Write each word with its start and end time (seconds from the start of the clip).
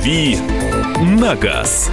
«Дави 0.00 0.38
на 1.02 1.34
газ». 1.34 1.90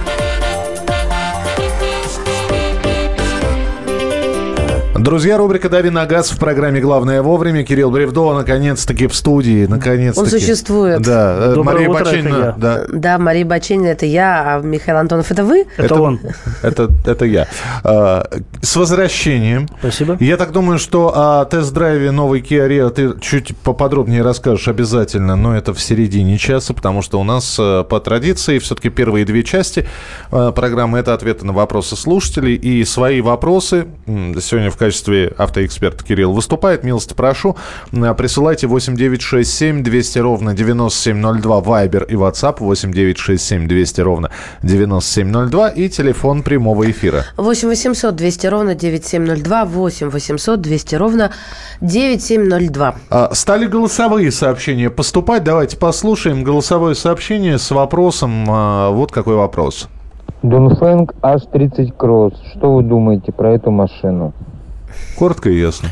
Друзья, 5.08 5.38
рубрика 5.38 5.70
«Дави 5.70 5.88
на 5.88 6.04
газ» 6.04 6.30
в 6.30 6.38
программе 6.38 6.82
«Главное 6.82 7.22
вовремя». 7.22 7.64
Кирилл 7.64 7.90
Бревдо 7.90 8.34
наконец-таки 8.34 9.06
в 9.06 9.14
студии. 9.14 9.64
Наконец-таки. 9.64 10.20
Он 10.20 10.26
существует. 10.26 11.00
Да. 11.00 11.34
э, 11.38 11.54
Доброе 11.54 11.74
Мария 11.76 11.88
утро, 11.88 12.04
Бачинина. 12.04 12.28
это 12.28 12.44
я. 12.44 12.54
Да. 12.58 12.84
Да, 12.92 13.18
Мария 13.18 13.46
Баченина– 13.46 13.86
это 13.86 14.04
я, 14.04 14.56
а 14.56 14.60
Михаил 14.60 14.98
Антонов– 14.98 15.30
это 15.30 15.44
вы? 15.44 15.64
Это, 15.78 15.94
он. 15.94 16.20
Это, 16.60 16.90
это 17.06 17.24
я. 17.24 17.48
А, 17.84 18.22
С 18.60 18.76
возвращением. 18.76 19.70
Спасибо. 19.78 20.18
Я 20.20 20.36
так 20.36 20.52
думаю, 20.52 20.78
что 20.78 21.10
о 21.16 21.46
тест-драйве 21.46 22.10
новой 22.10 22.42
Kia 22.42 22.68
Rio 22.68 22.90
ты 22.90 23.18
чуть 23.18 23.56
поподробнее 23.56 24.20
расскажешь 24.20 24.68
обязательно, 24.68 25.36
но 25.36 25.56
это 25.56 25.72
в 25.72 25.80
середине 25.80 26.36
часа, 26.36 26.74
потому 26.74 27.00
что 27.00 27.18
у 27.18 27.24
нас 27.24 27.56
э, 27.58 27.82
по 27.88 27.98
традиции 28.00 28.58
все-таки 28.58 28.90
первые 28.90 29.24
две 29.24 29.42
части 29.42 29.86
э, 30.30 30.52
программы– 30.54 30.98
это 31.00 31.14
ответы 31.14 31.46
на 31.46 31.54
вопросы 31.54 31.96
слушателей. 31.96 32.56
И 32.56 32.84
свои 32.84 33.22
вопросы 33.22 33.86
сегодня 34.06 34.70
в 34.70 34.76
качестве 34.76 34.97
автоэксперта 35.38 36.04
Кирилл 36.04 36.32
выступает. 36.32 36.84
Милости 36.84 37.14
прошу. 37.14 37.56
М, 37.92 38.14
Присылайте 38.16 38.66
8967 38.66 39.82
200 39.82 40.18
ровно 40.18 40.54
9702 40.54 41.60
Вайбер 41.60 42.04
и 42.04 42.14
WhatsApp 42.14 42.56
8967 42.60 43.68
200 43.68 44.00
ровно 44.00 44.30
9702 44.62 45.68
и 45.70 45.88
телефон 45.88 46.42
прямого 46.42 46.90
эфира. 46.90 47.24
8 47.36 47.68
800 47.68 48.16
200 48.16 48.46
ровно 48.46 48.74
9702, 48.74 49.64
8 49.64 50.10
800 50.10 50.60
200 50.60 50.94
ровно 50.96 51.30
9702. 51.80 52.94
А, 53.10 53.30
Стали 53.34 53.66
голосовые 53.66 54.30
сообщения 54.30 54.90
поступать. 54.90 55.44
Давайте 55.44 55.76
послушаем 55.76 56.42
голосовое 56.44 56.94
сообщение 56.94 57.58
с 57.58 57.70
вопросом. 57.70 58.44
а, 58.48 58.90
Вот 58.90 59.12
какой 59.12 59.36
вопрос. 59.36 59.88
Дунфэнг 60.42 61.14
H30 61.22 61.96
Cross. 61.98 62.34
Что 62.56 62.74
вы 62.74 62.82
думаете 62.82 63.32
про 63.32 63.54
эту 63.54 63.70
машину? 63.70 64.32
Коротко 65.18 65.50
и 65.50 65.58
ясно. 65.58 65.88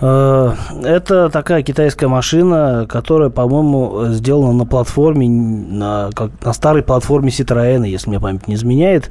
Э, 0.00 0.54
Это 0.84 1.28
такая 1.30 1.62
китайская 1.62 2.06
машина, 2.06 2.86
которая, 2.88 3.28
по-моему, 3.28 4.06
сделана 4.12 4.52
на 4.52 4.66
платформе, 4.66 5.28
на, 5.28 6.10
как, 6.14 6.30
на 6.42 6.52
старой 6.52 6.82
платформе 6.82 7.30
Citroёn, 7.30 7.86
если 7.86 8.08
мне 8.08 8.20
память 8.20 8.48
не 8.48 8.54
изменяет. 8.54 9.10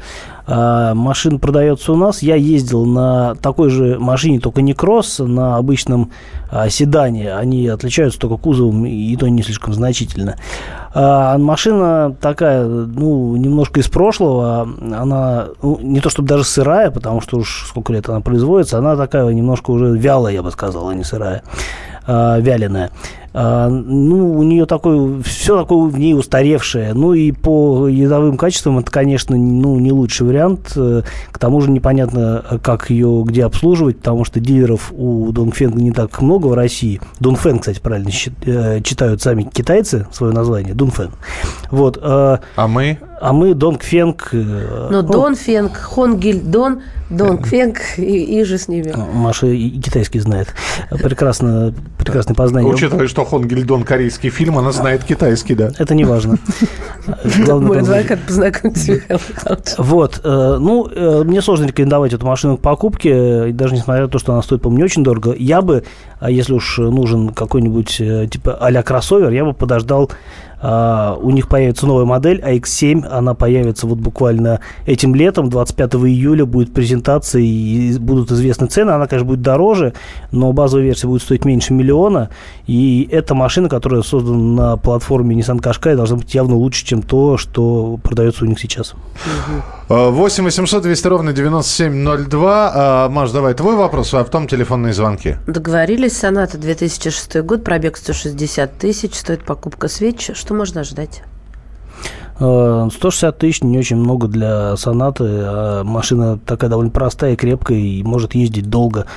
А, 0.52 0.96
Машина 0.96 1.38
продается 1.38 1.94
у 1.94 1.96
нас. 1.96 2.24
Я 2.24 2.36
ездил 2.36 2.86
на 2.86 3.36
такой 3.36 3.70
же 3.70 4.00
машине, 4.00 4.40
только 4.40 4.62
не 4.62 4.74
кросс, 4.74 5.20
на 5.20 5.58
обычном 5.58 6.12
а, 6.50 6.70
седане. 6.70 7.36
Они 7.36 7.68
отличаются 7.68 8.20
только 8.20 8.38
кузовом, 8.38 8.86
и 8.86 9.16
то 9.16 9.28
не 9.28 9.44
слишком 9.44 9.74
значительно. 9.74 10.38
А, 10.94 11.38
Машина 11.38 12.16
такая, 12.20 12.66
ну, 12.66 13.36
немножко 13.36 13.80
из 13.80 13.88
прошлого. 13.88 14.68
Она 14.92 15.50
ну, 15.62 15.78
не 15.82 16.00
то 16.00 16.10
чтобы 16.10 16.28
даже 16.28 16.44
сырая, 16.44 16.90
потому 16.90 17.22
что 17.22 17.38
уж 17.38 17.68
сколько 17.68 17.94
лет 17.94 18.10
она 18.10 18.22
производится, 18.22 18.80
она 18.80 18.96
такая 18.96 19.26
немножко 19.32 19.70
уже 19.70 19.96
вялая, 19.96 20.34
я 20.34 20.42
бы 20.42 20.50
сказал, 20.50 20.90
а 20.90 20.96
не 20.96 21.04
сырая, 21.04 21.44
вяленая. 22.08 22.90
А, 23.34 23.70
ну, 23.70 24.38
у 24.38 24.44
нее 24.44 24.66
такой, 24.66 25.22
все 25.24 25.58
такое 25.58 25.90
в 25.90 26.00
ней 26.00 26.14
устаревшее. 26.14 26.94
Ну, 26.94 27.14
и 27.14 27.32
по 27.32 27.88
ездовым 27.88 28.38
качествам 28.38 28.80
это, 28.80 28.92
конечно, 28.92 29.36
ну, 29.36 29.80
не 29.80 29.92
лучший 29.92 30.28
вариант. 30.28 30.74
Э, 30.76 31.04
К 31.32 31.38
тому 31.38 31.62
же 31.62 31.70
непонятно, 31.72 32.60
как 32.64 32.90
ее 32.90 33.24
где 33.26 33.46
обслуживать, 33.46 33.98
потому 34.00 34.26
что 34.26 34.40
дилеров 34.40 34.92
у 34.96 35.32
Донфенга 35.32 35.82
не 35.82 35.92
так 35.92 36.22
много 36.22 36.48
в 36.48 36.54
России. 36.54 37.00
Дунфен, 37.20 37.60
кстати, 37.60 37.80
правильно 37.80 38.10
э, 38.46 38.82
читают 38.82 39.22
сами 39.22 39.44
китайцы 39.44 40.08
свое 40.12 40.34
название, 40.34 40.74
Дунфен. 40.74 41.12
Вот. 41.72 41.98
э, 42.02 42.38
А 42.56 42.68
мы? 42.68 42.98
А 43.22 43.34
мы 43.34 43.54
Донгфенг... 43.54 44.30
Но 44.32 44.88
ну, 44.90 45.02
Дон 45.02 45.36
Фенг, 45.36 45.76
Хонгиль 45.76 46.40
Дон, 46.40 46.82
Дон 47.10 47.44
Фенг 47.44 47.78
и, 47.98 48.40
и 48.40 48.44
же 48.44 48.58
с 48.58 48.68
ними. 48.68 48.94
Маша 49.14 49.48
и 49.48 49.70
китайский 49.72 50.20
знает. 50.20 50.54
Прекрасно, 50.90 51.74
прекрасное 51.98 52.36
познание. 52.36 52.72
Учитывая, 52.72 53.08
что 53.08 53.19
Хон 53.26 53.48
Гильдон 53.48 53.84
корейский 53.84 54.30
фильм, 54.30 54.58
она 54.58 54.72
знает 54.72 55.04
китайский, 55.04 55.56
да. 55.56 55.72
Это 55.78 55.96
не 55.96 56.04
важно. 56.04 56.38
Мой 57.48 57.80
адвокат 57.80 58.20
Михайлович. 58.30 59.76
Вот, 59.78 60.22
э, 60.24 60.58
ну, 60.60 60.88
э, 60.88 61.24
мне 61.24 61.42
сложно 61.42 61.66
рекомендовать 61.66 62.14
эту 62.14 62.26
машину 62.26 62.58
к 62.58 62.62
покупке, 62.62 63.52
даже 63.52 63.74
несмотря 63.76 64.04
на 64.04 64.10
то, 64.10 64.20
что 64.20 64.34
она 64.34 64.42
стоит, 64.42 64.62
по-моему, 64.62 64.80
не 64.80 64.84
очень 64.86 65.04
дорого. 65.04 65.34
Я 65.38 65.62
бы, 65.62 65.84
а 66.20 66.30
если 66.30 66.54
уж 66.54 66.78
нужен 66.78 67.30
какой-нибудь, 67.30 67.98
э, 68.00 68.28
типа, 68.30 68.58
а-ля 68.60 68.84
кроссовер, 68.84 69.32
я 69.32 69.46
бы 69.46 69.54
подождал, 69.54 70.12
а, 70.62 71.18
у 71.22 71.32
них 71.32 71.48
появится 71.48 71.88
новая 71.88 72.06
модель 72.06 72.42
AX7, 72.42 73.06
она 73.06 73.34
появится 73.34 73.88
вот 73.88 74.00
буквально 74.00 74.60
этим 74.86 75.16
летом, 75.16 75.50
25 75.50 75.96
июля 75.96 76.46
будет 76.46 76.74
презентация 76.74 77.42
и 77.42 77.98
будут 77.98 78.32
известны 78.32 78.68
цены, 78.68 78.92
она, 78.92 79.08
конечно, 79.08 79.28
будет 79.28 79.42
дороже, 79.42 79.94
но 80.32 80.52
базовая 80.52 80.86
версия 80.86 81.08
будет 81.08 81.22
стоить 81.22 81.46
меньше 81.46 81.74
миллиона, 81.74 82.30
и 82.68 83.08
эта 83.12 83.36
машина, 83.36 83.70
которая 83.70 84.02
создана 84.02 84.38
на 84.38 84.78
платформе 84.78 85.36
Nissan 85.36 85.60
Qashqai, 85.60 85.96
должна 85.96 86.18
быть 86.18 86.34
явно 86.36 86.56
лучше, 86.56 86.86
чем 86.86 87.02
то, 87.02 87.38
что 87.38 88.00
продается 88.04 88.44
у 88.44 88.48
них 88.48 88.60
сейчас. 88.60 88.96
А, 89.26 89.79
8 89.90 90.44
800 90.44 90.84
200 90.84 91.08
ровно 91.08 91.34
9702. 91.34 92.72
А, 92.76 93.10
Маш, 93.10 93.32
давай 93.32 93.56
твой 93.56 93.76
вопрос, 93.76 94.14
а 94.14 94.24
потом 94.24 94.48
телефонные 94.48 94.94
звонки. 94.94 95.38
Договорились, 95.48 96.16
Соната 96.16 96.60
2006 96.60 97.42
год, 97.42 97.64
пробег 97.64 97.98
160 97.98 98.78
тысяч, 98.78 99.16
стоит 99.16 99.44
покупка 99.44 99.88
свеч. 99.88 100.30
Что 100.36 100.54
можно 100.54 100.82
ожидать? 100.82 101.24
Э, 102.40 102.88
160 102.94 103.38
тысяч 103.40 103.64
не 103.64 103.80
очень 103.80 103.98
много 103.98 104.28
для 104.28 104.78
сонаты. 104.78 105.24
а 105.28 105.84
Машина 105.84 106.38
такая 106.38 106.70
довольно 106.70 106.92
простая, 106.92 107.36
крепкая 107.36 107.80
и 107.80 108.04
может 108.04 108.36
ездить 108.36 108.70
долго. 108.70 109.08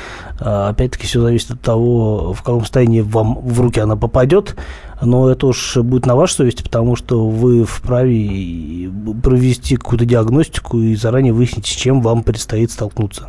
А, 0.40 0.70
Опять-таки 0.70 1.06
все 1.06 1.20
зависит 1.20 1.50
от 1.50 1.60
того, 1.60 2.32
в 2.32 2.42
каком 2.42 2.62
состоянии 2.62 3.02
вам 3.02 3.38
в 3.42 3.60
руки 3.60 3.78
она 3.78 3.96
попадет. 3.96 4.56
Но 5.04 5.28
это 5.28 5.48
уж 5.48 5.76
будет 5.78 6.06
на 6.06 6.14
вашей 6.14 6.34
совести, 6.34 6.62
потому 6.62 6.94
что 6.94 7.28
вы 7.28 7.64
вправе 7.64 8.88
провести 9.22 9.76
какую-то 9.76 10.04
диагностику 10.04 10.78
и 10.78 10.94
заранее 10.94 11.32
выяснить, 11.32 11.66
с 11.66 11.70
чем 11.70 12.00
вам 12.00 12.22
предстоит 12.22 12.70
столкнуться. 12.70 13.28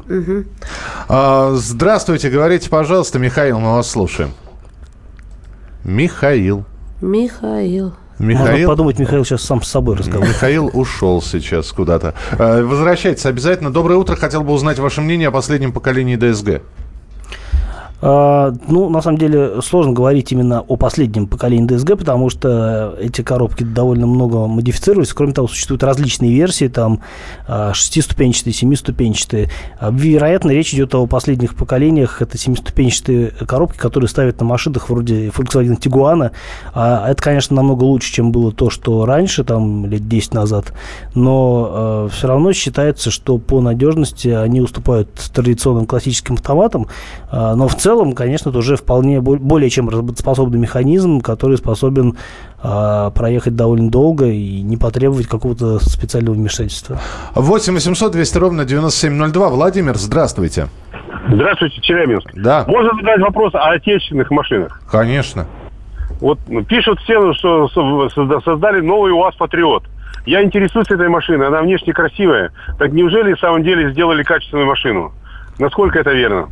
А, 1.09 1.53
Здравствуйте, 1.55 2.29
говорите, 2.29 2.69
пожалуйста, 2.69 3.17
Михаил, 3.17 3.59
мы 3.59 3.73
вас 3.73 3.89
слушаем. 3.89 4.31
Михаил. 5.83 6.63
Михаил. 7.01 7.93
Можно 8.19 8.43
Михаил. 8.43 8.69
подумать, 8.69 8.99
Михаил 8.99 9.25
сейчас 9.25 9.41
сам 9.41 9.61
с 9.63 9.67
собой 9.67 9.97
разговаривает. 9.97 10.35
Михаил 10.35 10.69
ушел 10.73 11.21
сейчас 11.21 11.71
куда-то. 11.71 12.13
А, 12.31 12.63
Возвращайтесь 12.63 13.25
обязательно. 13.25 13.73
Доброе 13.73 13.95
утро. 13.95 14.15
Хотел 14.15 14.43
бы 14.43 14.53
узнать 14.53 14.77
ваше 14.79 15.01
мнение 15.01 15.29
о 15.29 15.31
последнем 15.31 15.73
поколении 15.73 16.15
ДСГ. 16.15 16.61
А, 18.05 18.53
Ну, 18.67 18.89
на 18.89 19.01
самом 19.01 19.17
деле, 19.17 19.61
сложно 19.61 19.93
говорить 19.93 20.33
именно 20.33 20.59
о 20.59 20.75
последнем 20.75 21.25
поколении 21.25 21.65
DSG, 21.67 21.95
потому 21.95 22.29
что 22.29 22.95
эти 22.99 23.21
коробки 23.21 23.63
довольно 23.63 24.07
много 24.07 24.45
модифицировались. 24.47 25.13
Кроме 25.13 25.31
того, 25.31 25.47
существуют 25.47 25.83
различные 25.83 26.33
версии, 26.33 26.67
там 26.67 26.99
а, 27.47 27.73
шестиступенчатые, 27.73 28.53
семиступенчатые. 28.53 29.49
А, 29.79 29.89
Вероятно, 29.89 30.51
речь 30.51 30.73
идет 30.73 30.93
о 30.95 31.07
последних 31.07 31.55
поколениях. 31.55 32.21
Это 32.21 32.37
семиступенчатые 32.37 33.31
коробки, 33.47 33.77
которые 33.77 34.09
ставят 34.09 34.37
на 34.41 34.45
машинах 34.45 34.89
вроде 34.89 35.29
Volkswagen 35.29 35.79
Tiguan. 35.79 36.31
Это, 36.73 37.23
конечно, 37.23 37.55
намного 37.55 37.85
лучше, 37.85 38.11
чем 38.11 38.33
было 38.33 38.51
то, 38.51 38.69
что 38.69 39.05
раньше, 39.05 39.45
там, 39.45 39.85
лет 39.85 40.09
10 40.09 40.33
назад. 40.33 40.73
Но 41.15 42.09
все 42.11 42.27
равно 42.27 42.51
считается, 42.51 43.11
что 43.11 43.37
по 43.37 43.61
надежности 43.61 44.27
они 44.27 44.59
уступают 44.59 45.09
традиционным 45.33 45.85
классическим 45.85 46.35
автоматам. 46.35 46.87
Но 47.31 47.67
в 47.67 47.75
целом, 47.75 47.92
конечно, 48.13 48.49
это 48.49 48.57
уже 48.59 48.75
вполне 48.75 49.21
бо- 49.21 49.37
более 49.37 49.69
чем 49.69 49.89
работоспособный 49.89 50.59
механизм, 50.59 51.21
который 51.21 51.57
способен 51.57 52.17
а, 52.61 53.09
проехать 53.11 53.55
довольно 53.55 53.89
долго 53.91 54.25
и 54.27 54.61
не 54.61 54.77
потребовать 54.77 55.27
какого-то 55.27 55.79
специального 55.79 56.35
вмешательства. 56.35 56.99
8 57.35 57.73
800 57.73 58.11
200 58.11 58.37
ровно 58.37 58.65
9702. 58.65 59.49
Владимир, 59.49 59.95
здравствуйте. 59.95 60.67
Здравствуйте, 61.29 61.79
Челябинск. 61.81 62.29
Да, 62.35 62.65
Можно 62.67 62.91
задать 62.99 63.19
вопрос 63.21 63.53
о 63.55 63.71
отечественных 63.71 64.29
машинах? 64.31 64.81
конечно. 64.91 65.45
Вот 66.19 66.39
ну, 66.47 66.63
пишут 66.63 66.99
все, 67.01 67.33
что 67.33 67.67
со- 67.69 67.79
созда- 68.15 68.41
создали 68.43 68.79
новый 68.81 69.11
УАЗ 69.11 69.35
Патриот. 69.35 69.83
Я 70.25 70.41
интересуюсь 70.41 70.89
этой 70.89 71.09
машиной, 71.09 71.47
она 71.47 71.61
внешне 71.61 71.91
красивая. 71.91 72.51
Так 72.79 72.93
неужели 72.93 73.33
в 73.33 73.39
самом 73.39 73.63
деле 73.63 73.91
сделали 73.91 74.23
качественную 74.23 74.67
машину? 74.67 75.11
Насколько 75.59 75.99
это 75.99 76.11
верно? 76.11 76.47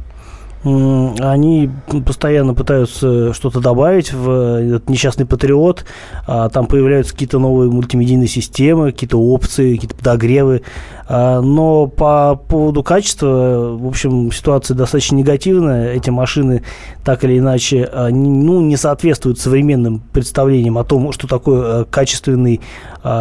Они 0.63 1.71
постоянно 2.05 2.53
пытаются 2.53 3.33
что-то 3.33 3.59
добавить 3.59 4.13
в 4.13 4.29
этот 4.59 4.89
несчастный 4.89 5.25
патриот. 5.25 5.85
А, 6.27 6.49
там 6.49 6.67
появляются 6.67 7.13
какие-то 7.13 7.39
новые 7.39 7.71
мультимедийные 7.71 8.27
системы, 8.27 8.91
какие-то 8.91 9.17
опции, 9.17 9.73
какие-то 9.73 9.95
подогревы. 9.95 10.61
А, 11.07 11.41
но 11.41 11.87
по 11.87 12.35
поводу 12.35 12.83
качества, 12.83 13.75
в 13.75 13.87
общем, 13.87 14.31
ситуация 14.31 14.75
достаточно 14.77 15.15
негативная. 15.15 15.93
Эти 15.93 16.11
машины 16.11 16.61
так 17.03 17.23
или 17.23 17.39
иначе 17.39 17.89
ну, 18.11 18.61
не 18.61 18.77
соответствуют 18.77 19.39
современным 19.39 19.99
представлениям 20.13 20.77
о 20.77 20.83
том, 20.83 21.11
что 21.11 21.27
такое 21.27 21.85
качественный 21.85 22.61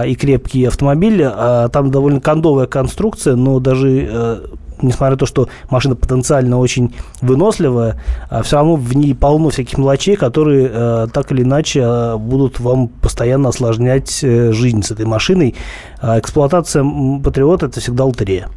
и 0.07 0.15
крепкий 0.15 0.67
автомобиль. 0.67 1.27
Там 1.73 1.91
довольно 1.91 2.21
кондовая 2.21 2.67
конструкция, 2.67 3.35
но 3.35 3.61
даже 3.61 4.09
э, 4.11 4.41
несмотря 4.83 5.13
на 5.13 5.17
то, 5.17 5.27
что 5.27 5.49
машина 5.69 5.97
потенциально 5.97 6.59
очень 6.59 6.95
выносливая, 7.21 8.01
а 8.29 8.43
все 8.43 8.57
равно 8.57 8.77
в 8.77 8.97
ней 8.97 9.15
полно 9.15 9.51
всяких 9.51 9.79
мелочей, 9.79 10.17
которые 10.17 10.71
э, 10.73 11.07
так 11.13 11.33
или 11.33 11.43
иначе 11.43 11.81
э, 11.81 12.17
будут 12.17 12.61
вам 12.61 12.89
постоянно 12.89 13.49
осложнять 13.49 14.23
э, 14.23 14.53
жизнь 14.53 14.83
с 14.83 14.91
этой 14.91 15.07
машиной. 15.07 15.55
А 16.01 16.19
эксплуатация 16.19 16.85
Патриота– 17.23 17.67
это 17.67 17.81
всегда 17.81 18.05
лотерея. 18.05 18.49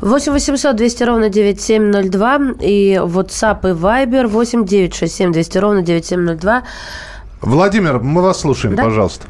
8 0.00 0.32
800 0.32 0.76
200 0.76 1.02
ровно 1.04 1.28
9702 1.28 2.38
и 2.60 2.94
WhatsApp 2.94 3.60
и 3.62 3.74
Viber 3.74 4.26
8 4.26 4.64
967 4.64 5.32
200 5.32 5.58
ровно 5.58 5.82
9702. 5.82 6.62
Владимир, 7.42 8.00
мы 8.00 8.22
вас 8.22 8.40
слушаем, 8.40 8.74
да? 8.74 8.84
пожалуйста. 8.84 9.26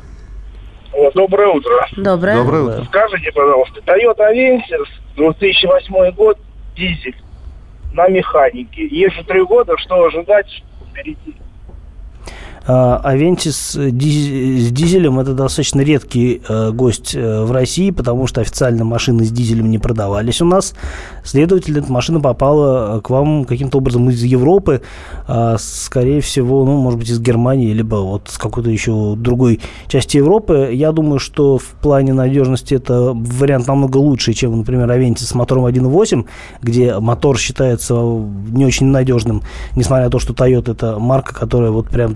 Доброе 1.15 1.49
утро. 1.49 1.87
Доброе. 1.97 2.37
Доброе 2.37 2.63
утро. 2.63 2.85
Скажите, 2.87 3.33
пожалуйста, 3.33 3.81
Toyota 3.81 4.33
Avensis 4.33 5.00
2008 5.17 6.13
год, 6.13 6.39
дизель 6.77 7.17
на 7.93 8.09
механике. 8.09 8.87
Езжу 8.87 9.25
три 9.25 9.45
года, 9.45 9.77
что 9.79 10.05
ожидать 10.05 10.63
впереди? 10.91 11.35
Авентис 12.67 13.57
с 13.75 14.71
дизелем 14.71 15.19
это 15.19 15.33
достаточно 15.35 15.81
редкий 15.81 16.43
э, 16.47 16.71
гость 16.73 17.15
э, 17.15 17.45
в 17.45 17.53
России, 17.53 17.91
потому 17.91 18.27
что 18.27 18.43
официально 18.43 18.85
машины 18.85 19.25
с 19.25 19.31
дизелем 19.31 19.71
не 19.71 19.79
продавались 19.79 20.43
у 20.43 20.45
нас. 20.45 20.75
Следовательно, 21.25 21.79
эта 21.79 21.91
машина 21.91 22.21
попала 22.21 22.99
э, 22.99 23.01
к 23.01 23.11
вам 23.11 23.45
каким-то 23.45 23.79
образом 23.79 24.11
из 24.11 24.23
Европы, 24.23 24.83
а, 25.27 25.57
скорее 25.59 26.21
всего, 26.21 26.65
ну, 26.65 26.77
может 26.79 26.99
быть, 26.99 27.09
из 27.09 27.21
Германии, 27.21 27.73
либо 27.73 27.97
вот 27.97 28.29
с 28.29 28.39
какой-то 28.39 28.71
еще 28.71 29.15
другой 29.17 29.61
части 29.89 30.19
Европы. 30.19 30.71
Я 30.73 30.93
думаю, 30.93 31.19
что 31.19 31.59
в 31.59 31.65
плане 31.65 32.13
надежности 32.13 32.75
это 32.75 33.13
вариант 33.15 33.69
намного 33.69 33.97
лучше, 33.99 34.33
чем, 34.33 34.59
например, 34.59 34.91
Авентис 34.91 35.29
с 35.29 35.35
мотором 35.35 35.67
1.8, 35.67 36.27
где 36.63 36.99
мотор 36.99 37.39
считается 37.39 37.95
не 37.95 38.67
очень 38.67 38.87
надежным, 38.87 39.43
несмотря 39.77 40.05
на 40.05 40.11
то, 40.11 40.19
что 40.19 40.33
Toyota 40.33 40.73
это 40.73 40.99
марка, 40.99 41.35
которая 41.35 41.71
вот 41.71 41.89
прям 41.89 42.15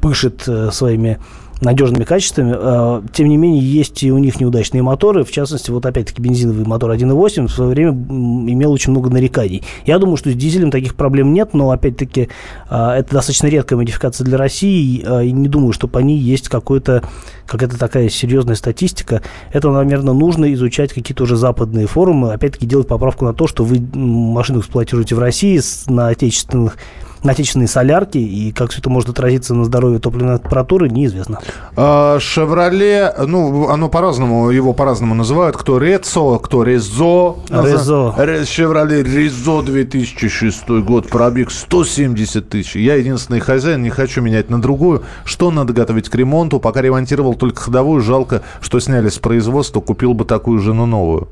пышет 0.00 0.44
э, 0.46 0.70
своими 0.72 1.18
надежными 1.60 2.04
качествами. 2.04 2.54
Э, 2.56 3.02
тем 3.12 3.28
не 3.28 3.36
менее, 3.36 3.62
есть 3.62 4.02
и 4.02 4.12
у 4.12 4.18
них 4.18 4.40
неудачные 4.40 4.82
моторы. 4.82 5.24
В 5.24 5.30
частности, 5.30 5.70
вот 5.70 5.86
опять-таки 5.86 6.20
бензиновый 6.20 6.66
мотор 6.66 6.90
1.8 6.90 7.46
в 7.46 7.50
свое 7.50 7.70
время 7.70 7.90
имел 7.92 8.72
очень 8.72 8.90
много 8.90 9.10
нареканий. 9.10 9.62
Я 9.86 9.98
думаю, 9.98 10.16
что 10.16 10.30
с 10.30 10.34
дизелем 10.34 10.70
таких 10.70 10.94
проблем 10.94 11.32
нет, 11.32 11.54
но 11.54 11.70
опять-таки 11.70 12.28
э, 12.68 12.88
это 12.98 13.14
достаточно 13.14 13.46
редкая 13.46 13.78
модификация 13.78 14.24
для 14.24 14.36
России. 14.36 15.04
И 15.24 15.32
не 15.32 15.48
думаю, 15.48 15.72
что 15.72 15.88
по 15.88 15.98
ней 15.98 16.18
есть 16.18 16.48
какой-то 16.48 17.02
какая-то 17.46 17.78
такая 17.78 18.08
серьезная 18.08 18.56
статистика. 18.56 19.22
Это, 19.52 19.70
наверное, 19.70 20.14
нужно 20.14 20.52
изучать 20.54 20.92
какие-то 20.92 21.24
уже 21.24 21.36
западные 21.36 21.86
форумы. 21.86 22.32
Опять-таки 22.32 22.66
делать 22.66 22.88
поправку 22.88 23.24
на 23.24 23.34
то, 23.34 23.46
что 23.46 23.64
вы 23.64 23.80
машину 23.94 24.60
эксплуатируете 24.60 25.14
в 25.14 25.18
России 25.18 25.60
на 25.88 26.08
отечественных 26.08 26.78
на 27.24 27.32
отечественные 27.32 27.68
солярки, 27.68 28.18
и 28.18 28.52
как 28.52 28.70
все 28.70 28.80
это 28.80 28.90
может 28.90 29.08
отразиться 29.08 29.54
на 29.54 29.64
здоровье 29.64 29.98
топливной 29.98 30.38
температуры, 30.38 30.90
неизвестно. 30.90 31.40
А, 31.74 32.18
Шевроле, 32.20 33.12
ну, 33.26 33.68
оно 33.68 33.88
по-разному, 33.88 34.50
его 34.50 34.74
по-разному 34.74 35.14
называют. 35.14 35.56
Кто 35.56 35.78
Рецо, 35.78 36.38
кто 36.38 36.62
Резо. 36.62 37.36
Резо. 37.48 38.14
Шевроле 38.44 39.02
Резо 39.02 39.62
2006 39.62 40.68
год, 40.84 41.08
пробег 41.08 41.50
170 41.50 42.48
тысяч. 42.48 42.76
Я 42.76 42.96
единственный 42.96 43.40
хозяин, 43.40 43.82
не 43.82 43.90
хочу 43.90 44.20
менять 44.20 44.50
на 44.50 44.60
другую. 44.60 45.02
Что 45.24 45.50
надо 45.50 45.72
готовить 45.72 46.10
к 46.10 46.14
ремонту? 46.14 46.60
Пока 46.60 46.82
ремонтировал 46.82 47.34
только 47.34 47.62
ходовую, 47.62 48.02
жалко, 48.02 48.42
что 48.60 48.80
сняли 48.80 49.08
с 49.08 49.18
производства, 49.18 49.80
купил 49.80 50.12
бы 50.12 50.26
такую 50.26 50.60
жену 50.60 50.84
новую. 50.84 51.28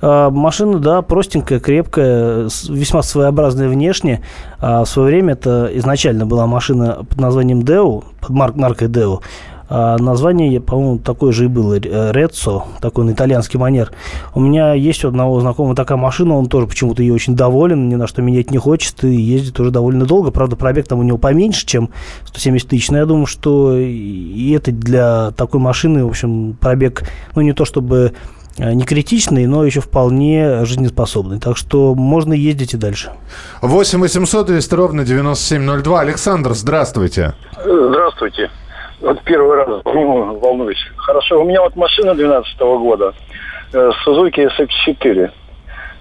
А, 0.00 0.30
машина, 0.30 0.78
да, 0.78 1.02
простенькая, 1.02 1.60
крепкая, 1.60 2.48
весьма 2.68 3.02
своеобразная 3.02 3.68
внешне. 3.68 4.22
А 4.58 4.84
в 4.84 4.88
свое 4.88 5.08
время 5.08 5.34
это 5.34 5.70
изначально 5.74 6.26
была 6.26 6.46
машина 6.46 7.04
под 7.08 7.18
названием 7.20 7.60
Deo, 7.60 8.04
под 8.20 8.30
марк 8.30 8.56
маркой 8.56 8.88
Deo. 8.88 9.20
А 9.72 9.98
название, 9.98 10.60
по-моему, 10.60 10.98
такое 10.98 11.30
же 11.30 11.44
и 11.44 11.46
было, 11.46 11.78
Резцо, 11.78 12.64
такой 12.80 13.04
на 13.04 13.12
итальянский 13.12 13.56
манер. 13.56 13.92
У 14.34 14.40
меня 14.40 14.74
есть 14.74 15.04
у 15.04 15.08
одного 15.08 15.38
знакомого 15.38 15.76
такая 15.76 15.96
машина, 15.96 16.36
он 16.36 16.46
тоже 16.46 16.66
почему-то 16.66 17.02
ее 17.02 17.14
очень 17.14 17.36
доволен, 17.36 17.88
ни 17.88 17.94
на 17.94 18.08
что 18.08 18.20
менять 18.20 18.50
не 18.50 18.58
хочет, 18.58 19.04
и 19.04 19.14
ездит 19.14 19.60
уже 19.60 19.70
довольно 19.70 20.06
долго. 20.06 20.32
Правда, 20.32 20.56
пробег 20.56 20.88
там 20.88 20.98
у 20.98 21.04
него 21.04 21.18
поменьше, 21.18 21.66
чем 21.66 21.90
170 22.24 22.68
тысяч, 22.68 22.90
но 22.90 22.98
я 22.98 23.06
думаю, 23.06 23.26
что 23.26 23.76
и 23.78 24.50
это 24.50 24.72
для 24.72 25.30
такой 25.36 25.60
машины, 25.60 26.04
в 26.04 26.08
общем, 26.08 26.56
пробег, 26.60 27.04
ну, 27.36 27.42
не 27.42 27.52
то 27.52 27.64
чтобы 27.64 28.12
Э, 28.12 28.39
не 28.60 28.84
критичный, 28.84 29.46
но 29.46 29.64
еще 29.64 29.80
вполне 29.80 30.64
жизнеспособный. 30.64 31.40
Так 31.40 31.56
что 31.56 31.94
можно 31.94 32.32
ездить 32.32 32.74
и 32.74 32.76
дальше. 32.76 33.12
8 33.62 34.00
800 34.00 34.46
200 34.46 34.74
ровно 34.74 35.04
9702. 35.04 36.00
Александр, 36.00 36.52
здравствуйте. 36.52 37.34
Здравствуйте. 37.64 38.50
Вот 39.00 39.22
первый 39.22 39.56
раз 39.56 39.82
ну, 39.84 40.38
волнуюсь. 40.38 40.84
Хорошо, 40.96 41.40
у 41.40 41.44
меня 41.44 41.62
вот 41.62 41.74
машина 41.76 42.14
12 42.14 42.58
года. 42.58 43.14
Э, 43.72 43.90
Suzuki 44.04 44.48
SX4. 44.58 45.30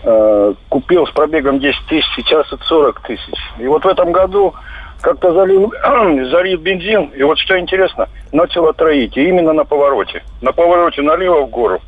Э, 0.02 0.54
купил 0.70 1.08
с 1.08 1.12
пробегом 1.12 1.60
10 1.60 1.78
тысяч, 1.88 2.06
сейчас 2.16 2.52
это 2.52 2.64
40 2.64 3.02
тысяч. 3.02 3.36
И 3.58 3.68
вот 3.68 3.84
в 3.84 3.88
этом 3.88 4.12
году 4.12 4.54
как-то 5.02 5.34
залил, 5.34 5.74
залил 6.32 6.60
бензин, 6.60 7.12
и 7.16 7.24
вот 7.24 7.38
что 7.38 7.60
интересно, 7.60 8.10
начал 8.32 8.72
троить, 8.74 9.18
и 9.18 9.28
именно 9.28 9.54
на 9.54 9.66
повороте. 9.66 10.24
На 10.42 10.52
повороте 10.52 11.02
налево 11.02 11.46
в 11.46 11.50
гору. 11.50 11.82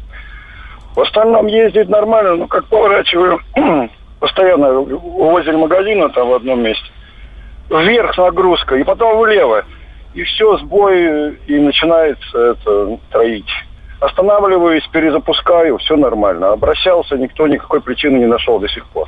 В 0.95 0.99
остальном 0.99 1.47
ездить 1.47 1.89
нормально, 1.89 2.35
но 2.35 2.47
как 2.47 2.65
поворачиваю, 2.65 3.39
постоянно 4.19 4.81
возле 4.81 5.57
магазина 5.57 6.09
там 6.09 6.29
в 6.29 6.33
одном 6.33 6.63
месте, 6.63 6.85
вверх 7.69 8.17
нагрузка, 8.17 8.75
и 8.75 8.83
потом 8.83 9.19
влево. 9.19 9.63
И 10.13 10.23
все, 10.23 10.57
сбой, 10.57 11.35
и 11.47 11.59
начинается 11.59 12.37
это 12.37 12.97
троить. 13.11 13.49
Останавливаюсь, 14.01 14.85
перезапускаю, 14.87 15.77
все 15.77 15.95
нормально. 15.95 16.51
Обращался, 16.51 17.17
никто 17.17 17.47
никакой 17.47 17.81
причины 17.81 18.17
не 18.17 18.25
нашел 18.25 18.59
до 18.59 18.67
сих 18.67 18.85
пор. 18.87 19.07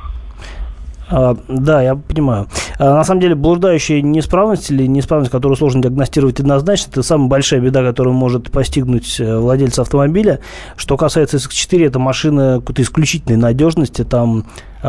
А, 1.08 1.36
да, 1.48 1.82
я 1.82 1.96
понимаю. 1.96 2.48
А, 2.78 2.94
на 2.94 3.04
самом 3.04 3.20
деле, 3.20 3.34
блуждающая 3.34 4.00
неисправность 4.00 4.70
или 4.70 4.86
неисправность, 4.86 5.30
которую 5.30 5.56
сложно 5.56 5.82
диагностировать 5.82 6.40
однозначно, 6.40 6.90
это 6.90 7.02
самая 7.02 7.28
большая 7.28 7.60
беда, 7.60 7.82
которая 7.82 8.14
может 8.14 8.50
постигнуть 8.50 9.20
э, 9.20 9.38
владельца 9.38 9.82
автомобиля. 9.82 10.40
Что 10.76 10.96
касается 10.96 11.36
SX4, 11.36 11.86
это 11.86 11.98
машина 11.98 12.56
какой-то 12.60 12.82
исключительной 12.82 13.36
надежности. 13.36 14.04
Там 14.04 14.46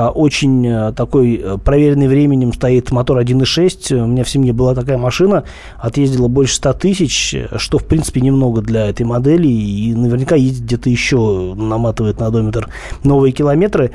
очень 0.10 0.68
э, 0.68 0.92
такой 0.94 1.36
э, 1.36 1.58
проверенный 1.58 2.08
временем 2.08 2.54
стоит 2.54 2.92
мотор 2.92 3.20
1.6. 3.20 3.94
У 3.96 4.08
меня 4.08 4.24
в 4.24 4.30
семье 4.30 4.54
была 4.54 4.75
такая 4.75 4.98
машина, 4.98 5.46
отъездила 5.78 6.28
больше 6.28 6.56
100 6.56 6.74
тысяч, 6.74 7.36
что, 7.58 7.78
в 7.78 7.86
принципе, 7.86 8.22
немного 8.22 8.62
для 8.62 8.88
этой 8.88 9.06
модели. 9.06 9.48
И 9.48 9.94
наверняка 9.96 10.36
ездит 10.36 10.64
где-то 10.66 10.90
еще, 10.90 11.54
наматывает 11.56 12.20
на 12.20 12.28
одометр 12.28 12.70
новые 13.04 13.32
километры 13.32 13.92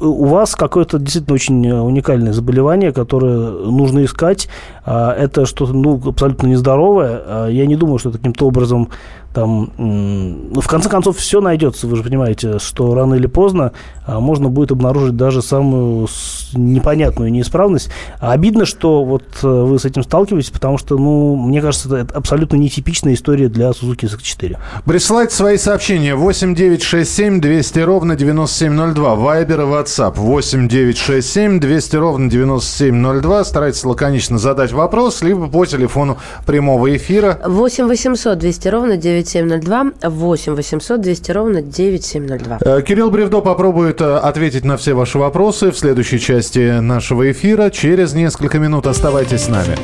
у 0.00 0.26
вас 0.26 0.54
какое-то 0.54 0.98
действительно 0.98 1.34
очень 1.34 1.70
уникальное 1.70 2.32
заболевание, 2.32 2.92
которое 2.92 3.50
нужно 3.50 4.04
искать. 4.04 4.48
А, 4.84 5.12
это 5.12 5.46
что-то 5.46 5.72
ну, 5.72 6.00
абсолютно 6.04 6.48
нездоровое. 6.48 7.22
А, 7.24 7.48
я 7.48 7.66
не 7.66 7.76
думаю, 7.76 7.98
что 7.98 8.10
это 8.10 8.18
каким-то 8.18 8.46
образом 8.46 8.90
там, 9.34 9.72
ну, 9.76 10.60
в 10.60 10.68
конце 10.68 10.88
концов, 10.88 11.18
все 11.18 11.40
найдется. 11.40 11.88
Вы 11.88 11.96
же 11.96 12.04
понимаете, 12.04 12.60
что 12.60 12.94
рано 12.94 13.14
или 13.14 13.26
поздно 13.26 13.72
а, 14.06 14.20
можно 14.20 14.48
будет 14.48 14.70
обнаружить 14.70 15.16
даже 15.16 15.42
самую 15.42 16.06
непонятную 16.54 17.32
неисправность. 17.32 17.90
А 18.20 18.30
обидно, 18.32 18.64
что 18.64 19.04
вот 19.04 19.24
э, 19.42 19.46
вы 19.46 19.78
с 19.78 19.84
этим 19.84 20.04
сталкиваетесь, 20.04 20.50
потому 20.50 20.78
что, 20.78 20.96
ну, 20.96 21.34
мне 21.34 21.60
кажется, 21.60 21.96
это 21.96 22.14
абсолютно 22.14 22.56
нетипичная 22.56 23.14
история 23.14 23.48
для 23.48 23.70
Suzuki 23.70 24.02
SX4. 24.02 24.56
Присылайте 24.84 25.34
свои 25.34 25.56
сообщения 25.56 26.14
8967 26.14 27.40
200 27.40 27.78
ровно 27.80 28.14
9702. 28.14 29.14
Вайбер 29.16 29.62
и 29.62 29.64
WhatsApp 29.64 30.14
8967 30.16 31.58
200 31.58 31.96
ровно 31.96 32.30
9702. 32.30 33.44
Старайтесь 33.44 33.84
лаконично 33.84 34.38
задать 34.38 34.72
вопрос, 34.72 35.22
либо 35.22 35.48
по 35.48 35.66
телефону 35.66 36.18
прямого 36.46 36.96
эфира. 36.96 37.40
8 37.44 37.86
800 37.86 38.38
200 38.38 38.68
ровно 38.68 38.96
9 38.96 39.23
9702, 39.24 39.92
8 40.02 40.54
800 40.54 41.00
200 41.00 41.30
ровно 41.32 41.62
9702. 41.62 42.58
Э, 42.60 42.82
Кирилл 42.82 43.10
Бревдо 43.10 43.40
попробует 43.40 44.00
э, 44.00 44.16
ответить 44.16 44.64
на 44.64 44.76
все 44.76 44.94
ваши 44.94 45.18
вопросы 45.18 45.70
в 45.70 45.78
следующей 45.78 46.20
части 46.20 46.78
нашего 46.80 47.30
эфира. 47.30 47.70
Через 47.70 48.14
несколько 48.14 48.58
минут 48.58 48.86
оставайтесь 48.86 49.42
с 49.42 49.48
нами. 49.48 49.76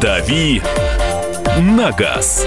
«Дави 0.00 0.60
на 1.60 1.92
газ». 1.92 2.46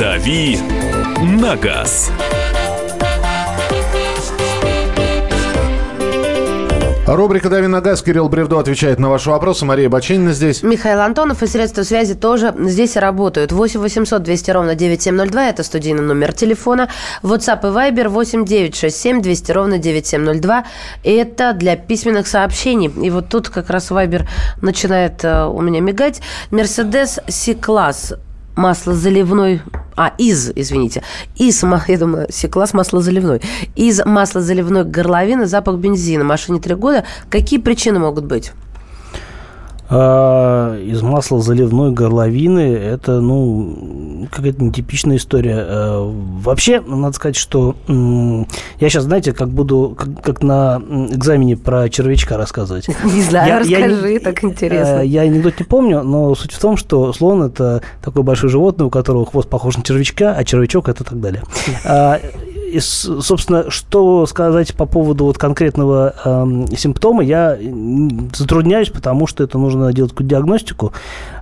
«Дави 0.00 0.58
на 1.22 1.56
газ». 1.56 2.10
Рубрика 7.06 7.50
«Дави 7.50 7.66
на 7.66 7.82
газ». 7.82 8.00
Кирилл 8.00 8.30
Бревдо 8.30 8.58
отвечает 8.58 8.98
на 8.98 9.10
ваши 9.10 9.28
вопросы. 9.28 9.66
Мария 9.66 9.90
Бачинина 9.90 10.32
здесь. 10.32 10.62
Михаил 10.62 11.00
Антонов 11.00 11.42
и 11.42 11.46
средства 11.46 11.82
связи 11.82 12.14
тоже 12.14 12.54
здесь 12.60 12.96
работают. 12.96 13.52
8 13.52 13.78
800 13.78 14.22
200 14.22 14.50
ровно 14.52 14.74
9702. 14.74 15.48
Это 15.50 15.62
студийный 15.62 16.02
номер 16.02 16.32
телефона. 16.32 16.88
WhatsApp 17.22 17.60
и 17.60 17.66
Viber 17.66 18.08
8 18.08 18.46
967 18.46 19.20
200 19.20 19.52
ровно 19.52 19.76
9702. 19.76 20.64
Это 21.04 21.52
для 21.52 21.76
письменных 21.76 22.26
сообщений. 22.26 22.90
И 23.02 23.10
вот 23.10 23.28
тут 23.28 23.50
как 23.50 23.68
раз 23.68 23.90
Viber 23.90 24.26
начинает 24.62 25.22
э, 25.24 25.44
у 25.44 25.60
меня 25.60 25.82
мигать. 25.82 26.22
Mercedes 26.50 27.22
C-класс 27.28 28.14
масло 28.60 28.94
заливной, 28.94 29.62
а, 29.96 30.12
из, 30.18 30.50
извините, 30.54 31.02
из, 31.36 31.64
я 31.88 31.98
думаю, 31.98 32.28
класс 32.50 32.74
масло 32.74 33.00
заливной, 33.00 33.40
из 33.74 34.04
масла 34.04 34.40
заливной 34.40 34.84
горловины 34.84 35.46
запах 35.46 35.76
бензина, 35.76 36.24
машине 36.24 36.60
три 36.60 36.74
года. 36.74 37.04
Какие 37.30 37.58
причины 37.58 37.98
могут 37.98 38.26
быть? 38.26 38.52
А, 39.92 40.76
из 40.78 41.02
масла 41.02 41.40
заливной 41.40 41.90
горловины 41.90 42.74
это, 42.74 43.20
ну, 43.20 44.26
какая-то 44.30 44.62
нетипичная 44.62 45.16
история. 45.16 45.56
А, 45.66 46.12
вообще, 46.42 46.80
надо 46.80 47.12
сказать, 47.14 47.34
что 47.36 47.74
я 47.88 48.88
сейчас, 48.88 49.04
знаете, 49.04 49.32
как 49.32 49.48
буду, 49.48 49.96
как, 49.98 50.22
как 50.22 50.42
на 50.44 50.80
экзамене 51.10 51.56
про 51.56 51.88
червячка 51.88 52.36
рассказывать. 52.36 52.86
Не 53.04 53.22
знаю, 53.22 53.64
Я- 53.64 53.78
я 53.80 53.86
не- 53.88 53.92
расскажи, 53.94 54.18
так 54.20 54.44
интересно. 54.44 55.00
Э, 55.02 55.06
Я 55.06 55.22
анекдот 55.22 55.58
не 55.58 55.64
помню, 55.64 56.02
но 56.04 56.34
суть 56.36 56.52
в 56.52 56.60
том, 56.60 56.76
что 56.76 57.12
слон 57.12 57.42
это 57.42 57.82
такое 58.02 58.22
большое 58.22 58.50
животное, 58.50 58.86
у 58.86 58.90
которого 58.90 59.26
хвост 59.26 59.48
похож 59.48 59.76
на 59.76 59.82
червячка, 59.82 60.34
а 60.36 60.44
червячок 60.44 60.88
это 60.88 61.02
так 61.02 61.20
далее. 61.20 61.42
И, 62.70 62.78
собственно, 62.80 63.70
что 63.70 64.26
сказать 64.26 64.74
по 64.74 64.86
поводу 64.86 65.24
вот 65.24 65.38
конкретного 65.38 66.14
эм, 66.24 66.66
симптома, 66.76 67.24
я 67.24 67.58
затрудняюсь, 68.32 68.90
потому 68.90 69.26
что 69.26 69.42
это 69.42 69.58
нужно 69.58 69.92
делать 69.92 70.12
какую-то 70.12 70.30
диагностику. 70.30 70.92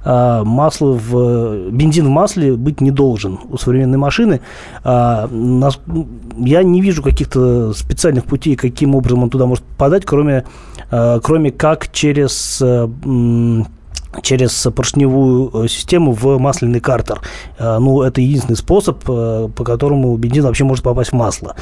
А, 0.05 0.43
масло 0.45 0.93
в 0.93 1.71
бензин 1.71 2.07
в 2.07 2.11
масле 2.11 2.55
быть 2.55 2.81
не 2.81 2.91
должен 2.91 3.39
у 3.51 3.59
современной 3.59 3.99
машины. 3.99 4.41
А, 4.85 5.29
нас- 5.31 5.81
я 6.39 6.63
не 6.63 6.81
вижу 6.81 7.03
каких-то 7.03 7.75
специальных 7.75 8.25
путей, 8.25 8.57
каким 8.57 8.95
образом 8.95 9.25
он 9.25 9.31
туда 9.31 9.47
может 9.47 9.65
попадать, 9.65 10.05
кроме, 10.05 10.45
э, 10.91 11.21
кроме 11.23 11.51
как 11.51 11.93
через 11.93 12.61
э, 12.63 12.89
через 14.23 14.67
поршневую 14.75 15.65
э, 15.65 15.69
систему 15.69 16.13
в 16.13 16.39
масляный 16.39 16.81
картер. 16.81 17.21
Э, 17.59 17.79
Ну, 17.79 18.03
это 18.03 18.21
единственный 18.21 18.57
способ, 18.57 19.03
э, 19.09 19.49
по 19.55 19.65
которому 19.65 20.17
бензин 20.17 20.45
вообще 20.45 20.65
может 20.65 20.85
попасть 20.85 21.11
в 21.11 21.15
масло. 21.15 21.55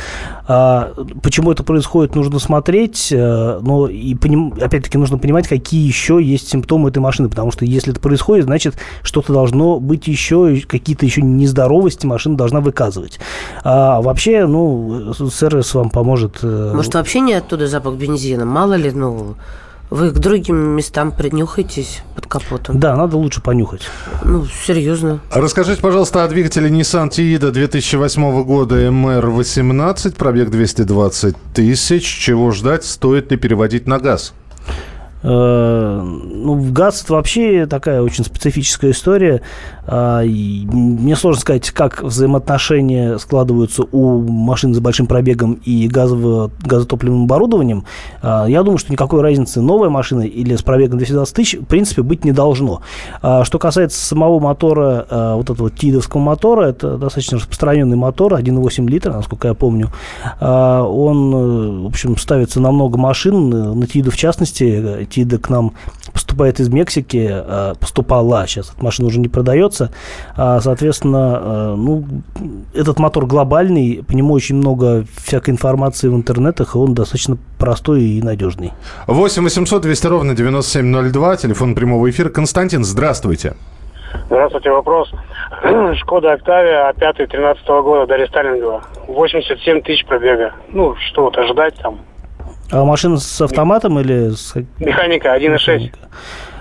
А 0.47 0.93
Почему 1.23 1.51
это 1.53 1.63
происходит, 1.63 2.15
нужно 2.15 2.39
смотреть, 2.39 3.09
но 3.11 3.89
и 3.89 4.15
опять-таки 4.61 4.99
нужно 4.99 5.19
понимать, 5.19 5.49
какие 5.49 5.87
еще 5.87 6.23
есть 6.23 6.49
симптомы 6.49 6.91
этой 6.91 6.99
машины, 6.99 7.29
потому 7.29 7.51
что 7.51 7.65
если 7.65 7.93
это 7.93 8.01
происходит, 8.01 8.45
значит, 8.45 8.77
что-то 9.03 9.33
должно 9.33 9.81
быть 9.81 10.07
еще, 10.07 10.61
какие-то 10.67 11.05
еще 11.05 11.23
нездоровости 11.23 12.07
машина 12.07 12.37
должна 12.37 12.61
выказывать. 12.61 13.19
А 13.65 14.01
вообще, 14.01 14.47
ну, 14.47 15.13
сервис 15.15 15.75
вам 15.75 15.91
поможет. 15.91 16.43
Может, 16.43 16.95
вообще 16.95 17.21
не 17.21 17.35
оттуда 17.35 17.67
запах 17.67 17.95
бензина? 17.95 18.45
Мало 18.45 18.75
ли, 18.75 18.91
ну, 18.93 19.37
вы 19.91 20.11
к 20.11 20.19
другим 20.19 20.57
местам 20.57 21.13
принюхаетесь 21.13 22.03
под 22.15 22.27
капотом. 22.27 22.79
Да, 22.79 22.97
надо 22.97 23.17
лучше 23.17 23.41
понюхать. 23.41 23.83
Ну, 24.25 24.47
серьезно. 24.47 25.21
Расскажите, 25.31 25.81
пожалуйста, 25.81 26.25
о 26.25 26.29
двигателе 26.29 26.69
Nissan 26.69 27.11
Tiida 27.11 27.51
2008 27.51 28.45
года 28.45 28.87
MR18, 28.87 30.17
пробег 30.17 30.51
220 30.51 31.37
тысяч. 31.55 32.05
Чего 32.05 32.51
ждать? 32.51 32.85
Стоит 32.85 33.31
ли 33.31 33.37
переводить 33.37 33.87
на 33.87 33.99
газ? 33.99 34.33
Э, 35.27 36.03
Ну, 36.03 36.55
в 36.55 36.73
газ 36.73 37.03
это 37.03 37.15
вообще 37.15 37.67
такая 37.67 38.01
очень 38.01 38.25
специфическая 38.25 38.93
история. 38.93 39.43
А, 39.87 40.23
Мне 40.23 41.17
сложно 41.17 41.41
сказать, 41.41 41.71
как 41.71 42.03
взаимоотношения 42.05 43.19
складываются 43.19 43.83
у 43.91 44.21
машин 44.21 44.73
с 44.73 44.79
большим 44.79 45.07
пробегом 45.07 45.55
и 45.65 45.89
газово, 45.89 46.53
газотопливным 46.65 47.25
оборудованием. 47.25 47.85
А, 48.23 48.47
Я 48.47 48.63
думаю, 48.63 48.79
что 48.79 48.93
никакой 48.93 49.23
разницы 49.23 49.61
новая 49.61 49.89
машина 49.89 50.23
или 50.23 50.55
с 50.55 50.63
пробегом 50.63 50.99
220 50.99 51.35
тысяч 51.35 51.59
в 51.59 51.65
принципе 51.65 52.03
быть 52.03 52.25
не 52.25 52.31
должно. 52.33 52.83
А 53.23 53.45
Что 53.45 53.59
касается 53.59 54.01
самого 54.05 54.39
мотора, 54.39 55.07
а, 55.11 55.37
вот 55.37 55.51
этого 55.51 55.71
тидовского 55.71 56.21
мотора, 56.21 56.67
это 56.67 56.97
достаточно 56.97 57.39
распространенный 57.39 57.97
мотор, 57.97 58.35
1,8 58.35 58.89
литра, 58.89 59.13
насколько 59.13 59.49
я 59.49 59.55
помню. 59.55 59.91
Он, 60.41 61.35
э, 61.35 61.83
в 61.83 61.87
общем, 61.87 62.17
ставится 62.17 62.61
на 62.61 62.71
много 62.71 62.99
машин, 62.99 63.53
э, 63.53 63.75
на 63.75 63.87
Тиду 63.87 64.11
в 64.11 64.17
частности. 64.17 65.07
Тида 65.17 65.39
к 65.39 65.49
нам 65.49 65.73
поступает 66.13 66.61
из 66.61 66.69
Мексики, 66.69 67.27
э, 67.31 67.75
поступала, 67.81 68.47
сейчас 68.47 68.75
эта 68.75 68.85
машина 68.85 69.09
уже 69.09 69.19
не 69.19 69.29
продается. 69.29 69.91
А, 70.37 70.61
Соответственно, 70.61 71.41
э, 71.41 71.75
ну, 71.79 72.05
этот 72.75 72.99
мотор 72.99 73.25
глобальный, 73.25 74.05
по 74.07 74.13
нему 74.13 74.35
очень 74.35 74.57
много 74.57 75.07
всякой 75.25 75.51
информации 75.51 76.09
в 76.09 76.15
интернетах, 76.15 76.75
и 76.75 76.79
он 76.79 76.93
достаточно 76.93 77.39
простой 77.59 78.03
и 78.03 78.23
надежный. 78.23 78.75
8 79.07 79.43
800 79.43 79.83
200 79.83 80.07
ровно 80.07 80.35
9702, 80.35 81.37
телефон 81.37 81.75
прямого 81.75 82.11
эфира. 82.11 82.29
Константин, 82.29 82.85
здравствуйте. 82.85 83.55
Здравствуйте, 84.27 84.71
вопрос. 84.71 85.11
Шкода 85.97 86.35
Октавия 86.35 86.93
5 86.93 87.17
13 87.29 87.67
года 87.67 88.07
до 88.07 88.17
рестайлинга. 88.17 88.83
87 89.09 89.81
тысяч 89.81 90.05
пробега. 90.05 90.53
Ну, 90.69 90.95
что 91.09 91.23
вот 91.23 91.39
ожидать 91.39 91.75
там? 91.77 92.01
А 92.71 92.85
машина 92.85 93.19
с 93.19 93.41
автоматом 93.41 93.99
или 94.01 94.31
с... 94.31 94.55
Механика 94.79 95.37
1.6. 95.37 95.93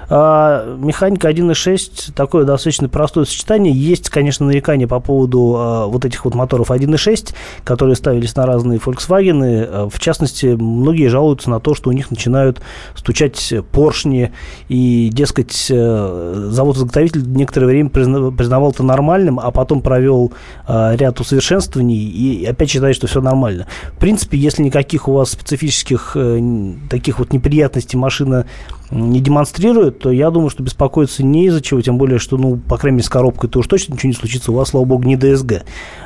А, 0.10 0.76
механика 0.78 1.30
1.6 1.30 2.14
такое 2.14 2.46
достаточно 2.46 2.90
простое 2.90 3.26
сочетание. 3.26 3.74
Есть, 3.74 4.10
конечно, 4.10 4.46
нарекания 4.46 4.88
по 4.88 5.00
поводу 5.00 5.56
а, 5.58 5.86
вот 5.88 6.06
этих 6.06 6.26
вот 6.26 6.36
моторов 6.36 6.72
1.6, 6.72 7.34
которые 7.64 7.96
ставились 7.96 8.36
на 8.36 8.46
разные 8.46 8.80
Volkswagen. 8.80 9.68
А, 9.70 9.90
В 9.90 10.00
частности, 10.00 10.48
многие 10.48 11.08
жалуются 11.08 11.50
на 11.50 11.60
то, 11.60 11.74
что 11.74 11.90
у 11.90 11.94
них 11.94 12.12
начинают 12.12 12.62
стучать 12.96 13.54
поршни. 13.72 14.32
И, 14.70 15.10
дескать, 15.12 15.54
завод-изготовитель 15.54 17.24
некоторое 17.32 17.68
время 17.68 17.90
призна- 17.90 18.36
признавал 18.36 18.72
это 18.72 18.84
нормальным, 18.84 19.40
а 19.40 19.52
потом 19.52 19.82
провел 19.82 20.34
ряд 20.68 21.20
усовершенствований 21.20 21.98
и 21.98 22.46
опять 22.46 22.70
считает, 22.70 22.96
что 22.96 23.08
все 23.08 23.22
нормально. 23.22 23.68
В 23.94 24.00
принципе, 24.00 24.38
если 24.38 24.64
никаких 24.64 25.08
у 25.08 25.14
вас 25.14 25.32
специфических 25.32 26.12
э, 26.16 26.74
таких 26.90 27.20
вот 27.20 27.34
неприятностей 27.34 27.98
машина 27.98 28.46
не 28.92 29.20
демонстрирует, 29.20 30.00
то 30.00 30.12
я 30.12 30.30
думаю, 30.30 30.50
что 30.50 30.64
беспокоиться 30.64 31.24
не 31.24 31.46
из-за 31.48 31.62
чего, 31.62 31.82
тем 31.82 31.98
более, 31.98 32.20
что, 32.20 32.38
ну, 32.38 32.58
по 32.58 32.78
крайней 32.78 32.98
мере, 32.98 33.06
с 33.06 33.10
коробкой-то 33.10 33.60
уж 33.60 33.68
точно 33.68 33.94
ничего 33.94 34.10
не 34.10 34.16
случится, 34.16 34.52
у 34.52 34.56
вас, 34.56 34.70
слава 34.70 34.86
богу, 34.86 35.04
не 35.04 35.16
ДСГ. 35.16 35.64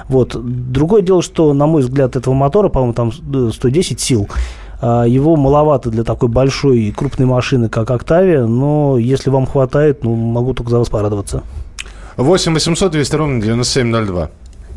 Вот. 0.07 0.36
Другое 0.71 1.01
дело, 1.01 1.21
что, 1.21 1.53
на 1.53 1.67
мой 1.67 1.81
взгляд, 1.81 2.15
этого 2.15 2.33
мотора, 2.33 2.69
по-моему, 2.69 2.93
там 2.93 3.12
э, 3.33 3.50
110 3.53 4.00
сил, 4.00 4.29
а, 4.81 5.03
его 5.03 5.36
маловато 5.36 5.89
для 5.89 6.03
такой 6.03 6.29
большой 6.29 6.79
и 6.79 6.91
крупной 6.91 7.27
машины, 7.27 7.69
как 7.69 7.91
Октавия, 7.91 8.45
но 8.45 8.98
если 8.98 9.29
вам 9.29 9.45
хватает, 9.45 10.03
ну, 10.03 10.15
могу 10.15 10.53
только 10.53 10.71
за 10.71 10.79
вас 10.79 10.89
порадоваться. 10.89 11.43
8 12.17 12.53
800 12.53 12.91
200 12.91 13.15
ровно 13.15 13.41
9702. 13.41 14.29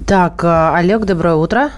Так, 0.06 0.42
а, 0.44 0.76
Олег, 0.76 1.04
доброе 1.04 1.35
утро. 1.37 1.71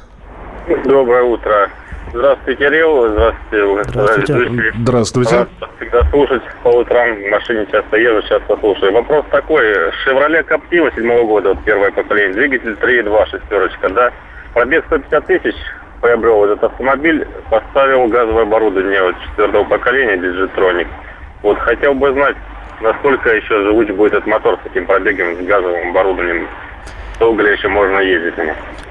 Доброе 0.84 1.24
утро. 1.24 1.70
Здравствуйте, 2.14 2.64
Кирилл. 2.64 3.08
Здравствуйте, 3.08 3.90
Здравствуйте. 3.90 4.72
Здравствуйте. 4.76 5.34
Рад 5.34 5.48
всегда 5.78 6.02
слушать 6.10 6.42
по 6.62 6.68
утрам. 6.68 7.12
В 7.16 7.28
машине 7.28 7.66
часто 7.72 7.96
езжу, 7.96 8.28
часто 8.28 8.56
слушаю. 8.58 8.92
Вопрос 8.92 9.24
такой. 9.32 9.64
Chevrolet 10.06 10.46
Captiva 10.46 10.94
седьмого 10.94 11.24
года, 11.24 11.48
вот 11.54 11.64
первое 11.64 11.90
поколение. 11.90 12.34
Двигатель 12.34 12.76
3.2, 12.80 13.30
шестерочка, 13.30 13.88
да? 13.88 14.12
Пробег 14.54 14.84
150 14.86 15.26
тысяч 15.26 15.56
приобрел 16.00 16.44
этот 16.44 16.62
автомобиль. 16.62 17.26
Поставил 17.50 18.06
газовое 18.06 18.44
оборудование 18.44 19.02
вот, 19.02 19.16
четвертого 19.24 19.64
поколения, 19.64 20.14
Digitronic. 20.14 20.86
Вот 21.42 21.58
хотел 21.58 21.94
бы 21.94 22.12
знать, 22.12 22.36
насколько 22.80 23.34
еще 23.34 23.60
живуч 23.64 23.88
будет 23.88 24.12
этот 24.12 24.26
мотор 24.28 24.56
с 24.60 24.62
таким 24.62 24.86
пробегом, 24.86 25.34
с 25.34 25.46
газовым 25.46 25.90
оборудованием. 25.90 26.46
Долго 27.24 27.42
ли 27.42 27.52
еще 27.52 27.68
можно 27.68 28.00
ездить? 28.00 28.34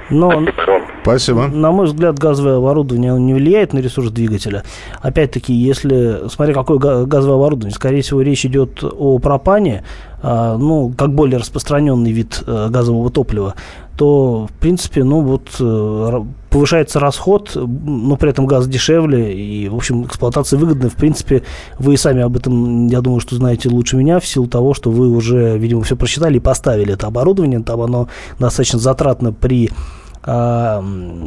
Но 0.09 0.31
Спасибо. 0.31 0.81
Спасибо. 1.03 1.47
На 1.47 1.71
мой 1.71 1.85
взгляд, 1.85 2.17
газовое 2.17 2.57
оборудование 2.57 3.13
не 3.19 3.35
влияет 3.35 3.73
на 3.73 3.79
ресурс 3.79 4.09
двигателя. 4.09 4.63
Опять-таки, 5.01 5.53
если, 5.53 6.27
смотря 6.29 6.55
какое 6.55 6.79
га- 6.79 7.05
газовое 7.05 7.37
оборудование, 7.37 7.75
скорее 7.75 8.01
всего, 8.01 8.21
речь 8.21 8.43
идет 8.43 8.83
о 8.83 9.19
пропане, 9.19 9.83
а, 10.23 10.57
ну, 10.57 10.91
как 10.97 11.13
более 11.13 11.37
распространенный 11.37 12.11
вид 12.11 12.41
э, 12.47 12.69
газового 12.69 13.11
топлива, 13.11 13.53
то, 13.95 14.47
в 14.47 14.59
принципе, 14.59 15.03
ну, 15.03 15.21
вот 15.21 15.49
э, 15.59 16.23
повышается 16.49 16.99
расход, 16.99 17.51
но 17.55 18.15
при 18.15 18.29
этом 18.29 18.45
газ 18.45 18.67
дешевле, 18.67 19.33
и, 19.33 19.69
в 19.69 19.75
общем, 19.75 20.05
эксплуатация 20.05 20.57
выгодная. 20.57 20.89
В 20.89 20.95
принципе, 20.95 21.43
вы 21.77 21.93
и 21.93 21.97
сами 21.97 22.21
об 22.21 22.35
этом, 22.35 22.87
я 22.87 23.01
думаю, 23.01 23.19
что 23.19 23.35
знаете 23.35 23.69
лучше 23.69 23.97
меня, 23.97 24.19
в 24.19 24.25
силу 24.25 24.47
того, 24.47 24.73
что 24.73 24.89
вы 24.89 25.09
уже, 25.09 25.57
видимо, 25.57 25.83
все 25.83 25.95
просчитали 25.95 26.37
и 26.37 26.39
поставили 26.39 26.93
это 26.93 27.07
оборудование. 27.07 27.59
Там 27.59 27.81
оно 27.81 28.07
достаточно 28.39 28.79
затратно 28.79 29.31
при 29.31 29.69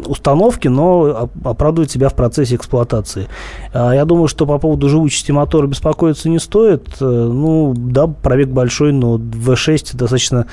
установки, 0.07 0.69
но 0.69 1.01
оп- 1.25 1.47
оправдывает 1.47 1.91
себя 1.91 2.09
в 2.09 2.15
процессе 2.15 2.55
эксплуатации. 2.57 3.29
А, 3.73 3.93
Я 3.93 4.05
думаю, 4.05 4.29
что 4.29 4.47
по 4.47 4.59
поводу 4.59 4.89
живучести 4.89 5.33
мотора 5.33 5.67
беспокоиться 5.67 6.29
не 6.29 6.39
стоит. 6.39 6.89
Э, 7.01 7.05
Ну, 7.05 7.75
да, 7.77 8.07
пробег 8.07 8.49
большой, 8.49 8.93
но 8.93 9.17
V6 9.19 9.97
достаточно, 9.97 10.47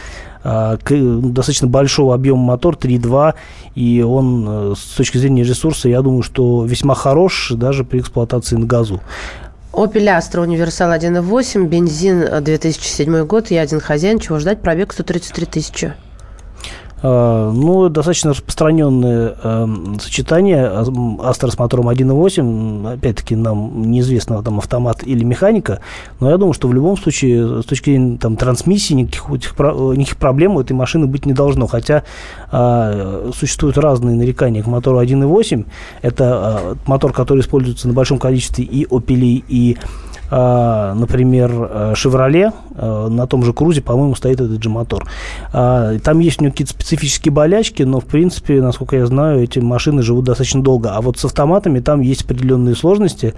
а, 0.44 0.78
достаточно 0.78 1.68
большого 1.68 2.14
объема 2.14 2.44
мотор, 2.44 2.76
3.2, 2.76 3.34
и 3.76 4.02
он 4.02 4.46
э, 4.48 4.74
с 4.78 4.96
точки 4.98 5.18
зрения 5.18 5.44
ресурса, 5.44 5.88
я 5.90 6.02
думаю, 6.02 6.22
что 6.24 6.66
весьма 6.66 6.96
хорош 6.96 7.52
даже 7.56 7.84
при 7.84 8.00
эксплуатации 8.00 8.58
на 8.58 8.66
газу. 8.66 9.00
Opel 9.72 10.06
Astra 10.20 10.42
Универсал 10.42 10.92
1.8, 10.92 11.66
бензин 11.68 12.22
э, 12.24 12.42
2007 12.42 13.26
год, 13.26 13.52
я 13.52 13.62
один 13.62 13.80
хозяин, 13.80 14.20
чего 14.20 14.40
ждать, 14.40 14.62
пробег 14.62 14.94
133 14.94 15.46
тысячи. 15.46 15.94
А, 17.04 17.52
Ну, 17.52 17.90
достаточно 17.90 18.32
распространенное 18.32 19.36
эм, 19.44 20.00
сочетание 20.00 20.72
Астра 21.22 21.52
с 21.52 21.60
мотором 21.60 21.90
1.8. 21.90 22.40
М, 22.40 22.88
Опять-таки, 22.88 23.36
нам 23.36 23.92
неизвестно, 23.92 24.42
там 24.42 24.58
автомат 24.60 25.06
или 25.06 25.24
механика. 25.26 25.82
Но 26.22 26.30
я 26.30 26.38
думаю, 26.38 26.54
что 26.54 26.70
в 26.70 26.74
любом 26.74 26.98
случае, 26.98 27.62
с 27.62 27.66
точки 27.66 27.90
зрения 27.90 28.18
там, 28.18 28.38
трансмиссии, 28.38 28.94
никаких, 28.94 29.26
э, 29.30 29.94
никаких 29.98 30.18
проблем 30.18 30.56
у 30.56 30.62
этой 30.62 30.74
машины 30.74 31.06
быть 31.06 31.26
не 31.26 31.34
должно. 31.34 31.68
Хотя 31.68 32.04
существуют 33.36 33.78
разные 33.78 34.16
нарекания 34.16 34.62
к 34.62 34.68
мотору 34.68 35.00
1.8. 35.00 35.66
Это 36.04 36.78
мотор, 36.86 37.12
который 37.12 37.40
используется 37.40 37.88
на 37.88 37.94
большом 37.94 38.20
количестве 38.20 38.64
и 38.64 38.86
Opel, 38.86 39.44
и 39.48 39.78
например, 40.96 41.52
э, 41.54 41.94
«Шевроле», 41.96 42.52
э, 42.76 43.08
на 43.10 43.28
том 43.28 43.44
же 43.44 43.54
«Крузе», 43.54 43.82
по-моему, 43.82 44.16
стоит 44.16 44.42
этот 44.42 44.62
же 44.64 44.70
мотор. 44.70 45.06
А, 45.52 45.98
Там 46.00 46.20
есть 46.20 46.40
у 46.42 46.44
него 46.44 46.52
какие-то 46.52 46.74
специфические 46.74 47.32
болячки, 47.32 47.84
но, 47.84 48.00
в 48.00 48.06
принципе, 48.06 48.62
насколько 48.62 48.96
я 48.96 49.06
знаю, 49.06 49.44
эти 49.44 49.60
машины 49.60 50.02
живут 50.02 50.26
достаточно 50.26 50.64
долго. 50.64 50.92
А 50.96 51.02
вот 51.02 51.18
с 51.20 51.26
автоматами 51.26 51.80
там 51.80 52.02
есть 52.02 52.24
определенные 52.24 52.76
сложности, 52.76 53.34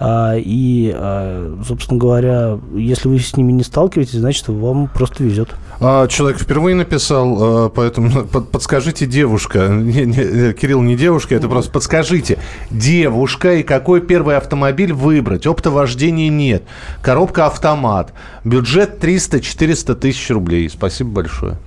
а, 0.00 0.34
и, 0.36 0.92
а, 0.94 1.58
собственно 1.66 1.98
говоря, 1.98 2.58
если 2.74 3.08
вы 3.08 3.18
с 3.18 3.36
ними 3.36 3.52
не 3.52 3.62
сталкиваетесь, 3.62 4.18
значит, 4.18 4.48
вам 4.48 4.88
просто 4.88 5.24
везет. 5.24 5.50
А, 5.80 6.06
человек 6.08 6.40
впервые 6.40 6.74
написал, 6.74 7.36
а, 7.40 7.68
поэтому 7.68 8.24
под- 8.32 8.50
подскажите, 8.50 9.06
девушка. 9.06 9.68
Не, 9.68 10.06
не, 10.06 10.52
Кирилл, 10.52 10.82
не 10.82 10.96
девушка, 10.96 11.34
это 11.34 11.48
просто 11.48 11.70
подскажите. 11.70 12.38
Девушка 12.70 13.54
и 13.56 13.62
какой 13.62 14.00
первый 14.00 14.36
автомобиль 14.36 14.92
выбрать? 14.92 15.46
Опыта 15.46 15.70
вождения 15.70 16.28
нет. 16.38 16.62
Коробка 17.02 17.46
автомат. 17.46 18.14
Бюджет 18.44 19.04
300-400 19.04 19.94
тысяч 19.96 20.30
рублей. 20.30 20.70
Спасибо 20.70 21.10
большое. 21.10 21.58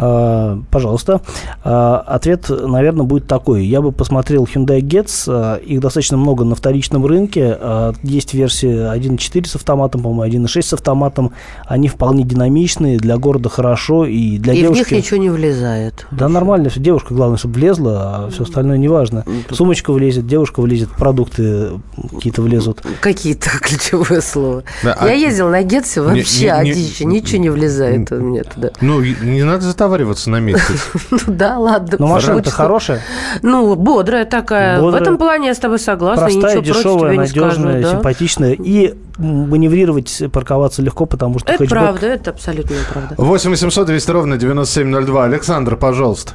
А, 0.00 0.60
Пожалуйста. 0.70 1.20
А, 1.64 1.98
Ответ, 2.06 2.48
наверное, 2.48 3.04
будет 3.04 3.26
такой. 3.26 3.64
Я 3.66 3.82
бы 3.82 3.90
посмотрел 3.92 4.44
Hyundai 4.44 4.80
Getz. 4.80 5.24
а, 5.28 5.56
Их 5.56 5.80
достаточно 5.80 6.16
много 6.16 6.44
на 6.44 6.54
вторичном 6.54 7.04
рынке. 7.04 7.58
Есть 8.04 8.32
версии 8.34 8.68
1.4 8.94 9.46
с 9.46 9.56
автоматом, 9.56 10.02
по-моему, 10.02 10.44
1.6 10.46 10.62
с 10.62 10.72
автоматом. 10.74 11.32
Они 11.66 11.88
вполне 11.88 12.22
динамичные, 12.24 12.98
для 12.98 13.16
города 13.18 13.48
хорошо. 13.48 14.06
И 14.06 14.38
для 14.38 14.52
И 14.54 14.58
в 14.58 14.60
девушки... 14.60 14.94
них 14.94 15.04
ничего 15.04 15.20
не 15.20 15.30
влезает. 15.30 16.06
Да 16.12 16.28
нормально 16.28 16.68
все. 16.68 16.78
Девушка, 16.80 17.12
главное, 17.14 17.36
чтобы 17.38 17.54
влезла, 17.54 18.26
а 18.26 18.30
все 18.30 18.44
остальное 18.44 18.78
не 18.78 18.88
важно. 18.88 19.24
Сумочка 19.50 19.92
влезет, 19.92 20.26
девушка 20.26 20.60
влезет, 20.60 20.90
продукты 20.90 21.70
какие-то 22.14 22.42
влезут. 22.42 22.82
Какие-то 23.00 23.50
ключевое 23.60 24.20
слово. 24.20 24.62
Да, 24.84 24.96
Я 25.02 25.10
а- 25.10 25.14
ездил 25.14 25.48
на 25.48 25.62
Гетсе, 25.62 26.00
Не- 26.00 26.06
вообще 26.06 26.38
не- 26.38 26.44
не- 26.44 26.70
одище, 26.72 27.04
ничего 27.04 27.42
не 27.42 27.50
влезает 27.50 28.12
у 28.12 28.16
меня 28.16 28.44
туда. 28.44 28.70
Ну, 28.80 29.00
не 29.02 29.42
надо 29.42 29.62
затовариваться 29.88 30.30
на 30.30 30.40
месяц. 30.40 30.90
Ну 31.10 31.18
да, 31.26 31.58
ладно. 31.58 31.96
Но 31.98 32.06
машина-то 32.06 32.38
Хочется- 32.42 32.56
хорошая, 32.56 33.00
Ну, 33.42 33.74
бодрая 33.74 34.24
такая. 34.24 34.80
В 34.80 34.94
этом 34.94 35.16
плане 35.18 35.48
я 35.48 35.54
с 35.54 35.58
тобой 35.58 35.78
согласна. 35.78 36.24
простая, 36.26 36.60
дешевая, 36.60 37.12
тебе 37.14 37.22
не 37.22 37.26
скажу, 37.28 37.60
надежная, 37.62 37.92
симпатичная. 37.92 38.52
И 38.52 38.94
маневрировать, 39.18 40.22
парковаться 40.32 40.82
легко, 40.82 41.06
потому 41.06 41.38
что 41.38 41.52
Это 41.52 41.64
правда, 41.64 42.06
это 42.06 42.30
абсолютно 42.30 42.76
правда. 42.92 43.14
8 43.16 43.50
800 43.50 43.86
200 43.86 44.10
ровно 44.10 44.36
9702. 44.36 45.24
Александр, 45.24 45.76
пожалуйста. 45.76 46.32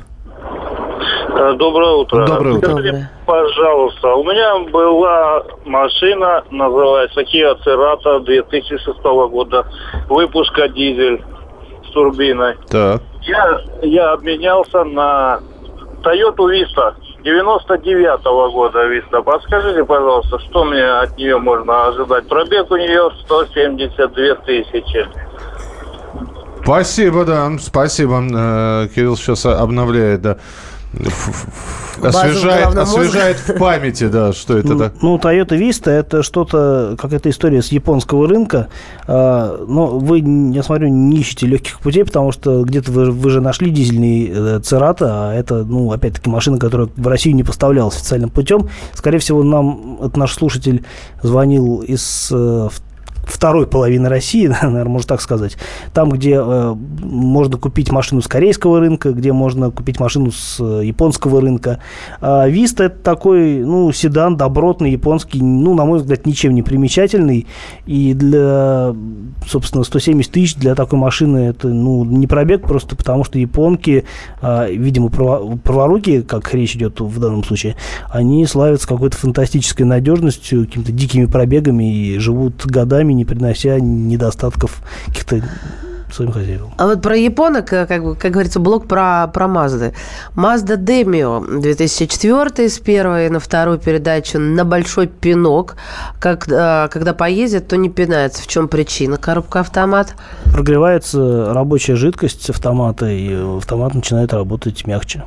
Э, 1.36 1.54
Доброе 1.58 1.96
утро. 1.96 2.26
Доброе 2.28 2.54
утро. 2.56 2.72
Скажите, 2.72 3.10
пожалуйста, 3.26 4.08
у 4.16 4.24
меня 4.24 4.70
была 4.72 5.44
машина, 5.66 6.44
называется 6.52 7.22
Kia 7.22 7.56
Cerato 7.66 8.24
2006 8.24 9.00
года, 9.32 9.66
выпуска 10.10 10.68
дизель 10.68 11.24
турбиной. 11.94 12.56
Так. 12.70 13.02
Я, 13.22 13.62
я 13.82 14.12
обменялся 14.14 14.84
на 14.84 15.40
Toyota 16.04 16.46
Vista 16.50 16.96
99 17.24 18.24
года 18.54 18.80
Vista. 18.90 19.24
Подскажите, 19.24 19.86
пожалуйста, 19.86 20.40
что 20.40 20.66
мне 20.66 20.84
от 20.84 21.18
нее 21.18 21.38
можно 21.38 21.88
ожидать? 21.88 22.28
Пробег 22.28 22.70
у 22.70 22.76
нее 22.76 23.10
172 23.26 24.36
тысячи. 24.46 25.08
Спасибо, 26.64 27.26
да, 27.26 27.52
спасибо. 27.60 28.24
Э, 28.24 28.88
Кирилл 28.94 29.18
сейчас 29.18 29.46
обновляет, 29.46 30.22
да. 30.22 30.38
Освежает, 32.02 32.76
освежает 32.76 33.38
в 33.38 33.58
памяти, 33.58 34.08
да, 34.08 34.34
что 34.34 34.58
это 34.58 34.78
так. 34.78 34.94
Ну, 35.02 35.18
Toyota 35.18 35.58
Vista 35.58 35.90
это 35.90 36.22
что-то, 36.22 36.96
какая-то 37.00 37.30
история 37.30 37.62
с 37.62 37.72
японского 37.72 38.28
рынка. 38.28 38.68
А, 39.08 39.64
но 39.68 39.98
вы, 39.98 40.20
я 40.54 40.64
смотрю, 40.64 40.90
не 40.90 41.18
ищете 41.18 41.48
легких 41.48 41.80
путей, 41.80 42.04
потому 42.04 42.32
что 42.32 42.64
где-то 42.64 42.92
вы, 42.92 43.12
вы 43.12 43.30
же 43.30 43.42
нашли 43.42 43.72
дизельный 43.72 44.32
э, 44.34 44.60
Церата, 44.64 45.30
а 45.30 45.34
это, 45.34 45.64
ну, 45.64 45.92
опять-таки, 45.92 46.30
машина, 46.30 46.58
которая 46.58 46.90
в 46.96 47.08
Россию 47.08 47.36
не 47.36 47.44
поставлялась 47.44 47.96
официальным 47.96 48.30
путем. 48.30 48.70
Скорее 48.94 49.20
всего, 49.20 49.44
нам, 49.44 50.00
это 50.02 50.20
наш 50.20 50.34
слушатель 50.34 50.84
звонил 51.22 51.82
из 51.82 52.30
э, 52.32 52.70
второй 53.24 53.68
половины 53.68 54.10
России, 54.10 54.48
наверное, 54.62 54.86
можно 54.86 55.08
так 55.08 55.22
сказать. 55.22 55.58
Там, 55.94 56.10
где 56.10 56.36
э, 56.36 56.76
можно 57.02 57.58
купить 57.58 57.92
машину 57.92 58.22
с 58.22 58.28
корейского 58.28 58.80
рынка, 58.80 59.12
где 59.12 59.34
можно 59.34 59.72
купить 59.72 60.00
машину 60.00 60.32
с 60.32 60.58
э, 60.60 60.86
японского 60.86 61.42
рынка. 61.42 61.80
А 62.22 62.48
Vista 62.50 62.84
это 62.84 62.98
такой, 63.04 63.60
ну, 63.60 63.92
седан 63.92 64.38
добротный, 64.38 64.92
японский, 64.92 65.42
ну, 65.42 65.74
на 65.74 65.86
мой 65.86 66.00
взгляд, 66.00 66.26
ничем 66.26 66.54
не 66.54 66.62
примечательный. 66.62 67.48
И 67.86 68.14
для, 68.14 68.94
собственно, 69.48 69.84
170 69.84 70.32
тысяч 70.32 70.56
для 70.56 70.76
такой 70.76 71.00
машины 71.00 71.50
это, 71.50 71.68
ну, 71.68 72.04
не 72.06 72.28
пробег, 72.28 72.64
просто 72.68 72.96
потому 72.96 73.24
что 73.24 73.40
японки, 73.40 74.06
а, 74.42 74.68
видимо, 74.68 75.10
право- 75.10 75.58
праворукие, 75.58 76.24
как 76.24 76.54
речь 76.54 76.76
идет 76.76 77.00
в 77.00 77.20
данном 77.20 77.44
случае, 77.44 77.76
они 78.10 78.46
славятся 78.46 78.88
какой-то 78.88 79.18
фантастической 79.18 79.86
надежностью, 79.86 80.66
какими-то 80.66 80.92
дикими 80.92 81.26
пробегами 81.26 81.94
и 81.94 82.18
живут 82.20 82.66
годами, 82.66 83.13
не 83.14 83.26
принося 83.26 83.80
недостатков 83.80 84.82
каких-то 85.08 85.42
своим 86.12 86.32
хозяевам. 86.32 86.72
А 86.78 86.86
вот 86.86 87.02
про 87.02 87.16
японок, 87.18 87.74
э, 87.74 87.88
как, 87.88 88.20
как 88.20 88.32
говорится, 88.32 88.60
блок 88.60 88.88
про, 88.88 89.28
про 89.34 89.48
Мазды. 89.48 89.94
Mazda 90.36 90.78
Demio 90.78 91.60
2004 91.60 92.70
с 92.70 92.78
первой 92.78 93.30
на 93.30 93.40
вторую 93.40 93.80
передачу 93.80 94.38
на 94.38 94.64
большой 94.64 95.08
пинок. 95.08 95.76
Как, 96.20 96.48
э, 96.48 96.88
когда 96.92 97.14
поездит, 97.14 97.68
то 97.68 97.78
не 97.78 97.90
пинается. 97.90 98.44
В 98.44 98.48
чем 98.48 98.68
причина? 98.68 99.18
Коробка 99.18 99.62
автомат. 99.62 100.14
Прогревается 100.54 101.52
рабочая 101.54 101.96
жидкость 101.96 102.48
автомата, 102.50 103.08
и 103.10 103.34
автомат 103.58 103.96
начинает 103.96 104.34
работать 104.34 104.86
мягче. 104.86 105.24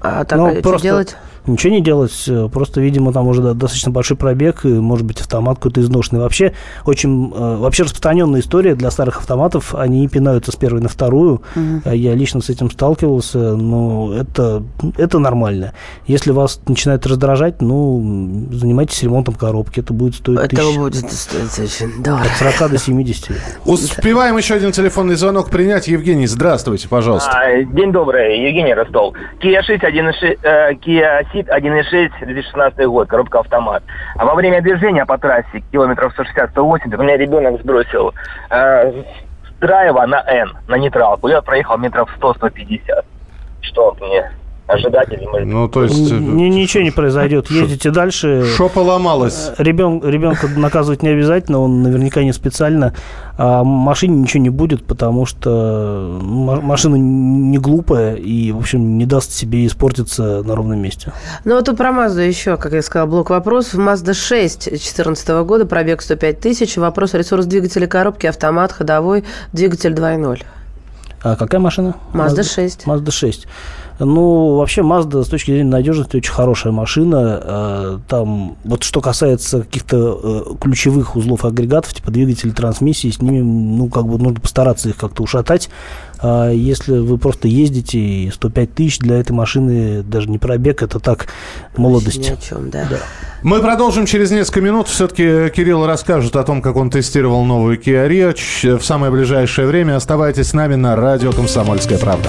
А 0.00 0.24
так 0.24 0.38
Ну, 0.38 0.46
а 0.46 0.52
что 0.52 0.62
просто- 0.62 0.86
делать? 0.86 1.16
Ничего 1.46 1.72
не 1.72 1.80
делать, 1.80 2.28
просто, 2.52 2.80
видимо, 2.80 3.12
там 3.12 3.28
уже 3.28 3.42
достаточно 3.42 3.90
большой 3.90 4.16
пробег, 4.16 4.64
и, 4.64 4.68
может 4.68 5.06
быть, 5.06 5.20
автомат 5.20 5.56
какой-то 5.56 5.80
изношенный. 5.80 6.20
Вообще, 6.20 6.52
очень, 6.84 7.32
э, 7.34 7.56
вообще 7.56 7.84
распространенная 7.84 8.40
история 8.40 8.74
для 8.74 8.90
старых 8.90 9.18
автоматов, 9.18 9.74
они 9.74 10.06
пинаются 10.08 10.52
с 10.52 10.56
первой 10.56 10.80
на 10.80 10.88
вторую. 10.88 11.42
Угу. 11.54 11.90
Я 11.92 12.14
лично 12.14 12.40
с 12.40 12.50
этим 12.50 12.70
сталкивался, 12.70 13.56
но 13.56 14.12
это, 14.14 14.62
это 14.96 15.18
нормально. 15.18 15.72
Если 16.06 16.30
вас 16.30 16.60
начинает 16.66 17.06
раздражать, 17.06 17.60
ну, 17.62 18.46
занимайтесь 18.50 19.02
ремонтом 19.02 19.34
коробки, 19.34 19.80
это 19.80 19.92
будет 19.92 20.14
стоить 20.16 20.38
Это 20.38 20.56
тысяч... 20.56 20.76
будет 20.76 21.12
стоить 21.12 21.58
очень 21.58 22.02
дорого. 22.02 22.24
От 22.24 22.54
40 22.54 22.70
до 22.70 22.78
70. 22.78 23.30
Успеваем 23.64 24.36
еще 24.36 24.54
один 24.54 24.72
телефонный 24.72 25.14
звонок 25.16 25.50
принять. 25.50 25.88
Евгений, 25.88 26.26
здравствуйте, 26.26 26.88
пожалуйста. 26.88 27.30
А, 27.30 27.62
день 27.62 27.92
добрый, 27.92 28.46
Евгений 28.46 28.74
Ростол. 28.74 29.14
Kia 29.40 29.62
6, 29.62 29.82
1.6, 29.82 30.38
э, 30.42 30.72
Kia 30.74 31.26
Ceed 31.36 31.48
1.6, 31.48 32.24
2016 32.24 32.86
год, 32.86 33.08
коробка 33.08 33.40
автомат. 33.40 33.82
А 34.16 34.24
во 34.24 34.34
время 34.34 34.62
движения 34.62 35.04
по 35.04 35.18
трассе 35.18 35.60
километров 35.70 36.18
160-180 36.18 36.96
у 36.96 37.02
меня 37.02 37.16
ребенок 37.18 37.60
сбросил 37.60 38.14
э, 38.50 38.90
с 38.90 39.60
драйва 39.60 40.06
на 40.06 40.24
N, 40.26 40.56
на 40.66 40.76
нейтралку. 40.76 41.28
Я 41.28 41.42
проехал 41.42 41.76
метров 41.76 42.08
100-150. 42.18 43.04
Что 43.60 43.94
мне 44.00 44.30
ожидать 44.66 45.12
или 45.12 45.24
может... 45.24 45.46
Ну, 45.46 45.68
то 45.68 45.84
есть... 45.84 46.10
Ни, 46.12 46.44
ничего 46.44 46.82
не 46.82 46.90
произойдет. 46.90 47.50
Ездите 47.50 47.90
дальше. 47.90 48.44
Что 48.54 48.68
поломалось? 48.68 49.50
Ребен, 49.58 50.02
ребенка 50.04 50.48
наказывать 50.48 51.02
не 51.02 51.10
обязательно, 51.10 51.60
он 51.60 51.82
наверняка 51.82 52.22
не 52.22 52.32
специально. 52.32 52.94
А 53.38 53.64
машине 53.64 54.16
ничего 54.16 54.42
не 54.42 54.50
будет, 54.50 54.84
потому 54.84 55.26
что 55.26 56.18
машина 56.22 56.96
не 56.96 57.58
глупая 57.58 58.16
и, 58.16 58.50
в 58.52 58.58
общем, 58.58 58.98
не 58.98 59.06
даст 59.06 59.32
себе 59.32 59.66
испортиться 59.66 60.42
на 60.42 60.54
ровном 60.56 60.78
месте. 60.78 61.12
Ну, 61.44 61.54
вот 61.56 61.66
тут 61.66 61.76
про 61.76 61.92
Мазду 61.92 62.20
еще, 62.20 62.56
как 62.56 62.72
я 62.72 62.82
сказала, 62.82 63.08
блок 63.08 63.30
вопросов. 63.30 63.78
Mazda 63.78 64.14
6 64.14 64.70
2014 64.70 65.28
года, 65.44 65.66
пробег 65.66 66.02
105 66.02 66.40
тысяч. 66.40 66.76
Вопрос 66.76 67.14
ресурс 67.14 67.46
двигателя 67.46 67.86
коробки, 67.86 68.26
автомат, 68.26 68.72
ходовой, 68.72 69.24
двигатель 69.52 69.92
2.0. 69.92 70.42
А 71.22 71.36
какая 71.36 71.58
машина? 71.58 71.94
Mazda 72.12 72.42
6. 72.42 72.86
Mazda 72.86 73.10
6. 73.10 73.46
Ну, 73.98 74.56
вообще, 74.56 74.82
Mazda 74.82 75.24
с 75.24 75.28
точки 75.28 75.52
зрения 75.52 75.70
надежности 75.70 76.16
очень 76.16 76.32
хорошая 76.32 76.72
машина. 76.72 77.40
Э, 77.42 77.98
там, 78.08 78.56
вот 78.64 78.82
что 78.82 79.00
касается 79.00 79.60
каких-то 79.60 80.20
э, 80.22 80.54
ключевых 80.60 81.16
узлов 81.16 81.44
агрегатов, 81.44 81.94
типа 81.94 82.10
двигателей, 82.10 82.52
трансмиссии, 82.52 83.10
с 83.10 83.22
ними, 83.22 83.40
ну, 83.40 83.88
как 83.88 84.06
бы 84.06 84.18
нужно 84.18 84.40
постараться 84.40 84.90
их 84.90 84.96
как-то 84.96 85.22
ушатать. 85.22 85.70
А 86.18 86.50
если 86.50 86.98
вы 86.98 87.18
просто 87.18 87.48
ездите, 87.48 87.98
и 87.98 88.30
105 88.30 88.74
тысяч 88.74 88.98
для 88.98 89.18
этой 89.18 89.32
машины 89.32 90.02
даже 90.02 90.28
не 90.28 90.38
пробег, 90.38 90.82
это 90.82 90.98
так, 90.98 91.28
молодость. 91.76 92.28
Ни 92.28 92.32
о 92.32 92.36
чем, 92.36 92.70
да. 92.70 92.86
да. 92.90 92.98
Мы 93.42 93.60
продолжим 93.60 94.06
через 94.06 94.30
несколько 94.30 94.60
минут. 94.60 94.88
Все-таки 94.88 95.50
Кирилл 95.50 95.86
расскажет 95.86 96.36
о 96.36 96.42
том, 96.42 96.62
как 96.62 96.76
он 96.76 96.90
тестировал 96.90 97.44
новую 97.44 97.80
Kia 97.80 98.08
Rio. 98.08 98.78
В 98.78 98.84
самое 98.84 99.12
ближайшее 99.12 99.66
время 99.66 99.96
оставайтесь 99.96 100.48
с 100.48 100.52
нами 100.52 100.74
на 100.74 100.96
радио 100.96 101.32
«Комсомольская 101.32 101.98
правда». 101.98 102.28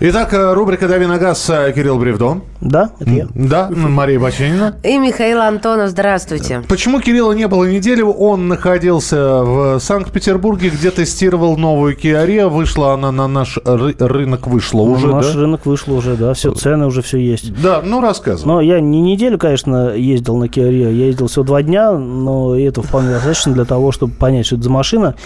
Итак, 0.00 0.32
э, 0.32 0.54
рубрика 0.54 0.86
«Дави 0.86 1.06
на 1.06 1.18
газ» 1.18 1.50
э, 1.50 1.72
Кирилл 1.74 1.98
Бревдо. 1.98 2.40
Да, 2.60 2.90
это 3.00 3.10
я. 3.10 3.26
Да, 3.34 3.68
Мария 3.68 4.20
Баченина. 4.20 4.76
И 4.84 4.96
Михаил 4.96 5.40
Антонов, 5.40 5.88
здравствуйте. 5.90 6.62
Почему 6.68 7.00
Кирилла 7.00 7.32
не 7.32 7.48
было 7.48 7.64
неделю? 7.64 8.10
Он 8.10 8.46
находился 8.46 9.42
в 9.42 9.80
Санкт-Петербурге, 9.80 10.68
где 10.70 10.92
тестировал 10.92 11.56
новую 11.56 11.96
Kia 11.96 12.24
Rio. 12.24 12.48
Вышла 12.48 12.94
она 12.94 13.10
на 13.10 13.26
наш 13.26 13.58
ры- 13.58 13.96
рынок, 13.98 14.46
вышла 14.46 14.84
На 14.84 14.90
уже, 14.92 15.08
наш 15.08 15.32
да? 15.32 15.40
рынок 15.40 15.66
вышло 15.66 15.94
уже, 15.94 16.14
да, 16.14 16.32
все, 16.32 16.52
цены 16.52 16.86
уже 16.86 17.02
все 17.02 17.18
есть. 17.18 17.60
Да, 17.60 17.82
ну 17.84 18.00
рассказывай. 18.00 18.46
Но 18.46 18.60
я 18.60 18.78
не 18.78 19.00
неделю, 19.00 19.36
конечно, 19.36 19.94
ездил 19.96 20.36
на 20.36 20.44
Kia 20.44 20.70
Rio, 20.70 20.92
я 20.92 21.06
ездил 21.06 21.26
всего 21.26 21.44
два 21.44 21.60
дня, 21.62 21.90
но 21.90 22.56
это 22.56 22.82
вполне 22.82 23.10
достаточно 23.14 23.52
для 23.52 23.64
того, 23.64 23.90
чтобы 23.90 24.12
понять, 24.12 24.46
что 24.46 24.54
это 24.54 24.62
за 24.64 24.70
машина. 24.70 25.16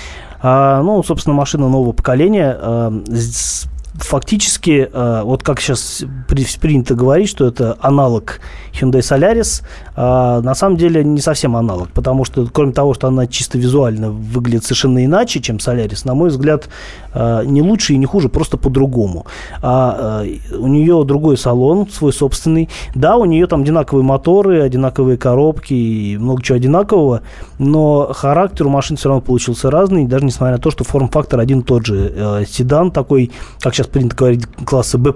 А, 0.41 0.81
ну, 0.83 1.03
собственно, 1.03 1.35
машина 1.37 1.69
нового 1.69 1.93
поколения. 1.93 2.57
А, 2.59 2.91
с- 3.09 3.67
фактически, 3.95 4.89
э, 4.93 5.23
вот 5.25 5.43
как 5.43 5.61
сейчас 5.61 6.05
при- 6.29 6.47
принято 6.59 6.95
говорить, 6.95 7.29
что 7.29 7.47
это 7.47 7.77
аналог 7.81 8.41
Hyundai 8.73 9.01
Solaris, 9.01 9.63
а 9.95 10.41
на 10.41 10.55
самом 10.55 10.79
деле 10.79 11.05
не 11.05 11.21
совсем 11.21 11.57
аналог, 11.57 11.91
потому 11.91 12.25
что 12.25 12.47
кроме 12.47 12.73
того, 12.73 12.95
что 12.95 13.09
она 13.09 13.27
чисто 13.27 13.59
визуально 13.59 14.11
выглядит 14.11 14.65
совершенно 14.65 15.05
иначе, 15.05 15.41
чем 15.41 15.57
Solaris, 15.57 16.03
на 16.05 16.15
мой 16.15 16.31
взгляд, 16.31 16.69
э, 17.13 17.43
не 17.45 17.61
лучше 17.61 17.93
и 17.93 17.99
не 17.99 18.07
хуже, 18.07 18.29
просто 18.29 18.57
по-другому. 18.57 19.27
А, 19.61 20.25
э, 20.25 20.57
у 20.57 20.69
нее 20.69 21.05
другой 21.05 21.37
салон, 21.37 21.87
свой 21.89 22.13
собственный. 22.13 22.71
Да, 22.95 23.17
у 23.17 23.27
нее 23.27 23.47
там 23.47 23.63
одинаковые 23.63 24.05
моторы, 24.05 24.63
одинаковые 24.63 25.19
коробки 25.19 25.75
и 25.75 26.17
много 26.17 26.43
чего 26.43 26.57
одинакового, 26.57 27.21
но 27.59 28.11
характер 28.13 28.67
у 28.67 28.71
машин 28.71 28.97
все 28.97 29.11
равно 29.11 29.21
получился 29.21 29.71
разный, 29.71 30.07
даже 30.07 30.25
несмотря 30.25 30.57
на 30.57 30.63
то, 30.63 30.71
что 30.71 30.85
форм-фактор 30.85 31.41
один 31.41 31.61
и 31.61 31.63
тот 31.63 31.85
же. 31.85 32.47
Седан 32.49 32.91
такой, 32.91 33.31
как 33.61 33.75
сейчас 33.75 33.82
принято 33.87 34.17
говорить, 34.17 34.47
класса 34.65 34.99
B+, 34.99 35.13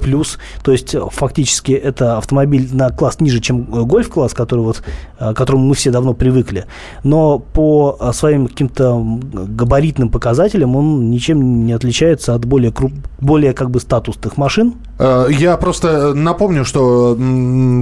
то 0.63 0.73
есть 0.73 0.95
э, 0.95 1.01
фактически 1.11 1.73
это 1.73 2.19
автомобиль 2.19 2.69
на 2.73 2.91
класс 2.91 3.21
ниже, 3.21 3.41
чем 3.41 3.63
э, 3.63 3.83
гольф-класс, 3.83 4.35
который 4.35 4.61
вот, 4.61 4.83
э, 5.19 5.33
к 5.33 5.37
которому 5.37 5.67
мы 5.67 5.75
все 5.75 5.91
давно 5.91 6.15
привыкли. 6.15 6.67
Но 7.05 7.39
по 7.39 7.99
своим 8.13 8.49
каким-то 8.49 9.03
габаритным 9.33 10.09
показателям 10.09 10.77
он 10.77 11.11
ничем 11.11 11.67
не 11.67 11.73
отличается 11.73 12.35
от 12.35 12.45
более, 12.45 12.73
круп, 12.73 12.93
более 13.21 13.53
как 13.53 13.71
бы 13.71 13.81
статусных 13.81 14.37
машин. 14.37 14.75
Э, 14.99 15.27
Я 15.31 15.57
просто 15.57 16.15
напомню, 16.15 16.65
что 16.65 17.17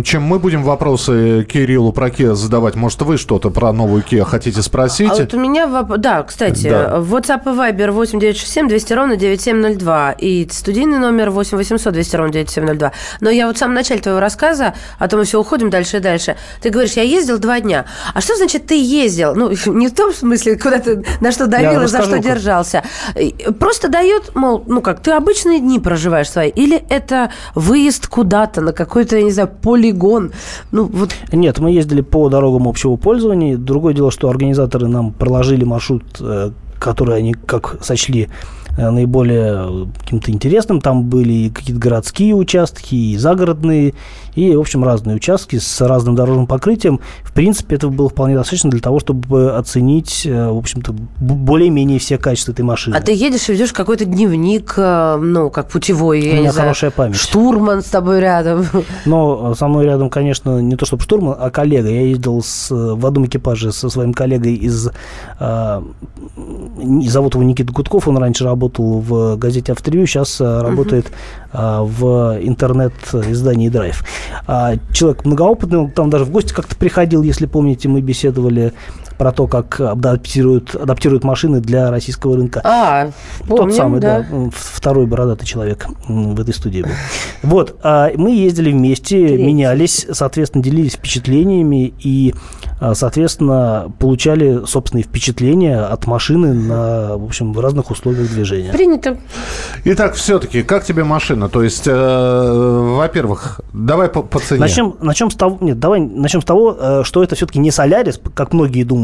чем 0.05 0.23
мы 0.23 0.39
будем 0.39 0.63
вопросы 0.63 1.47
Кириллу 1.51 1.93
про 1.93 2.09
Kia 2.09 2.35
задавать, 2.35 2.75
может, 2.75 3.03
вы 3.03 3.17
что-то 3.19 3.51
про 3.51 3.73
новую 3.73 4.03
Kia 4.03 4.25
хотите 4.25 4.63
спросить? 4.63 5.11
А 5.11 5.15
вот 5.17 5.35
у 5.35 5.39
меня 5.41 5.67
вопрос... 5.67 5.99
Да, 6.01 6.23
кстати, 6.23 6.69
Да. 6.69 6.97
WhatsApp 6.99 7.43
и 7.45 7.57
Viber 7.57 7.91
8967 7.93 8.69
200 8.69 8.93
ровно 8.93 9.17
9702 9.17 10.13
и 10.13 10.49
студийный 10.51 10.99
номер 10.99 11.31
8 11.31 11.57
800 11.57 11.93
200 11.93 12.17
ровно 12.17 12.33
9702. 12.33 12.93
Но 13.21 13.31
я 13.31 13.47
вот 13.47 13.57
в 13.57 13.59
самом 13.59 13.75
начале 13.75 14.01
твоего 14.01 14.21
рассказа, 14.21 14.75
а 14.99 15.09
то 15.09 15.17
мы 15.17 15.25
все 15.25 15.41
уходим 15.41 15.71
дальше 15.71 15.99
и 15.99 16.01
дальше, 16.01 16.37
ты 16.63 16.71
говоришь, 16.71 16.93
я 16.95 17.03
ездил 17.03 17.39
два 17.39 17.61
дня. 17.61 17.85
А 18.13 18.21
что 18.21 18.37
значит 18.37 18.67
ты 18.67 18.75
ездил? 18.83 19.35
Ну, 19.35 19.51
не 19.67 19.89
в 19.89 19.95
том 19.95 20.13
смысле, 20.13 20.59
куда 20.59 20.79
ты 20.81 21.05
на 21.21 21.31
что 21.31 21.47
давил 21.47 21.83
и 21.83 21.87
за 21.87 22.03
что 22.03 22.13
как. 22.13 22.23
держался. 22.23 22.83
Просто 23.59 23.89
дает, 23.89 24.35
мол, 24.35 24.65
ну 24.67 24.81
как, 24.81 25.01
ты 25.01 25.13
обычные 25.13 25.61
дни 25.61 25.79
проживаешь 25.79 26.31
свои, 26.31 26.49
или 26.51 26.83
это 26.89 27.04
выезд 27.55 28.07
куда-то 28.07 28.61
на 28.61 28.73
какой-то, 28.73 29.17
я 29.17 29.23
не 29.23 29.31
знаю, 29.31 29.51
полигон. 29.63 30.33
Ну, 30.73 30.85
вот 30.85 31.11
Нет, 31.33 31.59
мы 31.59 31.71
ездили 31.71 32.01
по 32.01 32.29
дорогам 32.29 32.69
общего 32.69 32.97
пользования. 32.97 33.57
Другое 33.57 33.95
дело, 33.95 34.11
что 34.11 34.29
организаторы 34.29 34.89
нам 34.89 35.13
проложили 35.13 35.65
маршрут, 35.65 36.05
э, 36.21 36.51
который 36.79 37.17
они 37.17 37.35
как 37.35 37.77
сочли 37.83 38.29
наиболее 38.77 39.89
каким-то 40.01 40.31
интересным. 40.31 40.81
Там 40.81 41.05
были 41.05 41.49
какие-то 41.49 41.81
городские 41.81 42.35
участки, 42.35 42.95
и 42.95 43.17
загородные, 43.17 43.95
и, 44.35 44.55
в 44.55 44.61
общем, 44.61 44.85
разные 44.85 45.17
участки 45.17 45.59
с 45.59 45.81
разным 45.81 46.15
дорожным 46.17 46.47
покрытием. 46.47 47.01
В 47.23 47.33
принципе, 47.33 47.77
этого 47.77 47.91
было 47.91 48.09
вполне 48.09 48.35
достаточно 48.35 48.71
для 48.71 48.81
того, 48.81 48.99
чтобы 48.99 49.57
оценить, 49.57 50.23
э, 50.27 50.51
в 50.51 50.59
общем-то, 50.59 50.93
более-менее 50.93 51.99
все 51.99 52.19
качества 52.19 52.53
этой 52.53 52.63
машины. 52.63 52.97
А 52.97 53.01
ты 53.01 53.13
едешь 53.13 53.49
и 53.49 53.53
ведешь 53.53 53.73
какой-то 53.73 54.05
дневник, 54.05 54.75
э, 54.77 55.17
ну, 55.21 55.51
как 55.51 55.69
путевой, 55.69 56.21
я 56.21 56.31
У 56.31 56.33
меня 56.33 56.43
не 56.43 56.53
знаю, 56.53 56.69
хорошая 56.69 56.91
память. 56.91 57.17
штурман 57.17 57.83
с 57.83 57.87
тобой 57.87 58.21
рядом. 58.21 58.67
Но 59.07 59.53
э, 59.53 59.55
со 59.57 59.69
мной 59.69 59.85
рядом, 59.85 60.11
конечно, 60.11 60.61
не 60.61 60.75
то 60.77 60.85
чтобы 60.85 61.03
штурман, 61.03 61.37
а 61.39 61.51
коллега. 61.51 61.89
Я 61.89 62.03
ездил 62.03 62.43
с, 62.43 62.71
э, 62.73 62.75
в 62.75 63.07
одном 63.07 63.27
экипаже 63.27 63.71
со 63.73 63.89
своим 63.89 64.13
коллегой 64.13 64.55
из, 64.55 64.89
э, 65.39 65.83
зовут 67.07 67.35
его 67.35 67.45
Никита 67.45 67.73
Гудков, 67.73 68.09
он 68.09 68.19
раньше 68.19 68.45
работал 68.45 68.64
в 68.79 69.37
газете 69.37 69.73
«Авторевью», 69.73 70.07
сейчас 70.07 70.41
э, 70.41 70.61
работает 70.61 71.07
э, 71.53 71.79
в 71.83 72.39
интернет-издании 72.41 73.69
«Драйв». 73.69 74.05
А, 74.47 74.75
человек 74.93 75.25
многоопытный, 75.25 75.79
он 75.79 75.91
там 75.91 76.11
даже 76.11 76.25
в 76.25 76.31
гости 76.31 76.53
как-то 76.53 76.77
приходил, 76.77 77.23
если 77.23 77.47
помните, 77.47 77.89
мы 77.89 78.01
беседовали 78.01 78.73
про 79.19 79.33
то, 79.33 79.47
как 79.47 79.81
адаптируют, 79.81 80.75
адаптируют 80.75 81.25
машины 81.25 81.61
для 81.61 81.91
российского 81.91 82.37
рынка. 82.37 82.61
А, 82.65 83.11
помним, 83.47 83.57
Тот 83.57 83.75
самый, 83.75 84.01
да. 84.01 84.27
да. 84.31 84.51
второй 84.53 85.07
бородатый 85.07 85.47
человек 85.47 85.87
в 86.09 86.41
этой 86.41 86.55
студии 86.55 86.83
был. 86.83 86.91
Вот, 87.43 87.77
а, 87.83 88.11
мы 88.17 88.31
ездили 88.31 88.73
вместе, 88.73 89.37
менялись, 89.37 90.07
соответственно, 90.11 90.63
делились 90.63 90.95
впечатлениями 90.95 91.95
и, 92.01 92.35
а, 92.81 92.95
соответственно, 92.95 93.93
получали 93.99 94.65
собственные 94.67 95.05
впечатления 95.05 95.81
от 95.81 96.07
машины 96.07 96.53
на, 96.53 97.17
в 97.17 97.25
общем, 97.25 97.53
в 97.53 97.61
разных 97.61 97.91
условиях 97.91 98.31
движения. 98.31 98.73
Принято. 98.73 99.19
Итак, 99.85 100.15
все-таки, 100.15 100.63
как 100.63 100.85
тебе 100.85 101.05
машина? 101.05 101.49
То 101.49 101.63
есть, 101.63 101.87
э, 101.87 102.95
во-первых, 102.97 103.61
давай 103.73 104.09
по, 104.09 104.23
по 104.23 104.39
цене. 104.41 104.61
Начнем, 104.61 104.97
начнем 105.01 105.31
с 105.31 105.35
того, 105.35 105.59
нет, 105.61 105.79
давай 105.79 106.01
начнем 106.01 106.43
с 106.43 106.45
того, 106.45 106.77
э, 106.79 107.03
что 107.05 107.23
это 107.23 107.35
все-таки 107.35 107.59
не 107.59 107.71
Солярис, 107.71 108.21
как 108.35 108.53
многие 108.53 108.85
думают. 108.85 109.04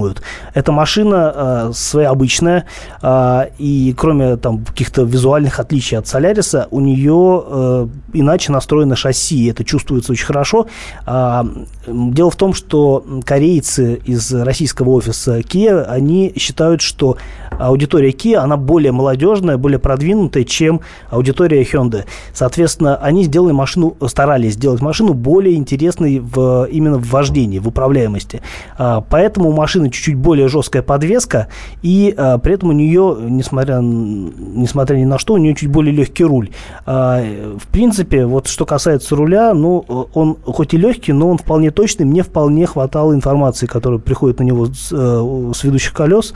Это 0.54 0.72
машина 0.72 1.32
э, 1.34 1.70
своя 1.74 2.10
обычная, 2.10 2.64
э, 3.02 3.46
и 3.58 3.94
кроме 3.96 4.36
там 4.36 4.64
каких-то 4.64 5.02
визуальных 5.02 5.60
отличий 5.60 5.98
от 5.98 6.06
Соляриса, 6.06 6.68
у 6.70 6.80
нее 6.80 7.44
э, 7.46 7.86
иначе 8.12 8.52
настроено 8.52 8.96
шасси, 8.96 9.44
и 9.44 9.50
это 9.50 9.64
чувствуется 9.64 10.12
очень 10.12 10.26
хорошо. 10.26 10.66
М, 11.06 11.66
дело 11.86 12.30
в 12.30 12.36
том, 12.36 12.54
что 12.54 13.04
корейцы 13.24 14.00
из 14.04 14.32
российского 14.32 14.90
офиса 14.90 15.40
Kia, 15.40 15.82
они 15.82 16.32
считают, 16.36 16.80
что 16.80 17.16
аудитория 17.58 18.10
Kia, 18.10 18.36
она 18.36 18.56
более 18.56 18.92
молодежная, 18.92 19.56
более 19.56 19.78
продвинутая, 19.78 20.44
чем 20.44 20.80
аудитория 21.10 21.62
Hyundai. 21.62 22.04
Соответственно, 22.32 22.96
они 22.96 23.24
сделали 23.24 23.52
машину, 23.52 23.96
старались 24.06 24.54
сделать 24.54 24.80
машину 24.80 25.14
более 25.14 25.56
интересной 25.56 26.20
в, 26.20 26.64
именно 26.70 26.98
в 26.98 27.10
вождении, 27.10 27.58
в 27.58 27.68
управляемости. 27.68 28.40
А, 28.78 29.00
Поэтому 29.10 29.50
у 29.50 29.52
машины 29.52 29.89
чуть-чуть 29.90 30.16
более 30.16 30.48
жесткая 30.48 30.82
подвеска, 30.82 31.48
и 31.82 32.14
а, 32.16 32.38
при 32.38 32.54
этом 32.54 32.70
у 32.70 32.72
нее, 32.72 33.16
несмотря, 33.20 33.80
несмотря 33.80 34.96
ни 34.96 35.04
на 35.04 35.18
что, 35.18 35.34
у 35.34 35.38
нее 35.38 35.54
чуть 35.54 35.70
более 35.70 35.94
легкий 35.94 36.24
руль. 36.24 36.50
А, 36.86 37.22
В 37.56 37.66
принципе, 37.68 38.26
вот 38.26 38.46
что 38.46 38.66
касается 38.66 39.16
руля, 39.16 39.54
ну, 39.54 39.84
он 40.14 40.36
хоть 40.44 40.74
и 40.74 40.76
легкий, 40.76 41.12
но 41.12 41.28
он 41.28 41.38
вполне 41.38 41.70
точный. 41.70 42.06
Мне 42.06 42.22
вполне 42.22 42.66
хватало 42.66 43.14
информации, 43.14 43.66
которая 43.66 43.98
приходит 43.98 44.40
на 44.40 44.44
него 44.44 44.66
с, 44.66 44.90
э, 44.92 45.52
с 45.54 45.64
ведущих 45.64 45.92
колес. 45.92 46.34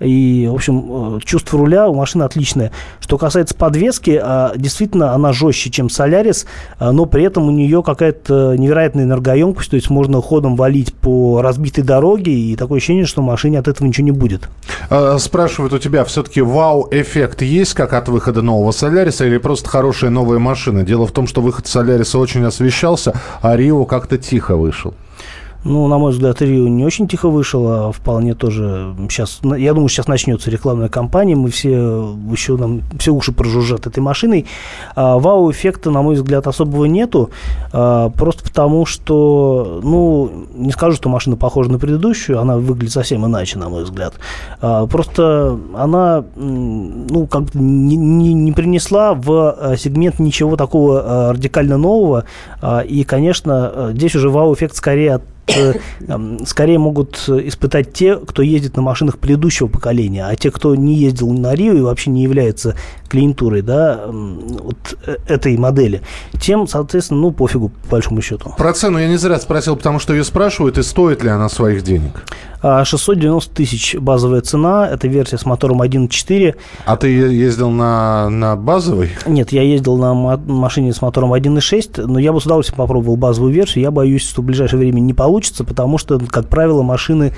И, 0.00 0.48
в 0.50 0.54
общем, 0.54 1.16
э, 1.16 1.20
чувство 1.24 1.58
руля 1.58 1.88
у 1.88 1.94
машины 1.94 2.22
отличное. 2.22 2.72
Что 3.00 3.18
касается 3.18 3.54
подвески, 3.54 4.20
а, 4.22 4.52
действительно, 4.56 5.12
она 5.12 5.32
жестче, 5.32 5.70
чем 5.70 5.90
Солярис, 5.90 6.46
а, 6.78 6.92
но 6.92 7.06
при 7.06 7.24
этом 7.24 7.48
у 7.48 7.50
нее 7.50 7.82
какая-то 7.82 8.54
невероятная 8.56 9.04
энергоемкость, 9.04 9.70
то 9.70 9.76
есть 9.76 9.90
можно 9.90 10.20
ходом 10.20 10.56
валить 10.56 10.94
по 10.94 11.42
разбитой 11.42 11.84
дороге, 11.84 12.32
и 12.32 12.56
такое 12.56 12.78
ощущение, 12.78 12.93
что 13.02 13.22
машине 13.22 13.58
от 13.58 13.66
этого 13.66 13.86
ничего 13.86 14.04
не 14.04 14.12
будет. 14.12 14.48
Э, 14.90 15.16
Спрашивают 15.18 15.72
у 15.72 15.78
тебя, 15.78 16.04
все-таки 16.04 16.40
вау-эффект 16.40 17.42
есть, 17.42 17.74
как 17.74 17.92
от 17.92 18.08
выхода 18.08 18.42
нового 18.42 18.70
Соляриса, 18.70 19.26
или 19.26 19.38
просто 19.38 19.68
хорошая 19.68 20.10
новая 20.10 20.38
машина? 20.38 20.84
Дело 20.84 21.06
в 21.06 21.12
том, 21.12 21.26
что 21.26 21.40
выход 21.40 21.66
Соляриса 21.66 22.18
очень 22.18 22.44
освещался, 22.44 23.18
а 23.42 23.56
Рио 23.56 23.84
как-то 23.84 24.18
тихо 24.18 24.56
вышел. 24.56 24.94
Ну, 25.64 25.86
на 25.88 25.96
мой 25.96 26.12
взгляд, 26.12 26.42
Рио 26.42 26.68
не 26.68 26.84
очень 26.84 27.08
тихо 27.08 27.30
вышел, 27.30 27.66
а 27.68 27.92
вполне 27.92 28.34
тоже 28.34 28.94
сейчас, 29.08 29.40
я 29.56 29.72
думаю, 29.72 29.88
сейчас 29.88 30.08
начнется 30.08 30.50
рекламная 30.50 30.90
кампания, 30.90 31.36
мы 31.36 31.48
все 31.50 32.14
еще 32.30 32.56
нам 32.58 32.82
все 32.98 33.12
уши 33.12 33.32
прожужжат 33.32 33.86
этой 33.86 34.00
машиной. 34.00 34.44
А, 34.94 35.18
вау-эффекта, 35.18 35.90
на 35.90 36.02
мой 36.02 36.16
взгляд, 36.16 36.46
особого 36.46 36.84
нету, 36.84 37.30
а, 37.72 38.10
просто 38.10 38.42
потому 38.44 38.84
что, 38.84 39.80
ну, 39.82 40.30
не 40.54 40.70
скажу, 40.70 40.96
что 40.96 41.08
машина 41.08 41.36
похожа 41.36 41.72
на 41.72 41.78
предыдущую, 41.78 42.40
она 42.40 42.58
выглядит 42.58 42.92
совсем 42.92 43.24
иначе, 43.24 43.58
на 43.58 43.70
мой 43.70 43.84
взгляд. 43.84 44.14
А, 44.60 44.86
просто 44.86 45.58
она, 45.74 46.24
ну, 46.36 47.26
как 47.26 47.44
бы 47.44 47.50
не, 47.54 47.96
не- 47.96 48.34
не 48.34 48.52
принесла 48.52 49.14
в 49.14 49.56
э, 49.58 49.76
сегмент 49.78 50.18
ничего 50.18 50.56
такого 50.56 51.00
э, 51.00 51.32
радикально 51.32 51.78
нового, 51.78 52.24
А, 52.60 52.80
и, 52.80 53.04
конечно, 53.04 53.72
э, 53.74 53.92
здесь 53.94 54.14
уже 54.14 54.28
вау-эффект 54.28 54.76
скорее 54.76 55.14
от 55.14 55.22
э, 55.22 55.26
скорее 56.46 56.78
могут 56.78 57.24
э, 57.28 57.48
испытать 57.48 57.92
те, 57.92 58.16
кто 58.16 58.42
ездит 58.42 58.76
на 58.76 58.82
машинах 58.82 59.18
предыдущего 59.18 59.68
поколения, 59.68 60.26
а 60.26 60.34
те, 60.36 60.50
кто 60.50 60.74
не 60.74 60.94
ездил 60.94 61.30
на 61.32 61.54
Рио 61.54 61.74
и 61.74 61.80
вообще 61.80 62.10
не 62.10 62.22
является 62.22 62.76
клиентурой 63.08 63.62
да, 63.62 64.06
вот 64.08 64.98
э, 65.06 65.16
этой 65.28 65.56
модели, 65.56 66.02
тем, 66.40 66.66
соответственно, 66.66 67.20
ну, 67.20 67.30
пофигу, 67.30 67.70
по 67.84 67.92
большому 67.92 68.22
счету. 68.22 68.54
Про 68.56 68.72
цену 68.72 68.98
я 68.98 69.08
не 69.08 69.16
зря 69.16 69.38
спросил, 69.38 69.76
потому 69.76 69.98
что 69.98 70.14
ее 70.14 70.24
спрашивают, 70.24 70.78
и 70.78 70.82
стоит 70.82 71.22
ли 71.22 71.28
она 71.28 71.48
своих 71.48 71.82
денег. 71.82 72.24
А 72.66 72.82
690 72.82 73.54
тысяч 73.54 73.94
базовая 73.94 74.40
цена, 74.40 74.88
это 74.88 75.06
версия 75.06 75.36
с 75.36 75.44
мотором 75.44 75.82
1.4. 75.82 76.54
А 76.86 76.96
ты 76.96 77.08
ездил 77.08 77.68
на, 77.68 78.30
на 78.30 78.56
базовый? 78.56 79.10
Нет, 79.26 79.52
я 79.52 79.60
ездил 79.60 79.98
на 79.98 80.14
машине 80.14 80.94
с 80.94 81.02
мотором 81.02 81.34
1.6, 81.34 82.06
но 82.06 82.18
я 82.18 82.32
бы 82.32 82.40
с 82.40 82.46
удовольствием 82.46 82.78
попробовал 82.78 83.16
базовую 83.16 83.52
версию. 83.52 83.82
Я 83.82 83.90
боюсь, 83.90 84.26
что 84.26 84.40
в 84.40 84.46
ближайшее 84.46 84.78
время 84.78 85.00
не 85.00 85.12
получится, 85.12 85.62
потому 85.62 85.98
что, 85.98 86.18
как 86.18 86.48
правило, 86.48 86.80
машины 86.82 87.34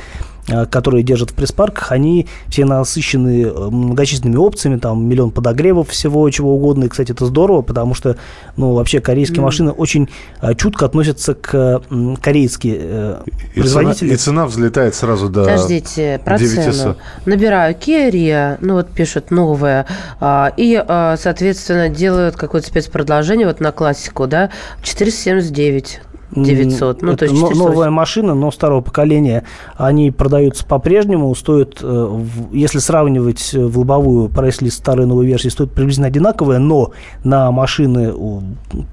которые 0.71 1.03
держат 1.03 1.31
в 1.31 1.35
пресс-парках, 1.35 1.91
они 1.93 2.27
все 2.49 2.65
насыщены 2.65 3.43
э, 3.43 3.69
многочисленными 3.71 4.37
опциями, 4.39 4.79
там 4.79 5.05
миллион 5.07 5.31
подогревов 5.31 5.89
всего, 5.91 6.29
чего 6.31 6.55
угодно. 6.55 6.85
И, 6.85 6.89
кстати, 6.89 7.13
это 7.13 7.27
здорово, 7.27 7.63
потому 7.63 7.95
что, 7.95 8.17
ну, 8.57 8.75
вообще 8.75 9.01
корейские 9.01 9.39
Мгм. 9.39 9.45
машины 9.45 9.71
очень 9.73 10.09
э, 10.43 10.55
чутко 10.55 10.87
относятся 10.87 11.35
к 11.35 11.83
м, 11.91 12.17
корейские 12.17 12.77
э, 12.81 13.23
И 13.27 13.31
цена, 13.31 13.81
производители. 13.81 14.13
и 14.13 14.17
цена 14.17 14.47
взлетает 14.47 14.95
сразу 14.95 15.29
до 15.29 15.41
Подождите, 15.45 16.21
про 16.25 16.39
900. 16.39 16.75
цену. 16.75 16.97
Набираю 17.25 17.75
Kia 17.75 18.11
Rio, 18.11 18.57
ну 18.61 18.75
вот 18.75 18.89
пишут 18.91 19.31
новое, 19.31 19.87
а, 20.21 20.53
и, 20.57 20.83
соответственно, 21.19 21.89
делают 21.89 22.37
какое-то 22.37 22.69
спецпредложение 22.69 23.47
вот 23.47 23.61
на 23.61 23.73
классику, 23.73 24.27
да, 24.27 24.51
479 24.83 26.01
900. 26.44 27.03
Ну, 27.03 27.09
Это 27.12 27.18
то 27.18 27.25
есть 27.25 27.35
но- 27.35 27.49
480. 27.49 27.75
новая 27.75 27.90
машина, 27.90 28.35
но 28.35 28.51
старого 28.51 28.81
поколения. 28.81 29.44
Они 29.77 30.11
продаются 30.11 30.64
по-прежнему, 30.66 31.35
стоят, 31.35 31.79
э, 31.83 32.20
если 32.53 32.79
сравнивать 32.79 33.55
э, 33.55 33.64
в 33.64 33.79
лобовую 33.79 34.29
прайс-лист 34.29 34.79
старой 34.79 35.05
и 35.05 35.09
новой 35.09 35.27
версии, 35.27 35.49
стоят 35.49 35.72
приблизительно 35.72 36.09
одинаковые, 36.09 36.59
но 36.59 36.92
на 37.25 37.51
машины 37.51 38.12
у 38.12 38.42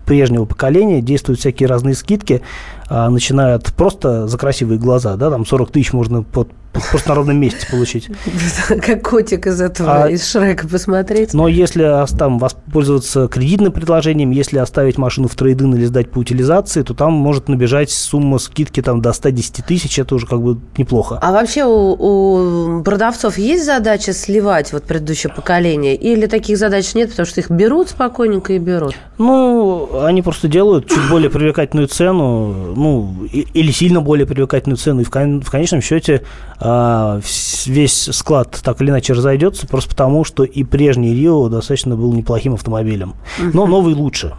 прежнего 0.05 0.45
поколения 0.45 1.01
действуют 1.01 1.39
всякие 1.39 1.67
разные 1.67 1.95
скидки, 1.95 2.41
а, 2.89 3.09
начиная 3.09 3.55
от 3.55 3.73
просто 3.73 4.27
за 4.27 4.37
красивые 4.37 4.79
глаза, 4.79 5.15
да, 5.15 5.29
там 5.29 5.45
40 5.45 5.71
тысяч 5.71 5.93
можно 5.93 6.23
под- 6.23 6.49
просто 6.73 7.09
на 7.09 7.15
ровном 7.15 7.37
месте 7.37 7.67
получить. 7.69 8.09
Как 8.67 9.01
котик 9.07 9.47
из 9.47 9.61
этого, 9.61 10.03
А- 10.05 10.09
из 10.09 10.27
Шрека 10.29 10.67
посмотреть. 10.67 11.33
Но 11.33 11.47
если 11.47 11.83
там 12.17 12.39
воспользоваться 12.39 13.27
кредитным 13.27 13.71
предложением, 13.71 14.31
если 14.31 14.57
оставить 14.57 14.97
машину 14.97 15.27
в 15.27 15.35
трейдин 15.35 15.75
или 15.75 15.85
сдать 15.85 16.09
по 16.11 16.19
утилизации, 16.19 16.81
то 16.81 16.93
там 16.93 17.13
может 17.13 17.47
набежать 17.49 17.91
сумма 17.91 18.39
скидки 18.39 18.81
там 18.81 19.01
до 19.01 19.13
110 19.13 19.65
тысяч, 19.65 19.99
это 19.99 20.15
уже 20.15 20.25
как 20.27 20.41
бы 20.41 20.59
неплохо. 20.77 21.19
А 21.21 21.31
вообще 21.31 21.63
у, 21.65 21.93
у 22.77 22.83
продавцов 22.83 23.37
есть 23.37 23.65
задача 23.65 24.13
сливать 24.13 24.73
вот 24.73 24.83
предыдущее 24.83 25.31
поколение? 25.33 25.95
Или 25.95 26.25
таких 26.25 26.57
задач 26.57 26.93
нет, 26.95 27.09
потому 27.11 27.25
что 27.25 27.39
их 27.39 27.49
берут 27.49 27.89
спокойненько 27.89 28.53
и 28.53 28.59
берут? 28.59 28.95
Ну, 29.17 29.89
они 30.03 30.21
просто 30.21 30.47
делают 30.47 30.87
чуть 30.89 31.09
более 31.09 31.29
привлекательную 31.29 31.87
цену, 31.87 32.73
ну, 32.75 33.15
или 33.31 33.71
сильно 33.71 34.01
более 34.01 34.25
привлекательную 34.25 34.77
цену, 34.77 35.01
и 35.01 35.03
в, 35.03 35.09
кон- 35.09 35.41
в 35.41 35.49
конечном 35.51 35.81
счете 35.81 36.23
весь 37.65 38.09
склад 38.11 38.59
так 38.63 38.81
или 38.81 38.89
иначе 38.89 39.13
разойдется, 39.13 39.67
просто 39.67 39.89
потому, 39.89 40.23
что 40.23 40.43
и 40.43 40.63
прежний 40.63 41.13
Рио 41.13 41.49
достаточно 41.49 41.95
был 41.95 42.13
неплохим 42.13 42.53
автомобилем. 42.53 43.15
Но 43.53 43.65
новый 43.65 43.93
лучше. 43.93 44.33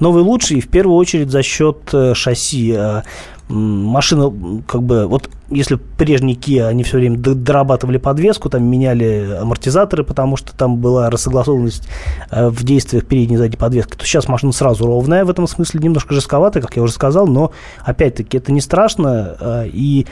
Новый 0.00 0.22
лучше, 0.22 0.54
и 0.54 0.60
в 0.60 0.68
первую 0.68 0.96
очередь 0.96 1.30
за 1.30 1.42
счет 1.42 1.78
э, 1.92 2.14
шасси. 2.14 2.72
М, 2.72 3.84
Машина, 3.84 4.62
как 4.66 4.82
бы, 4.82 5.06
вот 5.06 5.30
если 5.50 5.76
прежние 5.76 6.36
Kia, 6.36 6.66
они 6.66 6.82
все 6.82 6.98
время 6.98 7.16
дорабатывали 7.16 7.96
подвеску, 7.96 8.50
там 8.50 8.64
меняли 8.64 9.38
амортизаторы, 9.40 10.04
потому 10.04 10.36
что 10.36 10.54
там 10.54 10.76
была 10.76 11.08
рассогласованность 11.08 11.88
э, 12.30 12.48
в 12.48 12.62
действиях 12.64 13.06
передней 13.06 13.36
и 13.36 13.38
задней 13.38 13.56
подвески, 13.56 13.96
то 13.96 14.04
сейчас 14.04 14.28
машина 14.28 14.52
сразу 14.52 14.86
ровная, 14.86 15.24
в 15.24 15.30
этом 15.30 15.46
смысле 15.46 15.80
немножко 15.82 16.14
жестковатая, 16.14 16.62
как 16.62 16.76
я 16.76 16.82
уже 16.82 16.92
сказал, 16.92 17.26
но 17.26 17.52
опять-таки 17.84 18.36
это 18.36 18.52
не 18.52 18.60
страшно, 18.60 19.36
э, 19.40 19.68
и 19.72 20.06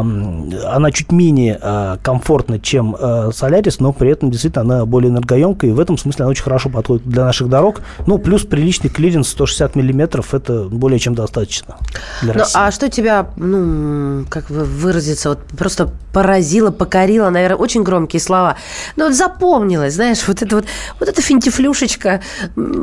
она 0.00 0.90
чуть 0.90 1.12
менее 1.12 1.58
э, 1.60 1.96
комфортна, 2.02 2.58
чем 2.58 2.96
э, 2.98 3.30
Солярис, 3.34 3.78
но 3.80 3.92
при 3.92 4.10
этом 4.10 4.30
действительно 4.30 4.62
она 4.76 4.86
более 4.86 5.10
энергоемкая, 5.10 5.70
и 5.70 5.74
в 5.74 5.80
этом 5.80 5.98
смысле 5.98 6.24
она 6.24 6.30
очень 6.30 6.44
хорошо 6.44 6.68
подходит 6.70 7.06
для 7.06 7.24
наших 7.24 7.48
дорог. 7.48 7.82
Ну, 8.06 8.18
плюс 8.18 8.42
приличный 8.44 8.90
клиренс 8.90 9.28
160 9.28 9.76
миллиметров, 9.76 10.34
это 10.34 10.64
более 10.64 10.98
чем 10.98 11.14
достаточно 11.14 11.76
для 12.22 12.32
Ну, 12.32 12.38
России. 12.40 12.58
а 12.58 12.70
что 12.70 12.88
тебя, 12.88 13.28
ну, 13.36 14.24
как 14.28 14.50
вы 14.50 14.64
выразиться, 14.64 15.30
вот 15.30 15.38
просто 15.58 15.90
поразило, 16.12 16.70
покорило, 16.70 17.30
наверное, 17.30 17.56
очень 17.56 17.82
громкие 17.82 18.20
слова. 18.20 18.56
Но 18.96 19.06
вот 19.06 19.14
запомнилось, 19.14 19.94
знаешь, 19.94 20.26
вот 20.26 20.42
это 20.42 20.56
вот, 20.56 20.64
вот 21.00 21.08
эта 21.08 21.22
финтифлюшечка 21.22 22.20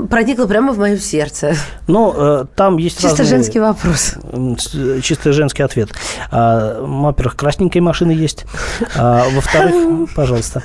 проникла 0.10 0.46
прямо 0.46 0.74
в 0.74 0.78
мое 0.80 0.98
сердце. 0.98 1.56
Ну, 1.88 2.14
э, 2.16 2.46
там 2.56 2.78
есть 2.78 3.00
Чисто 3.02 3.24
разные- 3.24 3.30
женский 3.30 3.60
вопрос. 3.60 4.16
Э, 4.34 5.00
Чисто 5.02 5.34
женский 5.34 5.64
ответ. 5.64 5.90
А, 6.32 6.84
во-первых, 6.84 7.36
красненькие 7.36 7.82
машины 7.82 8.12
есть. 8.12 8.46
А, 8.96 9.26
во-вторых, 9.34 10.10
пожалуйста, 10.16 10.64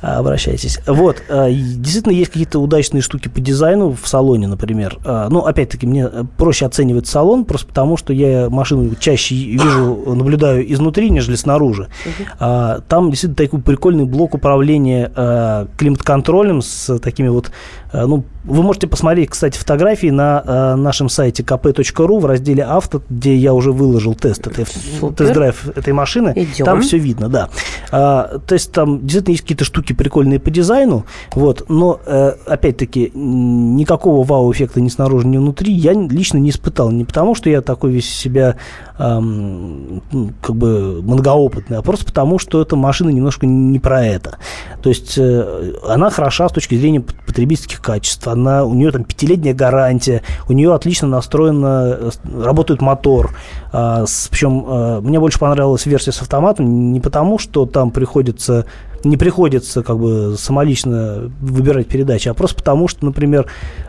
обращайтесь. 0.00 0.78
Вот, 0.86 1.22
и 1.30 1.54
действительно 1.76 2.12
есть 2.12 2.30
какие-то 2.30 2.58
удачные 2.58 3.02
штуки 3.02 3.28
по 3.28 3.40
дизайну 3.40 3.96
в 4.00 4.06
салоне, 4.08 4.48
например. 4.48 4.98
А, 5.04 5.28
ну, 5.28 5.40
опять-таки, 5.40 5.86
мне 5.86 6.08
э, 6.12 6.24
проще 6.36 6.66
оценивать 6.66 7.06
салон, 7.06 7.44
просто 7.44 7.66
потому 7.68 7.96
что 7.96 8.12
я 8.12 8.48
машину 8.50 8.94
чаще 8.96 9.34
вижу, 9.34 10.02
наблюдаю 10.14 10.70
изнутри, 10.72 11.10
нежели 11.10 11.36
снаружи. 11.36 11.88
А, 12.38 12.80
там 12.88 13.10
действительно 13.10 13.36
такой 13.36 13.60
прикольный 13.60 14.04
блок 14.04 14.34
управления 14.34 15.10
а, 15.14 15.66
климат-контролем 15.76 16.62
с 16.62 16.98
такими 16.98 17.28
вот, 17.28 17.50
а, 17.92 18.06
ну, 18.06 18.24
вы 18.44 18.62
можете 18.62 18.88
посмотреть, 18.88 19.30
кстати, 19.30 19.56
фотографии 19.56 20.08
на 20.08 20.42
а, 20.44 20.76
нашем 20.76 21.08
сайте 21.08 21.42
kp.ru 21.42 22.18
в 22.18 22.26
разделе 22.26 22.64
авто, 22.64 23.02
где 23.08 23.36
я 23.36 23.54
уже 23.54 23.72
выложил 23.72 24.14
тест 24.14 24.46
этой, 24.46 24.64
тест-драйв 24.64 25.68
этой 25.68 25.92
машины. 25.92 26.32
Идем. 26.34 26.64
Там 26.64 26.80
все 26.80 26.98
видно, 26.98 27.28
да. 27.28 27.50
А, 27.90 28.38
то 28.46 28.54
есть 28.54 28.72
там 28.72 29.00
действительно 29.00 29.32
есть 29.32 29.42
какие-то 29.42 29.64
штуки 29.64 29.92
прикольные 29.92 30.40
по 30.40 30.50
дизайну, 30.50 31.04
вот, 31.34 31.66
но 31.68 32.00
э, 32.04 32.32
опять-таки 32.46 33.12
никакого 33.14 34.24
вау-эффекта 34.24 34.80
ни 34.80 34.88
снаружи, 34.88 35.26
ни 35.26 35.36
внутри 35.36 35.72
я 35.72 35.92
лично 35.92 36.38
не 36.38 36.50
испытал. 36.50 36.90
Не 36.90 37.04
потому, 37.04 37.34
что 37.34 37.48
я 37.50 37.60
такой 37.60 37.92
весь 37.92 38.08
себя 38.08 38.56
как 38.96 40.56
бы 40.56 41.02
многоопытный, 41.02 41.78
а 41.78 41.82
просто 41.92 42.06
потому, 42.06 42.38
что 42.38 42.62
эта 42.62 42.74
машина 42.74 43.10
немножко 43.10 43.44
не 43.44 43.78
про 43.78 44.02
это. 44.02 44.38
То 44.82 44.88
есть 44.88 45.18
э, 45.18 45.74
она 45.86 46.08
хороша 46.08 46.48
с 46.48 46.52
точки 46.52 46.74
зрения 46.74 47.02
потребительских 47.02 47.82
качеств. 47.82 48.26
Она, 48.26 48.64
у 48.64 48.72
нее 48.72 48.90
там 48.90 49.04
пятилетняя 49.04 49.52
гарантия, 49.52 50.22
у 50.48 50.54
нее 50.54 50.74
отлично 50.74 51.06
настроена, 51.06 51.98
э, 52.00 52.10
работает 52.42 52.80
мотор. 52.80 53.36
А, 53.72 54.06
причем 54.30 54.64
э, 54.66 55.00
мне 55.02 55.20
больше 55.20 55.38
понравилась 55.38 55.84
версия 55.84 56.12
с 56.12 56.22
автоматом 56.22 56.92
не 56.92 57.00
потому, 57.00 57.38
что 57.38 57.66
там 57.66 57.90
приходится 57.90 58.64
не 59.04 59.16
приходится 59.16 59.82
как 59.82 59.98
бы 59.98 60.36
самолично 60.38 61.30
выбирать 61.40 61.88
передачи, 61.88 62.28
а 62.28 62.34
просто 62.34 62.56
потому, 62.56 62.88
что, 62.88 63.04
например, 63.04 63.46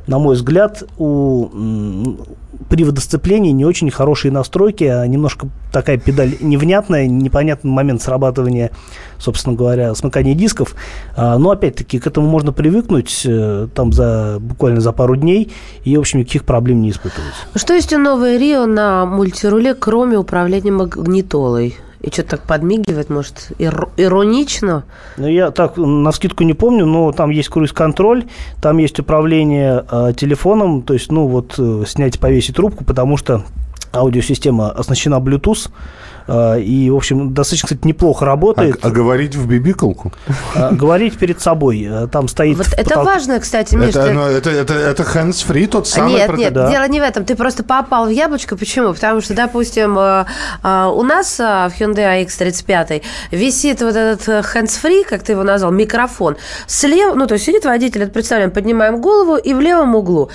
на 0.08 0.20
мой 0.20 0.36
взгляд, 0.36 0.84
у 0.98 1.50
м, 1.54 2.18
привода 2.70 3.02
сцепления 3.02 3.52
не 3.52 3.66
очень 3.66 3.90
хорошие 3.92 4.32
настройки, 4.32 4.84
а 4.84 5.06
немножко 5.06 5.48
такая 5.72 5.98
педаль 5.98 6.36
невнятная, 6.40 7.08
непонятный 7.08 7.72
момент 7.72 8.02
срабатывания, 8.02 8.72
собственно 9.18 9.56
говоря, 9.56 9.96
смыкания 9.96 10.36
дисков. 10.36 10.76
А, 11.16 11.38
но 11.38 11.52
опять-таки 11.52 12.00
к 12.00 12.08
этому 12.08 12.28
можно 12.28 12.52
привыкнуть 12.52 13.24
э, 13.26 13.68
там 13.74 13.92
за 13.94 14.38
буквально 14.40 14.82
за 14.82 14.92
пару 14.92 15.16
дней 15.16 15.52
и, 15.84 15.96
в 15.98 16.00
общем, 16.00 16.20
никаких 16.20 16.44
проблем 16.46 16.82
не 16.82 16.92
испытывать. 16.92 17.34
Что 17.56 17.74
есть 17.74 17.94
у 17.94 17.98
новой 17.98 18.38
Рио 18.38 18.66
на 18.66 19.06
мультируле, 19.06 19.74
кроме 19.74 20.18
управления 20.18 20.72
магнитолой? 20.72 21.76
И 22.04 22.12
что-то 22.12 22.32
так 22.32 22.42
подмигивает, 22.42 23.10
может, 23.10 23.54
ир- 23.60 23.88
иронично? 23.96 24.84
Ну, 25.18 25.26
я 25.28 25.52
так 25.52 25.78
на 25.78 26.12
скидку 26.12 26.44
не 26.44 26.54
помню, 26.54 26.86
но 26.86 27.14
там 27.14 27.30
есть 27.30 27.48
круиз-контроль, 27.48 28.26
там 28.62 28.78
есть 28.78 29.00
управление 29.00 29.86
э, 29.90 30.12
телефоном, 30.16 30.82
то 30.82 30.94
есть, 30.94 31.12
ну, 31.14 31.28
вот, 31.28 31.56
э, 31.58 31.84
снять, 31.88 32.20
повесить 32.20 32.58
трубку, 32.58 32.84
потому 32.84 33.16
что 33.16 33.44
аудиосистема 33.94 34.72
оснащена 34.72 35.16
Bluetooth, 35.20 35.70
и, 36.28 36.90
в 36.90 36.96
общем, 36.96 37.34
достаточно, 37.34 37.68
кстати, 37.68 37.86
неплохо 37.88 38.26
работает. 38.26 38.80
А, 38.82 38.88
а 38.88 38.92
говорить 38.92 39.36
в 39.36 39.48
бибикалку? 39.48 40.14
А, 40.56 40.72
говорить 40.72 41.18
перед 41.18 41.42
собой. 41.42 41.88
Э, 41.90 42.08
Там 42.08 42.28
стоит... 42.28 42.58
Вот 42.58 42.68
это 42.68 42.96
потолке- 42.96 43.06
важно, 43.06 43.40
кстати, 43.40 43.76
Миш. 43.76 43.90
Это, 43.90 44.08
ты- 44.08 44.14
ну, 44.14 44.22
это, 44.26 44.50
это, 44.50 44.74
это 44.74 45.04
hands-free 45.04 45.68
тот 45.68 45.88
самый... 45.88 46.14
Нет, 46.14 46.38
нет, 46.38 46.54
да. 46.54 46.70
дело 46.70 46.88
не 46.88 47.00
в 47.00 47.04
этом. 47.04 47.26
Ты 47.26 47.36
просто 47.36 47.64
попал 47.64 48.06
в 48.06 48.10
яблочко. 48.10 48.56
Почему? 48.56 48.94
Потому 48.94 49.22
что, 49.22 49.34
допустим, 49.34 49.98
э, 49.98 50.26
э, 50.64 50.92
у 50.94 51.04
нас 51.04 51.40
э, 51.40 51.44
в 51.44 51.80
Hyundai 51.80 52.26
AX35 52.26 53.02
висит 53.32 53.82
вот 53.82 53.96
этот 53.96 54.28
hands-free, 54.28 55.04
как 55.04 55.24
ты 55.24 55.34
его 55.34 55.44
назвал, 55.44 55.72
микрофон. 55.72 56.38
Слева, 56.68 57.16
ну, 57.16 57.28
то 57.28 57.34
есть 57.34 57.46
сидит 57.46 57.66
водитель, 57.66 58.04
это 58.04 58.12
представляем, 58.12 58.52
поднимаем 58.52 59.02
голову 59.02 59.36
и 59.36 59.54
в 59.54 59.60
левом 59.60 59.96
углу. 59.96 60.30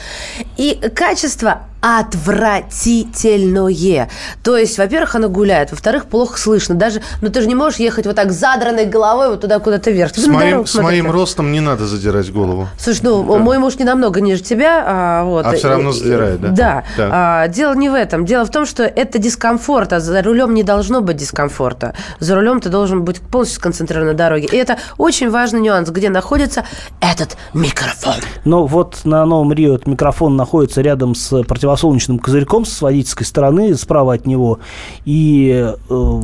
И 0.56 0.78
качество 0.94 1.62
отвратительное. 1.80 4.08
То 4.42 4.56
есть, 4.56 4.78
во-первых, 4.78 5.14
оно 5.14 5.28
гуляет, 5.28 5.70
во-вторых, 5.70 6.06
плохо 6.06 6.38
слышно. 6.38 6.74
Даже, 6.74 7.02
ну 7.22 7.28
ты 7.28 7.40
же 7.40 7.48
не 7.48 7.54
можешь 7.54 7.78
ехать 7.78 8.06
вот 8.06 8.16
так 8.16 8.32
задранной 8.32 8.86
головой 8.86 9.30
вот 9.30 9.40
туда 9.40 9.58
куда-то 9.58 9.90
вверх. 9.90 10.14
С 10.14 10.26
моим, 10.26 10.66
с 10.66 10.74
моим 10.76 11.10
ростом 11.10 11.52
не 11.52 11.60
надо 11.60 11.86
задирать 11.86 12.32
голову. 12.32 12.68
Слушай, 12.78 13.00
ну, 13.02 13.38
мой 13.38 13.58
муж 13.58 13.76
не 13.76 13.84
намного 13.84 14.20
ниже 14.20 14.42
тебя. 14.42 14.84
А, 14.86 15.24
вот, 15.24 15.46
А 15.46 15.52
всё 15.52 15.68
равно 15.68 15.92
задирает, 15.92 16.40
да? 16.40 16.48
Да. 16.48 16.84
Так. 16.96 17.10
А, 17.12 17.48
дело 17.48 17.74
не 17.74 17.88
в 17.88 17.94
этом. 17.94 18.24
Дело 18.24 18.44
в 18.44 18.50
том, 18.50 18.66
что 18.66 18.82
это 18.82 19.18
дискомфорт, 19.18 19.92
а 19.92 20.00
за 20.00 20.22
рулем 20.22 20.54
не 20.54 20.62
должно 20.62 21.00
быть 21.00 21.16
дискомфорта. 21.16 21.94
За 22.18 22.34
рулем 22.34 22.60
ты 22.60 22.68
должен 22.68 23.04
быть 23.04 23.20
полностью 23.20 23.60
сконцентрирован 23.60 24.08
на 24.08 24.14
дороге. 24.14 24.48
И 24.50 24.56
это 24.56 24.78
очень 24.96 25.30
важный 25.30 25.60
нюанс, 25.60 25.90
где 25.90 26.10
находится 26.10 26.64
этот 27.00 27.36
микрофон. 27.54 28.14
Но 28.44 28.66
вот 28.66 29.00
на 29.04 29.24
новом 29.24 29.52
Рио 29.52 29.76
этот 29.76 29.86
микрофон 29.86 30.36
находится 30.36 30.80
рядом 30.80 31.14
с 31.14 31.42
противосолнечным 31.68 32.18
козырьком 32.18 32.64
с 32.64 32.80
водительской 32.80 33.26
стороны, 33.26 33.74
справа 33.74 34.14
от 34.14 34.26
него. 34.26 34.58
И 35.04 35.72
э, 35.88 36.20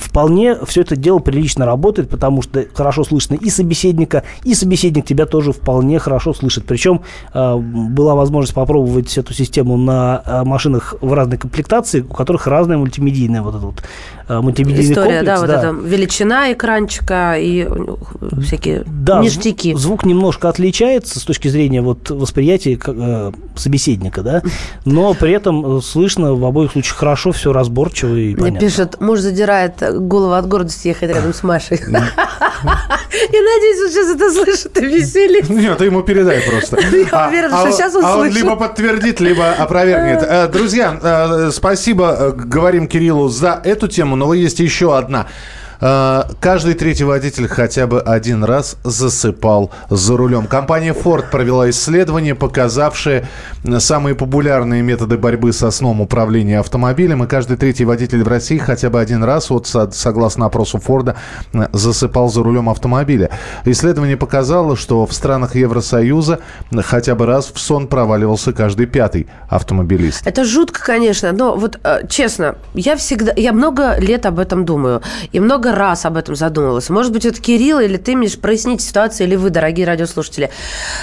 вполне 0.00 0.56
все 0.64 0.80
это 0.80 0.96
дело 0.96 1.18
прилично 1.18 1.66
работает, 1.66 2.08
потому 2.10 2.42
что 2.42 2.64
хорошо 2.74 3.04
слышно 3.04 3.34
и 3.34 3.50
собеседника, 3.50 4.22
и 4.44 4.54
собеседник 4.54 5.04
тебя 5.06 5.26
тоже 5.26 5.52
вполне 5.52 5.98
хорошо 5.98 6.32
слышит. 6.34 6.64
Причем 6.66 7.02
э, 7.34 7.56
была 7.56 8.14
возможность 8.14 8.54
попробовать 8.54 9.16
эту 9.18 9.34
систему 9.34 9.76
на 9.76 10.22
э, 10.24 10.44
машинах 10.44 10.94
в 11.00 11.12
разной 11.12 11.38
комплектации, 11.38 12.00
у 12.00 12.14
которых 12.14 12.46
разная 12.46 12.78
мультимедийная 12.78 13.42
вот 13.42 13.50
этот 13.54 13.64
вот 13.64 13.82
э, 14.28 14.40
мультимедийный 14.40 14.92
История, 14.92 15.16
комплекс. 15.18 15.26
да, 15.26 15.40
вот 15.40 15.50
эта 15.50 15.86
величина 15.86 16.52
экранчика 16.52 17.34
и 17.38 17.66
э, 17.68 18.40
всякие 18.42 18.84
Да, 18.86 19.20
ништяки. 19.20 19.72
зв- 19.74 19.78
звук 19.78 20.04
немножко 20.06 20.48
отличается 20.48 21.20
с 21.20 21.22
точки 21.24 21.48
зрения 21.48 21.82
вот 21.82 22.10
восприятия 22.10 22.78
э, 22.86 23.32
собеседника, 23.56 24.22
да, 24.22 24.42
но 24.84 25.14
при 25.14 25.32
этом 25.32 25.78
э, 25.78 25.80
слышно 25.82 26.34
в 26.34 26.44
обоих 26.44 26.72
случаях 26.72 26.96
хорошо, 26.96 27.32
все 27.32 27.52
разборчиво 27.52 28.14
и 28.14 28.34
Мне 28.34 28.36
понятно. 28.36 28.60
пишет, 28.60 29.00
муж 29.00 29.20
задирает 29.20 29.74
голову 30.06 30.32
от 30.34 30.46
гордости 30.48 30.88
ехать 30.88 31.10
рядом 31.10 31.32
с 31.34 31.42
Машей. 31.42 31.80
Я 31.88 33.40
надеюсь, 33.42 33.82
он 33.82 33.90
сейчас 33.90 34.14
это 34.14 34.30
слышит 34.32 34.78
и 34.78 34.84
веселит. 34.86 35.48
Нет, 35.48 35.78
ты 35.78 35.84
ему 35.86 36.02
передай 36.02 36.40
просто. 36.42 36.78
Я 37.12 37.28
уверена, 37.28 37.56
что 37.56 37.66
он- 37.66 37.72
сейчас 37.72 37.94
он 37.94 38.04
а 38.04 38.12
он 38.16 38.18
слышит. 38.26 38.42
либо 38.42 38.56
подтвердит, 38.56 39.20
либо 39.20 39.52
опровергнет. 39.52 40.22
Э, 40.22 40.48
Друзья, 40.48 40.98
э, 41.00 41.50
спасибо, 41.52 42.32
говорим 42.36 42.88
Кириллу 42.88 43.28
за 43.28 43.60
эту 43.64 43.88
тему, 43.88 44.16
но 44.16 44.32
есть 44.34 44.60
еще 44.60 44.96
одна. 44.96 45.26
Э, 45.80 46.22
Каждый 46.40 46.74
третий 46.74 47.04
водитель 47.04 47.48
хотя 47.48 47.86
бы 47.86 48.00
один 48.00 48.44
раз 48.44 48.76
засыпал 48.84 49.70
за 49.90 50.16
рулем. 50.16 50.46
Компания 50.46 50.92
Ford 50.92 51.30
провела 51.30 51.68
исследование, 51.70 52.34
показавшее 52.34 53.26
самые 53.78 54.14
популярные 54.14 54.82
методы 54.82 55.18
борьбы 55.18 55.52
со 55.52 55.70
сном 55.70 56.00
управления 56.00 56.60
автомобилем. 56.60 57.24
И 57.24 57.26
каждый 57.26 57.56
третий 57.56 57.84
водитель 57.84 58.22
в 58.22 58.28
России 58.28 58.58
хотя 58.58 58.90
бы 58.90 59.00
один 59.00 59.24
раз, 59.24 59.50
вот 59.50 59.66
со- 59.66 59.90
согласно 59.90 60.46
опросу 60.46 60.78
Форда, 60.78 61.16
засыпал 61.72 62.28
за 62.28 62.42
рулем 62.42 62.68
автомобиля. 62.68 63.30
Исследование 63.64 64.16
показало, 64.16 64.76
что 64.76 65.06
в 65.06 65.12
странах 65.12 65.56
Евросоюза 65.56 66.40
хотя 66.84 67.14
бы 67.14 67.26
раз 67.26 67.50
в 67.52 67.58
сон 67.58 67.86
проваливался 67.88 68.52
каждый 68.52 68.86
пятый 68.86 69.26
автомобилист. 69.48 70.26
Это 70.26 70.44
жутко, 70.44 70.82
конечно, 70.84 71.32
но 71.32 71.56
вот 71.56 71.78
э, 71.82 72.06
честно, 72.08 72.56
я 72.74 72.96
всегда, 72.96 73.32
я 73.36 73.52
много 73.52 73.96
лет 73.98 74.26
об 74.26 74.38
этом 74.38 74.64
думаю, 74.64 75.02
и 75.32 75.40
много 75.40 75.65
много 75.66 75.78
раз 75.78 76.04
об 76.06 76.16
этом 76.16 76.36
задумывалась. 76.36 76.88
Может 76.90 77.12
быть, 77.12 77.24
это 77.24 77.40
Кирилл 77.40 77.80
или 77.80 77.96
ты, 77.96 78.14
Миш, 78.14 78.38
проясните 78.38 78.84
ситуацию, 78.84 79.26
или 79.26 79.36
вы, 79.36 79.50
дорогие 79.50 79.86
радиослушатели. 79.86 80.50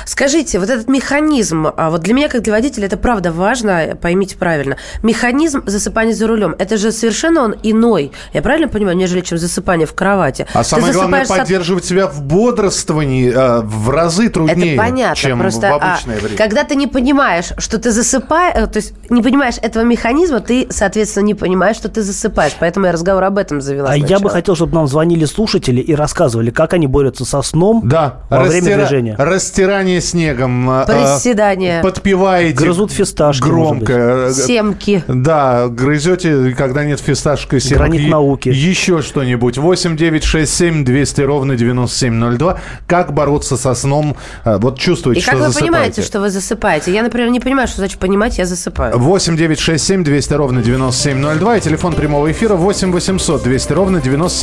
Скажите, 0.06 0.60
вот 0.60 0.70
этот 0.70 0.90
механизм, 0.90 1.68
а 1.76 1.90
вот 1.90 2.02
для 2.02 2.14
меня, 2.14 2.30
как 2.30 2.42
для 2.42 2.54
водителя, 2.54 2.86
это 2.86 2.98
правда 2.98 3.32
важно, 3.32 3.98
поймите 4.02 4.38
правильно. 4.38 4.78
Механизм 5.02 5.64
засыпания 5.66 6.14
за 6.14 6.28
рулем, 6.28 6.56
это 6.58 6.78
же 6.78 6.92
совершенно 6.92 7.44
он 7.44 7.56
иной, 7.64 8.12
я 8.34 8.42
правильно 8.42 8.68
понимаю, 8.68 8.98
нежели 8.98 9.22
чем 9.22 9.38
засыпание 9.38 9.88
в 9.88 9.94
кровати. 9.94 10.48
А 10.54 10.64
самое 10.64 10.94
главное, 10.94 11.26
поддерживать 11.26 11.86
себя 11.86 12.08
в 12.08 12.22
бодрствовании 12.22 13.32
э, 13.32 13.62
в 13.62 13.90
разы 13.90 14.30
труднее, 14.30 14.74
Это 14.74 14.82
понятно, 14.82 15.16
чем 15.16 15.40
просто 15.40 15.68
в 15.68 15.74
а, 15.74 15.76
обычное 15.76 16.20
время. 16.20 16.38
когда 16.38 16.64
ты 16.64 16.76
не 16.76 16.88
понимаешь, 16.88 17.52
что 17.58 17.78
ты 17.78 17.92
засыпаешь, 17.92 18.54
то 18.54 18.78
есть 18.78 18.94
не 19.10 19.22
понимаешь 19.22 19.56
этого 19.62 19.84
механизма, 19.84 20.40
ты, 20.40 20.68
соответственно, 20.70 21.26
не 21.26 21.34
понимаешь, 21.34 21.76
что 21.76 21.90
ты 21.90 22.02
засыпаешь. 22.02 22.54
Поэтому 22.60 22.86
я 22.86 22.92
разговор 22.92 23.24
об 23.24 23.38
этом 23.38 23.62
завела. 23.62 23.90
А 23.92 23.96
я 23.96 24.20
бы 24.20 24.30
сначала. 24.30 24.53
Хотел, 24.54 24.68
чтобы 24.68 24.76
нам 24.76 24.88
звонили 24.88 25.26
слушатели 25.26 25.82
и 25.82 25.96
рассказывали, 25.96 26.52
как 26.52 26.74
они 26.74 26.88
борются 26.88 27.26
со 27.26 27.42
сном 27.42 27.82
Да, 27.86 28.22
во 28.30 28.42
время 28.44 28.62
растира- 28.62 28.78
движения. 28.78 29.16
растирание 29.18 30.02
снегом. 30.02 30.70
э, 30.70 30.86
Приседания. 30.86 31.82
Подпеваете. 31.82 32.56
Грызут 32.58 32.92
фисташки, 32.92 33.44
Громко. 33.44 33.94
э, 34.30 34.34
Семки. 34.34 35.04
Да, 35.08 35.68
грызете, 35.70 36.54
когда 36.58 36.84
нет 36.86 37.00
фисташка, 37.00 37.60
семки. 37.60 37.74
Гранит 37.76 38.10
науки. 38.10 38.50
Еще 38.50 39.02
что-нибудь. 39.02 39.58
8 39.58 39.98
9 39.98 40.24
6 40.24 40.54
7 40.54 40.86
200 40.86 41.22
ровно 41.22 41.56
9702. 41.56 42.60
Как 42.88 43.14
бороться 43.14 43.58
со 43.58 43.74
сном? 43.74 44.16
Э, 44.46 44.58
Вот 44.58 44.78
чувствуете, 44.80 45.20
И 45.20 45.24
что 45.24 45.32
как 45.32 45.40
вы 45.40 45.46
засыпаете. 45.48 45.72
понимаете, 45.72 46.02
что 46.04 46.20
вы 46.20 46.30
засыпаете? 46.30 46.94
Я, 46.94 47.04
например, 47.04 47.30
не 47.30 47.40
понимаю, 47.40 47.68
что 47.68 47.78
значит 47.78 48.00
понимать, 48.00 48.38
я 48.38 48.46
засыпаю. 48.46 48.98
8 48.98 49.36
9 49.38 49.60
6 49.60 49.84
7 49.86 50.04
200 50.04 50.34
ровно 50.34 50.62
9702 50.62 51.58
и 51.58 51.62
телефон 51.62 51.94
прямого 51.94 52.32
эфира 52.32 52.56
8 52.56 52.92
800 52.92 53.44
200 53.44 53.74
ровно 53.74 54.00
9702. 54.02 54.43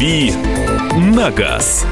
«Дави 0.00 0.32
на 0.96 1.30
газ». 1.30 1.84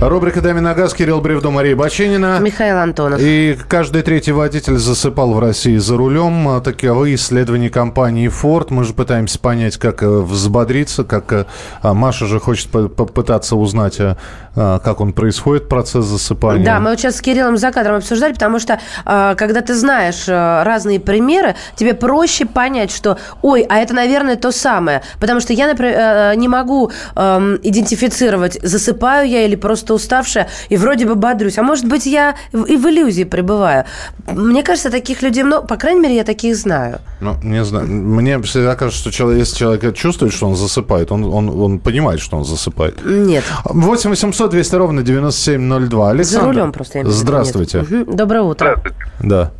Рубрика 0.00 0.42
«Дами 0.42 0.60
на 0.60 0.74
газ», 0.74 0.92
Кирилл 0.92 1.20
Бревдо, 1.22 1.50
Мария 1.50 1.74
Баченина. 1.74 2.38
Михаил 2.38 2.76
Антонов. 2.76 3.20
И 3.22 3.56
каждый 3.68 4.02
третий 4.02 4.32
водитель 4.32 4.76
засыпал 4.76 5.32
в 5.32 5.38
России 5.38 5.78
за 5.78 5.96
рулем. 5.96 6.46
А, 6.48 6.60
Таковы 6.60 7.14
исследования 7.14 7.70
компании 7.70 8.28
Ford. 8.28 8.66
Мы 8.68 8.84
же 8.84 8.92
пытаемся 8.92 9.38
понять, 9.38 9.78
как 9.78 10.02
э, 10.02 10.06
взбодриться, 10.06 11.04
как 11.04 11.32
э, 11.32 11.44
а, 11.80 11.94
Маша 11.94 12.26
же 12.26 12.38
хочет 12.38 12.68
по- 12.68 12.88
попытаться 12.88 13.56
узнать, 13.56 13.96
а, 13.98 14.78
как 14.80 15.00
он 15.00 15.14
происходит, 15.14 15.70
процесс 15.70 16.04
засыпания. 16.04 16.64
Да, 16.64 16.80
мы 16.80 16.90
вот 16.90 16.98
сейчас 17.00 17.16
с 17.16 17.20
Кириллом 17.22 17.56
за 17.56 17.72
кадром 17.72 17.96
обсуждали, 17.96 18.34
потому 18.34 18.58
что 18.58 18.78
э, 19.06 19.34
когда 19.38 19.62
ты 19.62 19.74
знаешь 19.74 20.24
э, 20.28 20.62
разные 20.64 21.00
примеры, 21.00 21.54
тебе 21.76 21.94
проще 21.94 22.44
понять, 22.44 22.90
что, 22.90 23.16
ой, 23.40 23.62
а 23.68 23.78
это, 23.78 23.94
наверное, 23.94 24.36
то 24.36 24.52
самое. 24.52 25.00
Потому 25.18 25.40
что 25.40 25.54
я, 25.54 25.66
например, 25.66 25.94
э, 25.96 26.34
не 26.36 26.48
могу 26.48 26.90
эм, 27.16 27.58
идентифицировать, 27.62 28.58
засыпаю 28.62 29.26
я 29.28 29.46
или 29.46 29.54
просто 29.56 29.93
уставшая, 29.94 30.48
и 30.68 30.76
вроде 30.76 31.06
бы 31.06 31.14
бодрюсь. 31.14 31.58
А 31.58 31.62
может 31.62 31.86
быть, 31.86 32.06
я 32.06 32.34
и 32.52 32.76
в 32.76 32.86
иллюзии 32.88 33.24
пребываю. 33.24 33.84
Мне 34.26 34.62
кажется, 34.62 34.90
таких 34.90 35.22
людей 35.22 35.42
много, 35.42 35.66
по 35.66 35.76
крайней 35.76 36.00
мере, 36.00 36.16
я 36.16 36.24
таких 36.24 36.56
знаю. 36.56 36.98
Ну, 37.20 37.34
не 37.42 37.64
знаю. 37.64 37.86
Мне 37.86 38.40
всегда 38.42 38.76
кажется, 38.76 39.00
что 39.00 39.10
человек, 39.10 39.40
если 39.40 39.56
человек 39.56 39.94
чувствует, 39.94 40.32
что 40.32 40.46
он 40.46 40.56
засыпает, 40.56 41.12
он, 41.12 41.24
он, 41.24 41.48
он 41.48 41.78
понимает, 41.78 42.20
что 42.20 42.36
он 42.36 42.44
засыпает. 42.44 43.04
Нет. 43.04 43.44
8 43.64 44.10
800 44.10 44.50
200 44.50 44.74
ровно 44.76 45.02
9702. 45.02 46.10
Александр, 46.10 46.44
За 46.44 46.48
рулем 46.48 46.72
просто. 46.72 46.98
я 46.98 47.04
Здравствуйте. 47.06 47.82
Мгм. 47.82 48.16
Доброе 48.16 48.42
утро. 48.42 48.82
Да. 49.20 49.50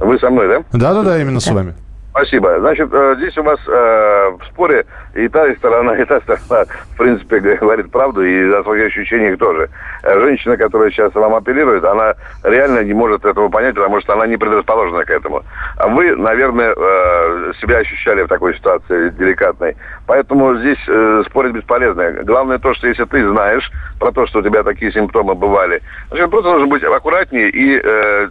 Вы 0.00 0.18
со 0.18 0.30
мной, 0.30 0.48
да? 0.48 0.78
Да-да-да, 0.78 1.20
именно 1.20 1.40
с 1.40 1.48
вами. 1.50 1.74
Спасибо. 2.10 2.58
Значит, 2.60 2.88
э, 2.92 3.14
здесь 3.18 3.36
у 3.38 3.42
вас 3.42 3.58
э, 3.66 3.70
в 3.70 4.40
споре 4.52 4.86
и 5.18 5.28
та 5.28 5.54
сторона, 5.54 5.96
и 5.96 6.04
та 6.04 6.20
сторона, 6.20 6.66
в 6.94 6.96
принципе, 6.96 7.40
говорит 7.40 7.90
правду, 7.90 8.24
и 8.24 8.52
о 8.52 8.62
своих 8.62 8.86
ощущениях 8.86 9.38
тоже. 9.38 9.68
Э, 10.02 10.20
Женщина, 10.20 10.56
которая 10.56 10.90
сейчас 10.90 11.14
вам 11.14 11.34
апеллирует, 11.34 11.84
она 11.84 12.14
реально 12.44 12.84
не 12.84 12.94
может 12.94 13.24
этого 13.24 13.48
понять, 13.48 13.74
потому 13.74 14.00
что 14.00 14.12
она 14.12 14.26
не 14.26 14.36
предрасположена 14.36 15.04
к 15.04 15.10
этому. 15.10 15.42
А 15.76 15.88
вы, 15.88 16.14
наверное, 16.16 16.74
э, 16.76 17.52
себя 17.60 17.78
ощущали 17.78 18.22
в 18.22 18.28
такой 18.28 18.54
ситуации 18.54 19.10
деликатной. 19.10 19.76
Поэтому 20.06 20.56
здесь 20.56 20.78
э, 20.88 21.22
спорить 21.26 21.52
бесполезно. 21.52 22.10
Главное 22.24 22.58
то, 22.58 22.74
что 22.74 22.86
если 22.86 23.04
ты 23.04 23.28
знаешь 23.28 23.70
про 23.98 24.12
то, 24.12 24.26
что 24.26 24.38
у 24.38 24.42
тебя 24.42 24.62
такие 24.62 24.92
симптомы 24.92 25.34
бывали, 25.34 25.82
значит, 26.10 26.30
просто 26.30 26.50
нужно 26.50 26.66
быть 26.68 26.84
аккуратнее 26.84 27.50
и 27.50 27.82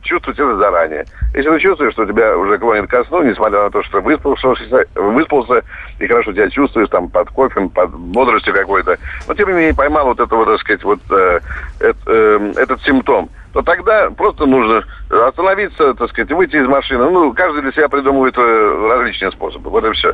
чувствовать 0.03 0.39
это 0.39 0.55
заранее. 0.57 1.05
Если 1.33 1.49
ты 1.49 1.59
чувствуешь, 1.59 1.93
что 1.93 2.05
тебя 2.05 2.37
уже 2.37 2.57
клонит 2.57 2.89
ко 2.89 3.03
сну, 3.05 3.23
несмотря 3.23 3.63
на 3.63 3.69
то, 3.69 3.83
что 3.83 4.01
выспался, 4.01 4.53
выспался 4.95 5.63
и 5.99 6.07
хорошо 6.07 6.31
себя 6.33 6.49
чувствуешь 6.49 6.89
там 6.89 7.09
под 7.09 7.29
кофе, 7.31 7.69
под 7.73 7.91
бодростью 7.91 8.53
какой-то, 8.53 8.97
но 9.27 9.33
тем 9.33 9.47
не 9.49 9.55
менее 9.55 9.73
поймал 9.75 10.05
вот 10.05 10.19
это 10.19 10.35
вот, 10.35 10.45
так 10.47 10.59
сказать, 10.59 10.83
вот 10.83 10.99
э, 11.09 11.39
эт- 11.79 11.95
э, 12.05 12.53
этот 12.57 12.81
симптом, 12.83 13.29
то 13.53 13.61
тогда 13.61 14.09
просто 14.11 14.45
нужно 14.45 14.83
остановиться, 15.09 15.93
так 15.95 16.09
сказать, 16.09 16.31
выйти 16.31 16.57
из 16.57 16.67
машины. 16.67 17.09
Ну, 17.09 17.33
каждый 17.33 17.61
для 17.63 17.71
себя 17.71 17.89
придумывает 17.89 18.35
э, 18.37 18.87
различные 18.89 19.31
способы. 19.31 19.69
Вот 19.69 19.83
и 19.85 19.91
все. 19.93 20.13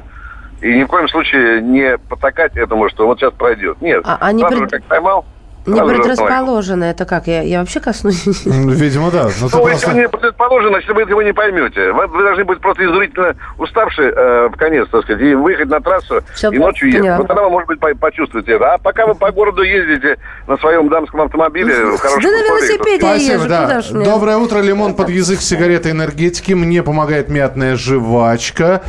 И 0.61 0.77
ни 0.79 0.84
в 0.84 0.88
коем 0.88 1.09
случае 1.09 1.61
не 1.61 1.97
потакать 1.97 2.55
этому, 2.55 2.88
что 2.89 3.05
вот 3.05 3.19
сейчас 3.19 3.34
пройдет. 3.34 3.81
Нет. 3.81 4.03
А- 4.05 4.17
а 4.21 4.31
не 4.31 4.39
сразу 4.39 4.59
пред- 4.59 4.69
же 4.71 4.77
как 4.77 4.86
поймал, 4.88 5.25
Не 5.66 5.74
остановил. 5.80 6.01
предрасположена, 6.01 6.84
это 6.86 7.05
как? 7.05 7.28
Я, 7.28 7.41
я 7.41 7.59
вообще 7.59 7.80
коснусь? 7.80 8.26
Видимо, 8.45 9.11
да. 9.11 9.24
Но 9.24 9.30
Ну, 9.41 9.49
просто- 9.49 9.70
если 9.72 9.89
вы 9.91 9.99
не 10.01 10.09
предрасположены, 10.09 10.70
значит, 10.72 10.89
вы 10.91 11.01
этого 11.03 11.22
не 11.22 11.34
поймете. 11.34 11.91
Вы, 11.93 12.07
вы 12.07 12.24
должны 12.24 12.43
быть 12.43 12.59
просто 12.59 12.84
изумительно 12.86 13.36
уставшие 13.57 14.11
э, 14.16 14.47
в 14.49 14.57
конец, 14.57 14.88
так 14.91 15.03
сказать, 15.03 15.22
и 15.22 15.36
выехать 15.36 15.68
на 15.70 15.80
трассу 15.80 16.22
Всё, 16.34 16.51
и 16.51 16.57
ночью 16.57 16.88
ехать. 16.89 17.01
поняла. 17.01 17.18
Вот 17.18 17.28
тогда 17.28 17.43
вы, 17.43 17.49
может 17.49 17.68
быть, 17.68 17.80
по- 17.80 17.95
почувствуете 17.95 18.53
это. 18.53 18.74
А 18.74 18.78
пока 18.78 19.05
вы 19.07 19.16
по 19.16 19.32
городу 19.32 19.61
ездите 19.64 20.18
на 20.47 20.57
своем 20.57 20.89
дамском 20.89 21.22
автомобиле, 21.22 21.74
Да 21.74 21.82
на 21.84 22.43
велосипеде 22.43 23.05
я 23.05 23.14
езжу, 23.16 23.47
да. 23.47 23.61
куда 23.64 23.82
ж 23.82 23.91
мне? 23.91 24.05
Доброе 24.05 24.38
утро, 24.38 24.59
лимон 24.59 24.95
под 24.95 25.09
язык, 25.09 25.39
сигареты, 25.41 25.91
энергетики. 25.91 26.53
Мне 26.53 26.84
помогает 26.84 27.30
мятная 27.30 27.76
жвачка. 27.76 28.82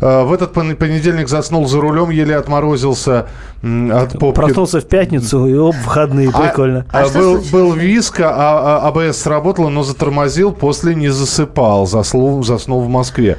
Э, 0.00 0.22
В 0.24 0.32
этот 0.32 0.54
пон- 0.56 0.74
понедельник 0.76 1.28
заснул 1.28 1.66
за 1.66 1.80
рулем, 1.80 2.10
еле 2.10 2.36
отморозился 2.36 3.26
от 3.62 4.18
попки. 4.18 4.40
Проснулся 4.40 4.80
в 4.80 4.86
пятницу, 4.88 5.46
и 5.46 5.54
оп, 5.54 5.74
выходные, 5.84 6.19
прикольно. 6.26 6.86
А 6.90 7.08
был, 7.08 7.40
был 7.52 7.72
виск, 7.72 8.20
а, 8.20 8.80
а 8.82 8.88
АБС 8.88 9.18
сработало, 9.18 9.68
но 9.68 9.82
затормозил, 9.82 10.52
после 10.52 10.94
не 10.94 11.08
засыпал, 11.08 11.86
заснул, 11.86 12.42
заснул 12.42 12.82
в 12.82 12.88
Москве. 12.88 13.38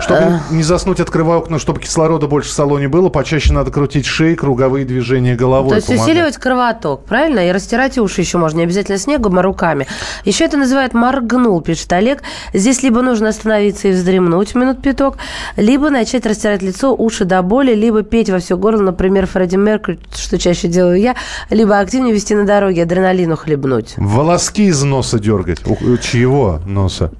Чтобы 0.00 0.40
не 0.50 0.62
заснуть, 0.62 1.00
открываю 1.00 1.40
окна, 1.40 1.58
чтобы 1.58 1.80
кислорода 1.80 2.26
больше 2.26 2.50
в 2.50 2.52
салоне 2.52 2.88
было, 2.88 3.08
почаще 3.08 3.52
надо 3.52 3.70
крутить 3.70 4.06
шеи, 4.06 4.34
круговые 4.34 4.84
движения 4.84 5.34
головой. 5.36 5.70
То 5.70 5.76
есть 5.76 5.86
помогает. 5.88 6.10
усиливать 6.10 6.36
кровоток, 6.36 7.04
правильно? 7.04 7.48
И 7.48 7.52
растирать 7.52 7.98
уши 7.98 8.20
еще 8.20 8.38
можно, 8.38 8.58
не 8.58 8.64
обязательно 8.64 8.98
снегом, 8.98 9.38
а 9.38 9.42
руками. 9.42 9.86
Еще 10.24 10.44
это 10.44 10.56
называют 10.56 10.94
моргнул, 10.94 11.60
пишет 11.60 11.92
Олег. 11.92 12.22
Здесь 12.52 12.82
либо 12.82 13.02
нужно 13.02 13.28
остановиться 13.28 13.88
и 13.88 13.92
вздремнуть 13.92 14.54
минут 14.54 14.82
пяток, 14.82 15.16
либо 15.56 15.90
начать 15.90 16.26
растирать 16.26 16.62
лицо, 16.62 16.94
уши 16.94 17.24
до 17.24 17.42
боли, 17.42 17.74
либо 17.74 18.02
петь 18.02 18.30
во 18.30 18.38
все 18.38 18.56
горло, 18.56 18.82
например, 18.82 19.26
Фредди 19.26 19.56
Меркьюри, 19.56 20.00
что 20.14 20.38
чаще 20.38 20.68
делаю 20.68 20.98
я, 21.00 21.16
либо 21.50 21.78
активнее 21.78 22.14
вести 22.14 22.34
на 22.34 22.44
дороге, 22.44 22.82
адреналину 22.82 23.36
хлебнуть. 23.36 23.94
Волоски 23.96 24.66
из 24.66 24.82
носа 24.82 25.18
дергать. 25.18 25.58
У 25.66 25.96
чьего 25.98 26.60
носа? 26.66 27.10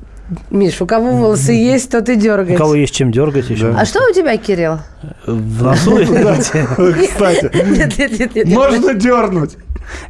Миш, 0.51 0.81
у 0.81 0.87
кого 0.87 1.11
волосы 1.11 1.53
есть, 1.53 1.91
тот 1.91 2.09
и 2.09 2.13
У 2.13 2.17
дергает. 2.17 2.59
кого 2.59 2.75
есть 2.75 2.95
чем 2.95 3.11
дергать 3.11 3.51
еще? 3.51 3.71
А 3.77 3.85
что 3.85 4.01
у 4.09 4.13
тебя, 4.15 4.37
Кирилл? 4.37 4.79
В 5.27 5.63
носу? 5.63 5.97
Кстати, 5.97 7.51
Нет, 7.77 7.99
нет, 7.99 8.19
нет, 8.19 8.35
нет. 8.35 8.49
можно 8.49 8.95
дернуть. 8.95 9.57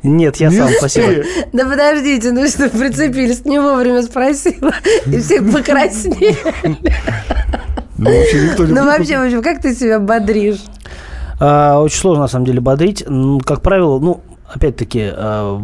Нет, 0.02 0.36
я 0.36 0.50
сам, 0.50 0.68
спасибо. 0.76 1.24
Да 1.54 1.64
подождите, 1.64 2.32
ну 2.32 2.46
что, 2.46 2.68
прицепились, 2.68 3.44
не 3.46 3.58
вовремя 3.58 4.02
спросила, 4.02 4.72
и 5.06 5.18
все 5.20 5.40
покраснели. 5.40 6.36
Ну, 7.96 8.10
вообще 8.10 8.42
никто 8.48 8.64
не 8.66 8.72
Ну 8.72 8.84
вообще, 8.84 9.18
в 9.18 9.22
общем, 9.24 9.42
как 9.42 9.60
ты 9.60 9.74
себя 9.74 9.98
бодришь? 9.98 10.60
А, 11.38 11.80
Очень 11.80 11.98
сложно, 11.98 12.22
на 12.24 12.28
самом 12.28 12.44
деле, 12.46 12.60
бодрить. 12.60 13.04
Как 13.46 13.62
правило, 13.62 13.98
ну, 13.98 14.20
опять-таки, 14.52 15.12
э, 15.12 15.60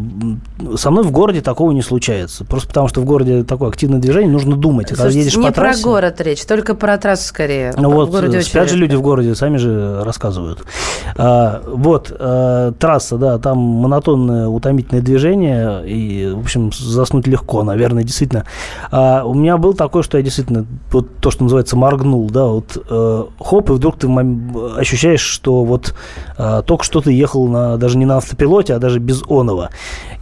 со 0.77 0.91
мной 0.91 1.05
в 1.05 1.11
городе 1.11 1.41
такого 1.41 1.73
не 1.73 1.83
случается. 1.83 2.45
Просто 2.45 2.69
потому, 2.69 2.89
что 2.89 3.01
в 3.01 3.05
городе 3.05 3.43
такое 3.43 3.69
активное 3.69 3.99
движение, 3.99 4.31
нужно 4.31 4.57
думать. 4.57 4.89
Когда 4.89 5.05
Слушайте, 5.05 5.21
едешь 5.21 5.37
не 5.37 5.47
по 5.47 5.53
про 5.53 5.63
трассе, 5.63 5.83
город 5.83 6.21
речь, 6.21 6.45
только 6.45 6.75
про 6.75 6.97
трассу 6.97 7.29
скорее. 7.29 7.75
Ну 7.77 7.91
в 7.91 7.95
вот, 7.95 8.11
городе 8.11 8.37
э, 8.37 8.41
очень 8.41 8.51
спят 8.51 8.69
же 8.69 8.75
редко. 8.75 8.79
люди 8.79 8.95
в 8.95 9.03
городе, 9.03 9.35
сами 9.35 9.57
же 9.57 10.03
рассказывают. 10.05 10.65
А, 11.17 11.63
вот, 11.67 12.15
э, 12.17 12.73
трасса, 12.79 13.19
да, 13.19 13.39
там 13.39 13.59
монотонное, 13.59 14.47
утомительное 14.47 15.03
движение, 15.03 15.83
и, 15.87 16.33
в 16.33 16.41
общем, 16.41 16.71
заснуть 16.73 17.27
легко, 17.27 17.65
наверное, 17.65 18.05
действительно. 18.05 18.45
А, 18.91 19.25
у 19.25 19.35
меня 19.35 19.57
был 19.57 19.75
такой, 19.75 20.05
что 20.05 20.17
я 20.17 20.23
действительно, 20.23 20.65
вот 20.93 21.17
то, 21.19 21.31
что 21.31 21.43
называется, 21.43 21.77
моргнул, 21.77 22.31
да, 22.31 22.45
вот, 22.45 22.77
хоп, 23.41 23.71
и 23.71 23.73
вдруг 23.73 23.99
ты 23.99 24.09
ощущаешь, 24.77 25.21
что 25.21 25.65
вот 25.65 25.95
только 26.67 26.85
что 26.85 27.01
ты 27.01 27.13
ехал 27.13 27.49
на, 27.49 27.77
даже 27.77 27.99
не 27.99 28.05
на 28.05 28.19
автопилоте, 28.19 28.76
а 28.77 28.79
даже 28.79 28.99
без 28.99 29.23
оного. 29.29 29.71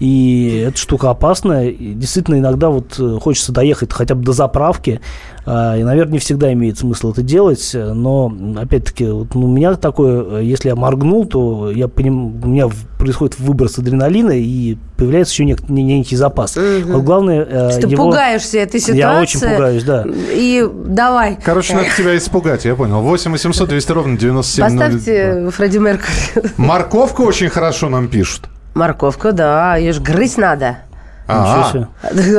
И 0.00 0.64
эта 0.66 0.76
штука 0.76 1.10
опасная, 1.10 1.68
и 1.68 1.94
действительно 1.94 2.38
иногда 2.38 2.70
вот 2.70 2.98
э, 2.98 3.18
хочется 3.20 3.52
доехать 3.52 3.92
хотя 3.92 4.14
бы 4.14 4.22
до 4.22 4.32
заправки, 4.32 5.00
И, 5.46 5.82
наверное, 5.82 6.14
не 6.14 6.18
всегда 6.20 6.50
имеет 6.54 6.78
смысл 6.78 7.12
это 7.12 7.22
делать, 7.22 7.72
э, 7.74 7.92
но, 7.92 8.32
опять-таки, 8.56 9.06
вот, 9.06 9.34
ну, 9.34 9.42
у 9.44 9.52
меня 9.52 9.74
такое, 9.74 10.40
э, 10.40 10.44
если 10.44 10.68
я 10.68 10.74
моргнул, 10.74 11.26
то 11.26 11.70
я 11.70 11.86
поним... 11.86 12.42
у 12.42 12.46
меня 12.48 12.68
происходит 12.98 13.38
выброс 13.38 13.78
адреналина, 13.78 14.32
и 14.32 14.78
появляется 14.96 15.34
еще 15.34 15.44
нек- 15.44 15.70
не- 15.70 15.82
некий 15.82 16.16
запас. 16.16 16.56
Вот 16.56 17.02
главное 17.02 17.46
э, 17.48 17.78
ты 17.78 17.88
его... 17.88 18.04
пугаешься 18.04 18.58
этой 18.58 18.80
ситуации. 18.80 18.98
Я 18.98 19.20
очень 19.20 19.40
пугаюсь, 19.40 19.84
да. 19.84 20.06
И 20.32 20.66
давай. 20.86 21.38
Короче, 21.44 21.74
надо 21.74 21.88
тебя 21.94 22.16
испугать, 22.16 22.64
я 22.64 22.74
понял. 22.74 23.02
8 23.02 23.30
800 23.32 23.68
200 23.68 23.92
ровно 23.92 24.16
9702. 24.16 24.84
Поставьте 24.86 25.50
Фредди 25.50 25.78
Меркури. 25.78 26.50
Морковка 26.56 27.20
очень 27.20 27.50
хорошо 27.50 27.90
нам 27.90 28.08
пишут. 28.08 28.48
Морковка, 28.74 29.32
да, 29.32 29.76
ее 29.76 29.92
ж 29.92 30.00
грызть 30.00 30.38
надо. 30.38 30.78
А, 31.26 31.72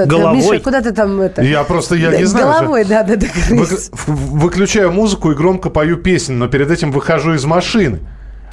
Головой. 0.06 0.38
Миша, 0.38 0.60
куда 0.60 0.82
ты 0.82 0.92
там 0.92 1.20
это? 1.20 1.42
Я 1.42 1.64
просто, 1.64 1.96
я 1.96 2.12
Да, 2.12 2.18
не 2.18 2.26
знаю. 2.26 2.46
Головой 2.60 2.86
надо 2.86 3.14
Вы- 3.14 3.18
догрызть. 3.58 3.90
в- 3.94 4.38
Выключаю 4.40 4.92
музыку 4.92 5.32
и 5.32 5.36
громко 5.36 5.70
пою 5.70 5.98
песню, 5.98 6.36
но 6.38 6.48
перед 6.48 6.70
этим 6.70 6.92
выхожу 6.92 7.34
из 7.34 7.46
машины. 7.46 8.00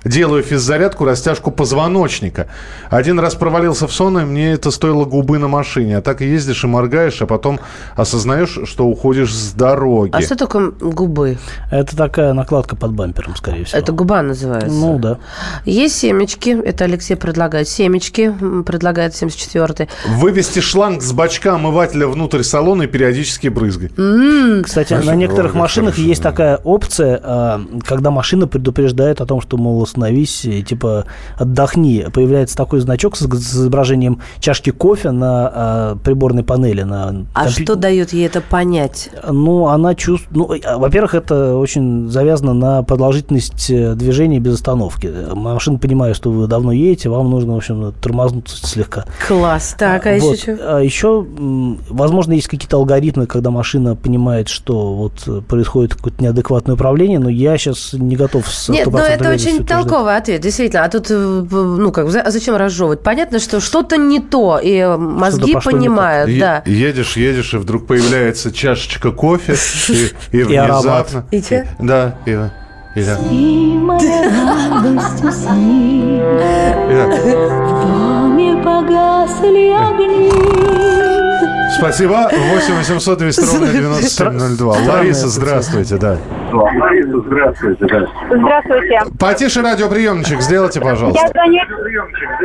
Делаю 0.04 0.42
физзарядку, 0.42 1.04
растяжку 1.04 1.50
позвоночника. 1.50 2.48
Один 2.90 3.20
раз 3.20 3.34
провалился 3.34 3.86
в 3.86 3.92
сон, 3.92 4.18
и 4.18 4.24
мне 4.24 4.52
это 4.52 4.70
стоило 4.70 5.04
губы 5.04 5.38
на 5.38 5.48
машине. 5.48 5.98
А 5.98 6.02
так 6.02 6.22
и 6.22 6.26
ездишь 6.26 6.64
и 6.64 6.66
моргаешь, 6.66 7.22
а 7.22 7.26
потом 7.26 7.60
осознаешь, 7.94 8.58
что 8.64 8.86
уходишь 8.86 9.32
с 9.32 9.52
дороги. 9.52 10.10
А 10.14 10.20
что 10.20 10.36
такое 10.36 10.70
губы? 10.70 11.38
Это 11.70 11.96
такая 11.96 12.32
накладка 12.32 12.74
под 12.74 12.92
бампером, 12.92 13.36
скорее 13.36 13.64
всего. 13.64 13.78
Это 13.78 13.92
губа 13.92 14.22
называется. 14.22 14.70
Ну, 14.70 14.98
да. 14.98 15.18
Есть 15.64 15.98
семечки, 15.98 16.50
это 16.50 16.84
Алексей 16.84 17.16
предлагает. 17.16 17.68
Семечки, 17.68 18.34
предлагает 18.66 19.14
74-й. 19.14 19.88
Вывести 20.16 20.60
шланг 20.60 21.02
с 21.02 21.12
бачка 21.12 21.54
омывателя 21.54 22.06
внутрь 22.08 22.42
салона 22.42 22.82
и 22.82 22.86
периодически 22.86 23.48
брызгать. 23.48 23.92
Кстати, 24.64 24.94
Хорошо, 24.94 25.10
на 25.10 25.14
некоторых 25.14 25.54
машинах 25.54 25.94
хорошо, 25.94 26.08
есть 26.08 26.22
такая 26.22 26.56
опция, 26.56 27.20
а, 27.22 27.60
когда 27.86 28.10
машина 28.10 28.46
предупреждает 28.46 29.20
о 29.20 29.26
том, 29.26 29.40
что, 29.40 29.56
мол, 29.56 29.82
остановись, 29.92 30.44
и, 30.44 30.62
типа, 30.62 31.04
отдохни. 31.36 32.06
Появляется 32.12 32.56
такой 32.56 32.80
значок 32.80 33.16
с 33.16 33.22
с 33.22 33.54
изображением 33.54 34.20
чашки 34.40 34.70
кофе 34.70 35.10
на 35.10 35.50
а, 35.52 35.96
приборной 35.96 36.42
панели. 36.42 36.82
На 36.82 37.24
А 37.34 37.44
компью- 37.44 37.64
что 37.64 37.76
дает 37.76 38.12
ей 38.12 38.26
это 38.26 38.40
понять? 38.40 39.10
Ну, 39.28 39.68
она 39.68 39.94
чувствует... 39.94 40.36
Ну, 40.36 40.54
а, 40.64 40.78
во-первых, 40.78 41.14
это 41.14 41.56
очень 41.56 42.08
завязано 42.10 42.54
на 42.54 42.82
продолжительность 42.82 43.70
э, 43.70 43.94
движения 43.94 44.40
без 44.40 44.54
остановки. 44.54 45.12
Машина 45.34 45.78
понимает, 45.78 46.16
что 46.16 46.30
вы 46.30 46.46
давно 46.46 46.72
едете, 46.72 47.08
вам 47.08 47.30
нужно, 47.30 47.54
в 47.54 47.56
общем, 47.56 47.92
тормознуться 48.00 48.66
слегка. 48.66 49.04
Класс. 49.26 49.74
Так, 49.78 50.06
а 50.06 50.16
Вот. 50.18 50.34
еще 50.34 50.56
что? 50.56 50.76
А 50.76 50.80
еще, 50.80 51.26
возможно, 51.90 52.32
есть 52.32 52.48
какие-то 52.48 52.76
алгоритмы, 52.76 53.26
когда 53.26 53.50
машина 53.50 53.94
понимает, 53.96 54.48
что 54.48 54.94
вот 54.94 55.12
э, 55.26 55.40
происходит 55.46 55.94
какое-то 55.94 56.22
неадекватное 56.22 56.74
управление, 56.74 57.18
но 57.18 57.28
я 57.28 57.56
сейчас 57.58 57.92
не 57.92 58.16
готов 58.16 58.48
с 58.48 58.68
Нет, 58.68 58.88
100% 58.88 59.00
это 59.00 59.30
очень 59.30 59.64
утверждать. 59.82 59.88
толковый 59.90 60.16
ответ, 60.16 60.40
действительно. 60.40 60.84
А 60.84 60.88
тут, 60.88 61.10
э, 61.10 61.14
ну 61.14 61.92
как, 61.92 62.10
за- 62.10 62.24
зачем 62.30 62.56
разжевывать? 62.56 63.02
Понятно, 63.02 63.38
что 63.38 63.60
что-то 63.60 63.96
не 63.96 64.20
то, 64.20 64.58
и 64.62 64.76
э, 64.76 64.96
мозги 64.96 65.56
понимают, 65.62 66.30
да. 66.38 66.62
Едешь, 66.66 67.16
едешь, 67.16 67.54
и 67.54 67.56
вдруг 67.58 67.86
появляется 67.86 68.52
чашечка 68.52 69.10
кофе, 69.12 69.56
и, 69.88 70.36
и 70.36 70.56
аромат. 70.56 70.80
внезапно... 71.10 71.24
И 71.30 71.42
чё? 71.42 71.62
Да, 71.78 72.16
и, 72.26 72.30
и 72.30 73.04
да. 73.04 73.18
И 73.30 73.74
моя 73.78 74.22
радость 74.72 75.24
усни, 75.24 76.16
И 76.16 76.94
да. 76.94 77.06
в 77.06 77.86
доме 77.86 78.56
погасли 78.62 79.70
огни. 79.70 81.01
Спасибо. 81.82 82.28
8 82.30 82.74
800 82.76 83.18
200 83.18 83.40
ровно 83.40 83.66
9702. 83.66 84.76
Лариса, 84.86 85.26
здравствуйте, 85.26 85.96
да. 85.96 86.16
Лариса, 86.52 87.18
здравствуйте, 87.26 87.86
да. 87.86 88.06
Здравствуйте. 88.30 89.00
Потише 89.18 89.62
радиоприемничек 89.62 90.42
сделайте, 90.42 90.78
Я 90.78 90.86
пожалуйста. 90.86 91.26
звоню... 91.26 91.60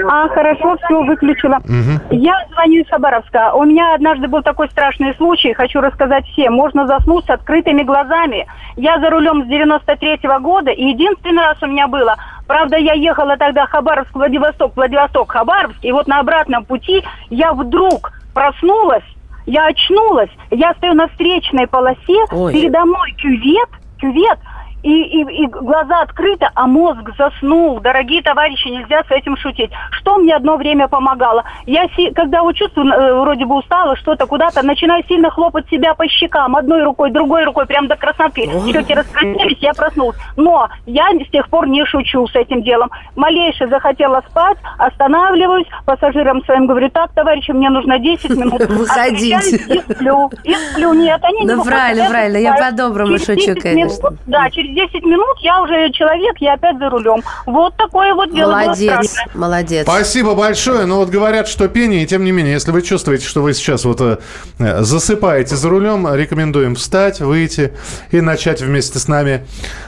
А, 0.09 0.27
хорошо, 0.29 0.75
все, 0.83 1.03
выключила. 1.03 1.59
Мгм. 1.65 2.01
Я 2.09 2.33
звоню 2.51 2.81
из 2.81 2.89
Хабаровска. 2.89 3.53
У 3.53 3.63
меня 3.65 3.93
однажды 3.93 4.27
был 4.27 4.41
такой 4.41 4.69
страшный 4.71 5.13
случай, 5.17 5.53
хочу 5.53 5.81
рассказать 5.81 6.25
всем. 6.29 6.53
Можно 6.53 6.87
заснуть 6.87 7.25
с 7.25 7.29
открытыми 7.29 7.83
глазами. 7.83 8.47
Я 8.75 8.99
за 8.99 9.11
рулем 9.11 9.45
с 9.45 9.47
93-го 9.47 10.39
года, 10.39 10.71
и 10.71 10.83
единственный 10.83 11.43
раз 11.43 11.61
у 11.61 11.67
меня 11.67 11.87
было. 11.87 12.15
Правда, 12.47 12.77
я 12.77 12.93
ехала 12.93 13.37
тогда 13.37 13.67
Хабаровск, 13.67 14.15
Владивосток, 14.15 14.75
Владивосток, 14.75 15.31
Хабаровск, 15.31 15.77
и 15.83 15.91
вот 15.91 16.07
на 16.07 16.21
обратном 16.21 16.65
пути 16.65 17.03
я 17.29 17.53
вдруг 17.53 18.11
проснулась, 18.33 19.03
я 19.47 19.65
очнулась, 19.67 20.29
я 20.51 20.73
стою 20.75 20.93
на 20.93 21.07
встречной 21.07 21.67
полосе, 21.67 22.25
Ой. 22.31 22.53
передо 22.53 22.85
мной 22.85 23.13
кювет, 23.13 23.69
кювет, 23.99 24.37
и, 24.83 24.89
и, 24.89 25.43
и 25.43 25.47
глаза 25.47 26.01
открыты, 26.01 26.47
а 26.53 26.67
мозг 26.67 27.09
заснул. 27.17 27.79
Дорогие 27.79 28.21
товарищи, 28.21 28.67
нельзя 28.67 29.03
с 29.03 29.11
этим 29.11 29.35
шутить. 29.37 29.71
Что 29.91 30.17
мне 30.17 30.35
одно 30.35 30.55
время 30.57 30.87
помогало? 30.87 31.43
Я, 31.65 31.87
си- 31.95 32.11
когда 32.13 32.43
вот 32.43 32.55
чувствую, 32.55 32.87
э, 32.91 33.19
вроде 33.21 33.45
бы 33.45 33.55
устала, 33.57 33.95
что-то 33.97 34.25
куда-то, 34.27 34.63
начинаю 34.63 35.03
сильно 35.07 35.29
хлопать 35.29 35.67
себя 35.69 35.93
по 35.95 36.07
щекам, 36.07 36.55
одной 36.55 36.83
рукой, 36.83 37.11
другой 37.11 37.43
рукой, 37.43 37.65
прям 37.65 37.87
до 37.87 37.95
красноты. 37.95 38.49
Щеки 38.71 38.93
раскраснелись, 38.93 39.57
я 39.59 39.73
проснулась. 39.73 40.17
Но 40.35 40.69
я 40.85 41.07
с 41.09 41.29
тех 41.31 41.49
пор 41.49 41.67
не 41.67 41.83
шучу 41.85 42.27
с 42.27 42.35
этим 42.35 42.61
делом. 42.63 42.89
Малейше 43.15 43.67
захотела 43.67 44.21
спать, 44.29 44.57
останавливаюсь, 44.77 45.67
пассажирам 45.85 46.43
своим 46.45 46.67
говорю, 46.67 46.89
так, 46.89 47.11
товарищи, 47.13 47.51
мне 47.51 47.69
нужно 47.69 47.99
10 47.99 48.29
минут. 48.37 48.61
Выходите. 48.67 49.57
И 49.57 49.93
сплю, 49.93 50.29
и 50.43 50.53
сплю. 50.53 50.93
Нет, 50.93 51.19
они 51.23 51.41
не 51.45 51.53
Ну, 51.53 51.63
правильно, 51.63 52.09
правильно, 52.09 52.37
я 52.37 52.53
по-доброму 52.55 53.17
шучу, 53.17 53.53
10 53.53 53.61
конечно. 53.61 54.09
да, 54.25 54.49
через 54.49 54.66
10 54.73 55.03
минут 55.03 55.37
я 55.41 55.61
уже 55.61 55.91
человек, 55.91 56.35
я 56.39 56.53
опять 56.53 56.77
за 56.77 56.89
рулем. 56.89 57.21
Вот 57.45 57.75
такое 57.77 58.13
вот 58.13 58.33
дело 58.33 58.51
Молодец, 58.51 59.15
молодец. 59.33 59.83
Спасибо 59.83 60.35
большое. 60.35 60.85
Но 60.85 60.97
вот 60.97 61.09
говорят, 61.09 61.47
что 61.47 61.67
пение, 61.67 62.03
и 62.03 62.05
тем 62.05 62.23
не 62.23 62.31
менее, 62.31 62.53
если 62.53 62.71
вы 62.71 62.81
чувствуете, 62.81 63.25
что 63.25 63.41
вы 63.41 63.53
сейчас 63.53 63.85
вот 63.85 64.01
э, 64.01 64.17
э, 64.59 64.81
засыпаете 64.83 65.55
за 65.55 65.69
рулем, 65.69 66.07
рекомендуем 66.13 66.75
встать, 66.75 67.19
выйти 67.19 67.73
и 68.11 68.21
начать 68.21 68.61
вместе 68.61 68.99
с 68.99 69.07
нами 69.07 69.45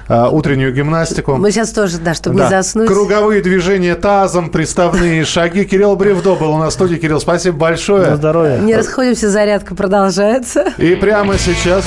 э, 0.08 0.28
утреннюю 0.30 0.74
гимнастику. 0.74 1.36
Мы 1.36 1.52
сейчас 1.52 1.72
тоже, 1.72 1.98
да, 2.00 2.14
чтобы 2.14 2.38
Да. 2.38 2.44
не 2.46 2.50
заснуть. 2.50 2.88
Круговые 2.88 3.42
движения 3.42 3.96
тазом, 3.96 4.50
приставные 4.50 5.26
шаги. 5.26 5.66
Кирилл 5.66 5.96
Бревдо 5.96 6.36
был 6.36 6.52
у 6.54 6.58
нас 6.58 6.74
в 6.74 6.76
студии. 6.76 6.96
Кирилл, 6.96 7.20
спасибо 7.20 7.58
большое. 7.58 8.10
На 8.12 8.16
здоровье. 8.18 8.60
Не 8.60 8.76
расходимся, 8.76 9.30
зарядка 9.30 9.76
продолжается. 9.76 10.66
И 10.78 10.96
прямо 10.96 11.38
сейчас... 11.38 11.86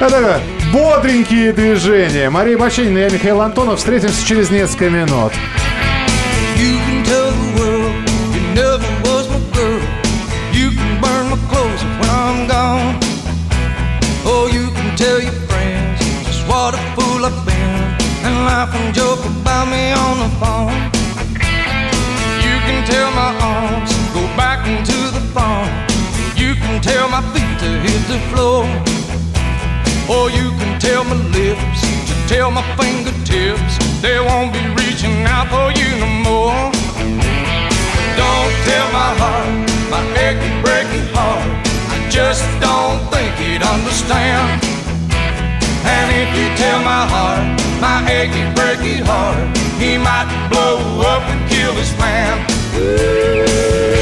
Это 0.00 0.40
бодренькие 0.72 1.52
движения. 1.52 2.30
Мария 2.30 2.56
Баченина 2.56 3.00
я, 3.00 3.10
Михаил 3.10 3.42
Антонов. 3.42 3.78
Встретимся 3.78 4.26
через 4.26 4.50
несколько 4.50 4.88
минут. 4.88 5.32
Oh, 14.22 14.48
what 16.46 16.74
a 16.74 16.78
fool 16.94 17.24
I've 17.24 17.44
been 17.44 17.80
and 18.24 18.44
laugh 18.44 18.74
and 18.74 18.94
joke 18.94 19.24
about 19.24 19.66
me 19.68 19.92
on 19.92 20.18
the 20.24 20.30
phone. 20.40 20.72
You 22.46 22.56
can 22.66 22.86
tell 22.86 23.10
my 23.12 23.32
arms 23.40 23.92
go 24.14 24.22
back 24.36 24.66
into 24.66 24.98
the 25.16 25.20
farm. 25.34 25.68
You 26.36 26.54
can 26.54 26.80
tell 26.80 27.08
my 27.08 27.22
feet 27.32 27.58
to 27.60 27.68
hit 27.84 28.02
the 28.08 28.18
floor. 28.30 28.99
Or 30.10 30.28
you 30.28 30.50
can 30.58 30.80
tell 30.80 31.04
my 31.04 31.14
lips 31.30 31.80
to 32.08 32.14
tell 32.26 32.50
my 32.50 32.66
fingertips 32.74 33.78
they 34.02 34.18
won't 34.18 34.52
be 34.52 34.58
reaching 34.74 35.22
out 35.22 35.46
for 35.54 35.70
you 35.78 35.88
no 36.02 36.10
more. 36.26 36.62
Don't 38.18 38.54
tell 38.66 38.88
my 38.90 39.10
heart, 39.22 39.54
my 39.86 40.02
achy 40.26 40.50
breaky 40.66 41.02
heart. 41.14 41.46
I 41.94 42.08
just 42.10 42.42
don't 42.58 42.98
think 43.12 43.30
he'd 43.38 43.62
understand. 43.62 44.60
And 45.86 46.06
if 46.22 46.28
you 46.34 46.46
tell 46.58 46.80
my 46.82 47.06
heart, 47.06 47.46
my 47.80 48.02
achy 48.10 48.44
breaky 48.58 48.98
heart, 49.06 49.56
he 49.78 49.96
might 49.96 50.26
blow 50.50 51.06
up 51.06 51.22
and 51.30 51.40
kill 51.48 51.72
his 51.74 51.96
man. 52.02 52.34
You 53.94 53.99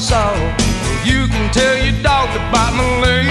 Arkansas. 0.00 0.34
You 1.04 1.28
can 1.28 1.52
tell 1.52 1.76
your 1.76 2.02
dog 2.02 2.32
to 2.32 2.38
bite 2.50 2.72
my 2.72 2.88
leg. 3.04 3.28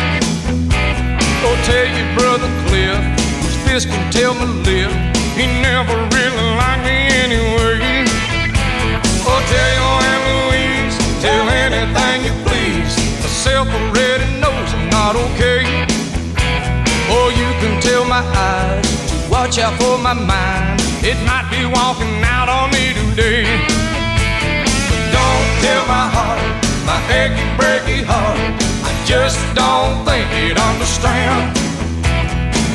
Or 1.42 1.56
tell 1.66 1.88
your 1.98 2.10
brother 2.14 2.50
Cliff, 2.68 3.02
whose 3.42 3.58
fist 3.66 3.88
can 3.90 4.12
tell 4.12 4.36
my 4.36 4.46
lip. 4.46 4.92
He 5.34 5.48
never 5.66 5.96
really 6.14 6.48
liked 6.62 6.84
me 6.86 7.10
anyway. 7.26 8.06
Or 9.26 9.40
tell 9.50 9.72
your 9.80 9.96
Aunt 10.10 10.24
Louise, 10.30 10.96
tell 11.22 11.50
anything 11.50 12.26
you 12.26 12.34
please. 12.46 12.94
Myself 13.22 13.68
already 13.68 14.30
knows 14.40 14.70
I'm 14.74 14.90
not 14.90 15.16
okay. 15.16 15.66
Or 17.10 17.32
you 17.34 17.50
can 17.62 17.82
tell 17.82 18.06
my 18.06 18.22
eyes 18.22 18.86
to 19.10 19.32
watch 19.32 19.58
out 19.58 19.74
for 19.82 19.98
my 19.98 20.14
mind. 20.14 20.82
It 21.02 21.18
might 21.26 21.50
be 21.50 21.66
walking 21.66 22.22
out 22.24 22.50
on 22.50 22.70
me 22.72 22.94
today. 22.94 23.66
But 24.90 25.02
don't 25.18 25.50
tell 25.64 25.84
my 25.88 26.06
heart, 26.14 26.49
achy, 27.10 27.46
breaky 27.58 28.04
heart. 28.04 28.38
I 28.86 28.92
just 29.06 29.40
don't 29.56 30.06
think 30.06 30.28
it 30.46 30.58
understand. 30.58 31.58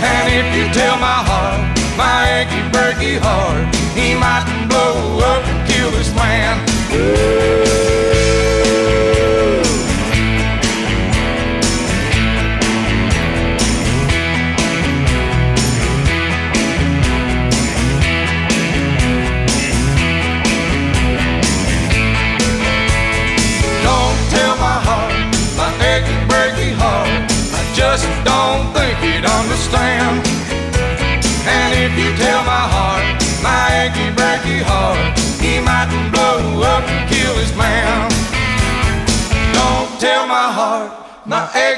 And 0.02 0.24
if 0.32 0.46
you 0.56 0.64
tell 0.74 0.96
my 0.98 1.20
heart, 1.28 1.60
my 1.96 2.42
achy, 2.42 2.62
breaky 2.74 3.18
heart, 3.18 3.74
he 3.94 4.14
might 4.14 4.46
blow 4.68 5.18
up 5.32 5.42
and 5.46 5.68
kill 5.68 5.90
this 5.92 6.14
man. 6.14 7.63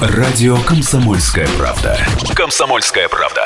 Радио 0.00 0.58
«Комсомольская 0.58 1.48
правда». 1.56 1.98
«Комсомольская 2.34 3.08
правда». 3.08 3.40